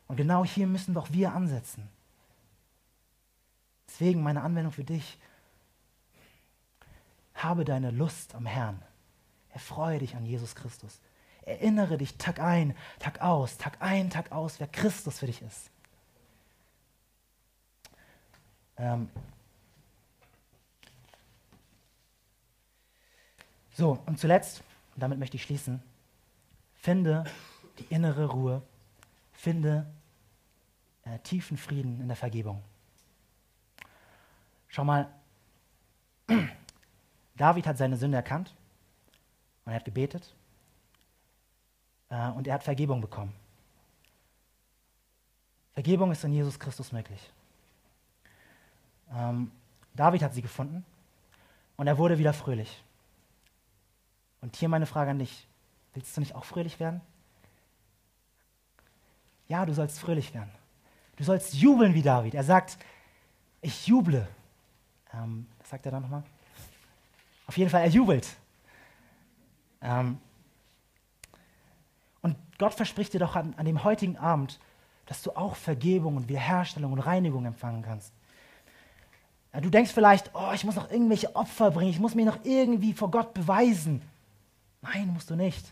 Und 0.07 0.17
genau 0.17 0.45
hier 0.45 0.67
müssen 0.67 0.95
doch 0.95 1.13
wir 1.13 1.33
ansetzen. 1.33 1.89
Deswegen 3.89 4.23
meine 4.23 4.43
Anwendung 4.43 4.73
für 4.73 4.85
dich. 4.85 5.19
Habe 7.35 7.65
deine 7.65 7.91
Lust 7.91 8.35
am 8.35 8.47
Herrn. 8.47 8.81
Erfreue 9.53 9.99
dich 9.99 10.17
an 10.17 10.27
Jesus 10.27 10.55
Christus. 10.55 11.01
Erinnere 11.45 11.99
dich 11.99 12.17
Tag 12.17 12.41
ein, 12.41 12.75
Tag 12.99 13.21
aus, 13.21 13.59
Tag 13.59 13.77
ein, 13.81 14.09
Tag 14.09 14.33
aus, 14.33 14.61
wer 14.61 14.67
Christus 14.67 15.19
für 15.19 15.27
dich 15.27 15.43
ist. 15.43 15.71
Ähm 18.79 19.11
so, 23.73 23.99
und 24.07 24.19
zuletzt, 24.19 24.63
und 24.95 25.03
damit 25.03 25.19
möchte 25.19 25.37
ich 25.37 25.43
schließen, 25.43 25.83
finde 26.77 27.25
die 27.79 27.93
innere 27.93 28.27
Ruhe, 28.27 28.63
finde 29.35 29.87
äh, 31.05 31.19
tiefen 31.19 31.59
Frieden 31.59 32.01
in 32.01 32.09
der 32.09 32.17
Vergebung. 32.17 32.63
Schau 34.69 34.85
mal, 34.85 35.13
David 37.37 37.67
hat 37.67 37.77
seine 37.77 37.99
Sünde 37.99 38.17
erkannt 38.17 38.55
und 39.67 39.73
er 39.73 39.77
hat 39.77 39.85
gebetet 39.85 40.35
und 42.37 42.47
er 42.47 42.55
hat 42.55 42.63
Vergebung 42.63 43.01
bekommen. 43.01 43.35
Vergebung 45.73 46.13
ist 46.13 46.23
in 46.25 46.33
Jesus 46.33 46.59
Christus 46.59 46.93
möglich. 46.93 47.21
Ähm, 49.13 49.51
David 49.95 50.23
hat 50.23 50.35
sie 50.35 50.43
gefunden 50.43 50.85
und 51.77 51.87
er 51.87 51.99
wurde 51.99 52.19
wieder 52.19 52.33
fröhlich. 52.33 52.83
Und 54.41 54.57
hier 54.57 54.69
meine 54.69 54.87
Frage 54.87 55.11
an 55.11 55.19
dich. 55.19 55.47
Willst 55.95 56.17
du 56.17 56.21
nicht 56.21 56.35
auch 56.35 56.45
fröhlich 56.45 56.81
werden? 56.81 57.01
Ja, 59.49 59.65
du 59.65 59.73
sollst 59.73 59.99
fröhlich 59.99 60.35
werden. 60.35 60.51
Du 61.17 61.25
sollst 61.25 61.55
jubeln 61.55 61.95
wie 61.95 62.03
David. 62.03 62.35
Er 62.35 62.45
sagt, 62.45 62.79
ich 63.61 63.87
juble. 63.87 64.27
Ähm, 65.13 65.47
was 65.59 65.71
sagt 65.71 65.87
er 65.87 65.93
da 65.93 66.01
nochmal? 66.01 66.25
Auf 67.47 67.57
jeden 67.57 67.71
Fall, 67.71 67.83
er 67.83 67.89
jubelt. 67.89 68.29
Ähm, 69.81 70.19
und 72.25 72.37
Gott 72.59 72.73
verspricht 72.73 73.13
dir 73.13 73.19
doch 73.19 73.37
an, 73.37 73.53
an 73.59 73.67
dem 73.67 73.85
heutigen 73.85 74.17
Abend, 74.17 74.59
dass 75.05 75.23
du 75.23 75.33
auch 75.33 75.57
Vergebung 75.57 76.17
und 76.17 76.27
Wiederherstellung 76.27 76.91
und 76.93 77.01
Reinigung 77.01 77.45
empfangen 77.45 77.83
kannst. 77.83 78.15
Ja, 79.53 79.61
du 79.61 79.69
denkst 79.69 79.93
vielleicht, 79.93 80.31
oh, 80.33 80.51
ich 80.55 80.65
muss 80.65 80.75
noch 80.75 80.91
irgendwelche 80.91 81.37
Opfer 81.37 81.71
bringen, 81.71 81.91
ich 81.91 82.01
muss 82.01 82.15
mich 82.15 82.25
noch 82.25 82.39
irgendwie 82.43 82.95
vor 82.95 83.11
Gott 83.11 83.35
beweisen. 83.35 84.01
Nein, 84.81 85.11
musst 85.13 85.29
du 85.29 85.37
nicht. 85.37 85.71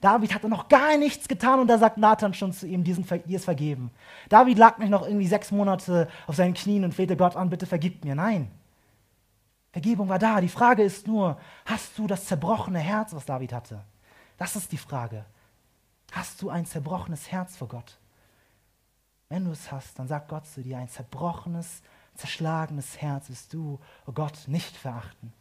David 0.00 0.32
hatte 0.32 0.48
noch 0.48 0.68
gar 0.68 0.96
nichts 0.98 1.26
getan 1.26 1.58
und 1.58 1.66
da 1.66 1.78
sagt 1.78 1.98
Nathan 1.98 2.32
schon 2.32 2.52
zu 2.52 2.68
ihm, 2.68 2.84
diesen, 2.84 3.04
dir 3.04 3.36
ist 3.36 3.44
vergeben. 3.44 3.90
David 4.28 4.58
lag 4.58 4.78
nicht 4.78 4.90
noch 4.90 5.04
irgendwie 5.04 5.26
sechs 5.26 5.50
Monate 5.50 6.08
auf 6.28 6.36
seinen 6.36 6.54
Knien 6.54 6.84
und 6.84 6.94
flehte 6.94 7.16
Gott 7.16 7.34
an, 7.34 7.50
bitte 7.50 7.66
vergib 7.66 8.04
mir. 8.04 8.14
Nein. 8.14 8.52
Vergebung 9.72 10.08
war 10.08 10.20
da. 10.20 10.40
Die 10.40 10.48
Frage 10.48 10.84
ist 10.84 11.08
nur, 11.08 11.40
hast 11.64 11.98
du 11.98 12.06
das 12.06 12.26
zerbrochene 12.26 12.78
Herz, 12.78 13.12
was 13.14 13.26
David 13.26 13.52
hatte? 13.52 13.82
Das 14.38 14.54
ist 14.54 14.70
die 14.70 14.78
Frage. 14.78 15.24
Hast 16.12 16.42
du 16.42 16.50
ein 16.50 16.66
zerbrochenes 16.66 17.32
Herz 17.32 17.56
vor 17.56 17.68
Gott? 17.68 17.98
Wenn 19.30 19.46
du 19.46 19.50
es 19.50 19.72
hast, 19.72 19.98
dann 19.98 20.08
sagt 20.08 20.28
Gott 20.28 20.46
zu 20.46 20.62
dir, 20.62 20.76
ein 20.76 20.88
zerbrochenes, 20.88 21.82
zerschlagenes 22.14 23.00
Herz 23.00 23.30
wirst 23.30 23.54
du, 23.54 23.80
oh 24.06 24.12
Gott, 24.12 24.46
nicht 24.46 24.76
verachten. 24.76 25.32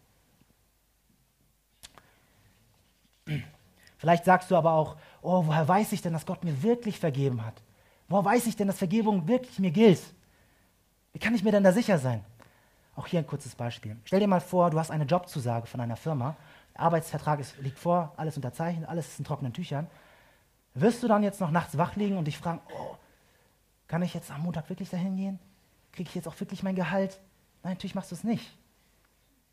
Vielleicht 3.97 4.23
sagst 4.23 4.49
du 4.49 4.55
aber 4.55 4.71
auch, 4.71 4.95
oh, 5.21 5.45
woher 5.45 5.67
weiß 5.67 5.91
ich 5.91 6.01
denn, 6.01 6.13
dass 6.13 6.25
Gott 6.25 6.45
mir 6.45 6.63
wirklich 6.63 6.99
vergeben 6.99 7.45
hat? 7.45 7.61
Woher 8.07 8.23
weiß 8.23 8.47
ich 8.47 8.55
denn, 8.55 8.67
dass 8.67 8.77
Vergebung 8.77 9.27
wirklich 9.27 9.59
mir 9.59 9.71
gilt? 9.71 10.01
Wie 11.11 11.19
kann 11.19 11.35
ich 11.35 11.43
mir 11.43 11.51
denn 11.51 11.65
da 11.65 11.73
sicher 11.73 11.99
sein? 11.99 12.23
Auch 12.95 13.07
hier 13.07 13.19
ein 13.19 13.27
kurzes 13.27 13.55
Beispiel. 13.55 13.97
Stell 14.05 14.21
dir 14.21 14.27
mal 14.27 14.39
vor, 14.39 14.69
du 14.69 14.79
hast 14.79 14.89
eine 14.89 15.03
Jobzusage 15.03 15.67
von 15.67 15.81
einer 15.81 15.97
Firma, 15.97 16.37
der 16.73 16.81
Arbeitsvertrag 16.81 17.41
ist, 17.41 17.57
liegt 17.57 17.77
vor, 17.77 18.13
alles 18.15 18.37
unterzeichnet, 18.37 18.87
alles 18.87 19.09
ist 19.09 19.19
in 19.19 19.25
trockenen 19.25 19.51
Tüchern. 19.51 19.87
Wirst 20.73 21.03
du 21.03 21.07
dann 21.07 21.23
jetzt 21.23 21.41
noch 21.41 21.51
nachts 21.51 21.77
wach 21.77 21.95
liegen 21.95 22.17
und 22.17 22.25
dich 22.25 22.37
fragen, 22.37 22.61
oh, 22.73 22.95
kann 23.87 24.01
ich 24.01 24.13
jetzt 24.13 24.31
am 24.31 24.43
Montag 24.43 24.69
wirklich 24.69 24.89
dahin 24.89 25.17
gehen? 25.17 25.39
Kriege 25.91 26.07
ich 26.07 26.15
jetzt 26.15 26.27
auch 26.27 26.39
wirklich 26.39 26.63
mein 26.63 26.75
Gehalt? 26.75 27.19
Nein, 27.63 27.73
natürlich 27.73 27.95
machst 27.95 28.11
du 28.11 28.15
es 28.15 28.23
nicht. 28.23 28.57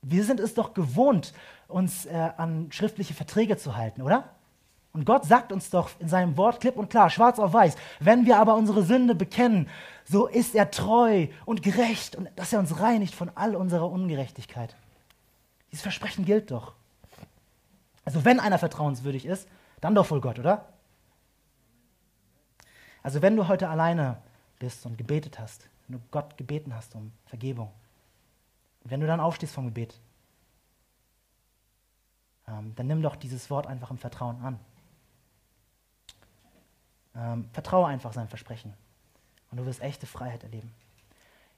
Wir 0.02 0.22
sind 0.24 0.38
es 0.38 0.54
doch 0.54 0.74
gewohnt, 0.74 1.32
uns 1.66 2.06
äh, 2.06 2.30
an 2.36 2.70
schriftliche 2.70 3.14
Verträge 3.14 3.56
zu 3.56 3.76
halten, 3.76 4.02
oder? 4.02 4.30
Und 4.92 5.04
Gott 5.04 5.24
sagt 5.24 5.52
uns 5.52 5.70
doch 5.70 5.90
in 5.98 6.08
seinem 6.08 6.36
Wort 6.36 6.60
klipp 6.60 6.76
und 6.76 6.88
klar, 6.88 7.10
schwarz 7.10 7.38
auf 7.38 7.52
weiß, 7.52 7.76
wenn 8.00 8.26
wir 8.26 8.38
aber 8.38 8.54
unsere 8.54 8.82
Sünde 8.82 9.14
bekennen, 9.14 9.68
so 10.04 10.26
ist 10.26 10.54
er 10.54 10.70
treu 10.70 11.26
und 11.44 11.62
gerecht 11.62 12.16
und 12.16 12.28
dass 12.36 12.52
er 12.52 12.60
uns 12.60 12.80
reinigt 12.80 13.14
von 13.14 13.30
all 13.34 13.54
unserer 13.54 13.90
Ungerechtigkeit. 13.90 14.74
Dieses 15.70 15.82
Versprechen 15.82 16.24
gilt 16.24 16.50
doch. 16.50 16.72
Also 18.04 18.24
wenn 18.24 18.40
einer 18.40 18.58
vertrauenswürdig 18.58 19.26
ist, 19.26 19.48
dann 19.80 19.94
doch 19.94 20.10
wohl 20.10 20.20
Gott, 20.20 20.38
oder? 20.38 20.64
Also 23.02 23.22
wenn 23.22 23.36
du 23.36 23.48
heute 23.48 23.68
alleine 23.68 24.20
bist 24.58 24.84
und 24.86 24.98
gebetet 24.98 25.38
hast, 25.38 25.68
wenn 25.86 25.98
du 25.98 26.04
Gott 26.10 26.36
gebeten 26.36 26.74
hast 26.74 26.94
um 26.94 27.12
Vergebung, 27.26 27.70
wenn 28.84 29.00
du 29.00 29.06
dann 29.06 29.20
aufstehst 29.20 29.54
vom 29.54 29.66
Gebet, 29.66 29.98
ähm, 32.46 32.74
dann 32.76 32.86
nimm 32.86 33.02
doch 33.02 33.16
dieses 33.16 33.50
Wort 33.50 33.66
einfach 33.66 33.90
im 33.90 33.98
Vertrauen 33.98 34.40
an. 34.42 34.60
Ähm, 37.14 37.48
vertraue 37.52 37.86
einfach 37.86 38.12
seinem 38.12 38.28
Versprechen 38.28 38.74
und 39.50 39.58
du 39.58 39.66
wirst 39.66 39.80
echte 39.80 40.06
Freiheit 40.06 40.42
erleben. 40.42 40.72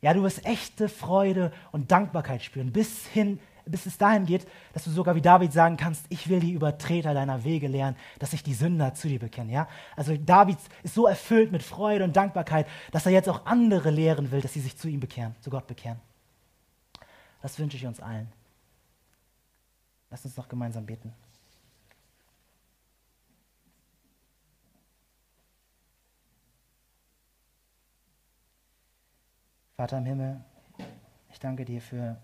Ja, 0.03 0.15
du 0.15 0.23
wirst 0.23 0.47
echte 0.47 0.89
Freude 0.89 1.53
und 1.73 1.91
Dankbarkeit 1.91 2.43
spüren, 2.43 2.73
bis, 2.73 3.07
hin, 3.07 3.39
bis 3.67 3.85
es 3.85 3.99
dahin 3.99 4.25
geht, 4.25 4.47
dass 4.73 4.85
du 4.85 4.91
sogar 4.91 5.15
wie 5.15 5.21
David 5.21 5.53
sagen 5.53 5.77
kannst, 5.77 6.07
ich 6.09 6.29
will 6.29 6.41
die 6.41 6.53
Übertreter 6.53 7.13
deiner 7.13 7.45
Wege 7.45 7.69
lernen, 7.69 7.97
dass 8.19 8.33
ich 8.33 8.43
die 8.43 8.55
Sünder 8.55 8.95
zu 8.95 9.09
dir 9.09 9.19
bekenne. 9.19 9.53
Ja? 9.53 9.69
Also 9.97 10.17
David 10.17 10.57
ist 10.83 10.95
so 10.95 11.07
erfüllt 11.07 11.53
mit 11.53 11.63
Freude 11.63 12.05
und 12.05 12.17
Dankbarkeit, 12.17 12.67
dass 12.93 13.05
er 13.05 13.13
jetzt 13.13 13.29
auch 13.29 13.45
andere 13.45 13.91
lehren 13.91 14.31
will, 14.31 14.41
dass 14.41 14.55
sie 14.55 14.61
sich 14.61 14.77
zu 14.77 14.89
ihm 14.89 15.01
bekehren, 15.01 15.35
zu 15.41 15.51
Gott 15.51 15.67
bekehren. 15.67 16.01
Das 17.43 17.59
wünsche 17.59 17.77
ich 17.77 17.87
uns 17.87 18.01
allen. 18.01 18.33
Lass 20.11 20.25
uns 20.25 20.37
noch 20.37 20.49
gemeinsam 20.49 20.87
beten. 20.87 21.13
Vater 29.81 29.97
im 29.97 30.05
Himmel, 30.05 30.45
ich 31.33 31.39
danke 31.41 31.65
dir 31.65 31.81
für, 31.81 32.19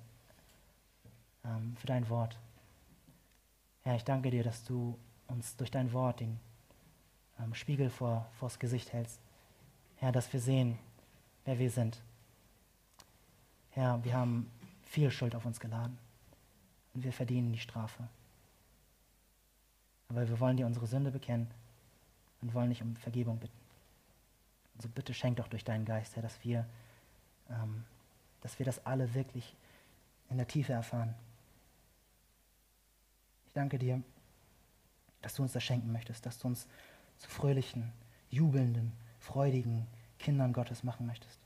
ähm, 1.42 1.74
für 1.78 1.86
dein 1.86 2.06
Wort. 2.10 2.38
Herr, 3.82 3.96
ich 3.96 4.04
danke 4.04 4.30
dir, 4.30 4.44
dass 4.44 4.62
du 4.62 4.98
uns 5.26 5.56
durch 5.56 5.70
dein 5.70 5.90
Wort 5.94 6.20
den 6.20 6.38
ähm, 7.40 7.54
Spiegel 7.54 7.88
vor, 7.88 8.28
vors 8.38 8.58
Gesicht 8.58 8.92
hältst. 8.92 9.22
Herr, 9.96 10.12
dass 10.12 10.30
wir 10.34 10.40
sehen, 10.40 10.78
wer 11.46 11.58
wir 11.58 11.70
sind. 11.70 11.98
Herr, 13.70 14.04
wir 14.04 14.12
haben 14.12 14.50
viel 14.84 15.10
Schuld 15.10 15.34
auf 15.34 15.46
uns 15.46 15.58
geladen 15.58 15.96
und 16.92 17.04
wir 17.04 17.12
verdienen 17.14 17.54
die 17.54 17.58
Strafe. 17.58 18.06
Aber 20.10 20.28
wir 20.28 20.40
wollen 20.40 20.58
dir 20.58 20.66
unsere 20.66 20.86
Sünde 20.86 21.10
bekennen 21.10 21.50
und 22.42 22.52
wollen 22.52 22.68
dich 22.68 22.82
um 22.82 22.96
Vergebung 22.96 23.38
bitten. 23.38 23.58
Also 24.76 24.90
bitte 24.90 25.14
schenk 25.14 25.38
doch 25.38 25.48
durch 25.48 25.64
deinen 25.64 25.86
Geist, 25.86 26.16
Herr, 26.16 26.22
dass 26.22 26.44
wir, 26.44 26.66
ähm, 27.50 27.84
dass 28.40 28.58
wir 28.58 28.66
das 28.66 28.84
alle 28.86 29.14
wirklich 29.14 29.54
in 30.30 30.36
der 30.36 30.48
Tiefe 30.48 30.72
erfahren. 30.72 31.14
Ich 33.46 33.52
danke 33.52 33.78
dir, 33.78 34.02
dass 35.22 35.34
du 35.34 35.42
uns 35.42 35.52
das 35.52 35.64
schenken 35.64 35.92
möchtest, 35.92 36.26
dass 36.26 36.38
du 36.38 36.48
uns 36.48 36.66
zu 37.18 37.28
fröhlichen, 37.28 37.92
jubelnden, 38.30 38.92
freudigen 39.18 39.86
Kindern 40.18 40.52
Gottes 40.52 40.82
machen 40.82 41.06
möchtest. 41.06 41.40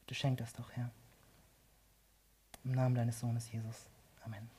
Bitte 0.00 0.14
schenk 0.14 0.38
das 0.38 0.52
doch, 0.52 0.70
Herr. 0.72 0.90
Im 2.64 2.72
Namen 2.72 2.94
deines 2.94 3.20
Sohnes 3.20 3.50
Jesus. 3.52 3.88
Amen. 4.24 4.57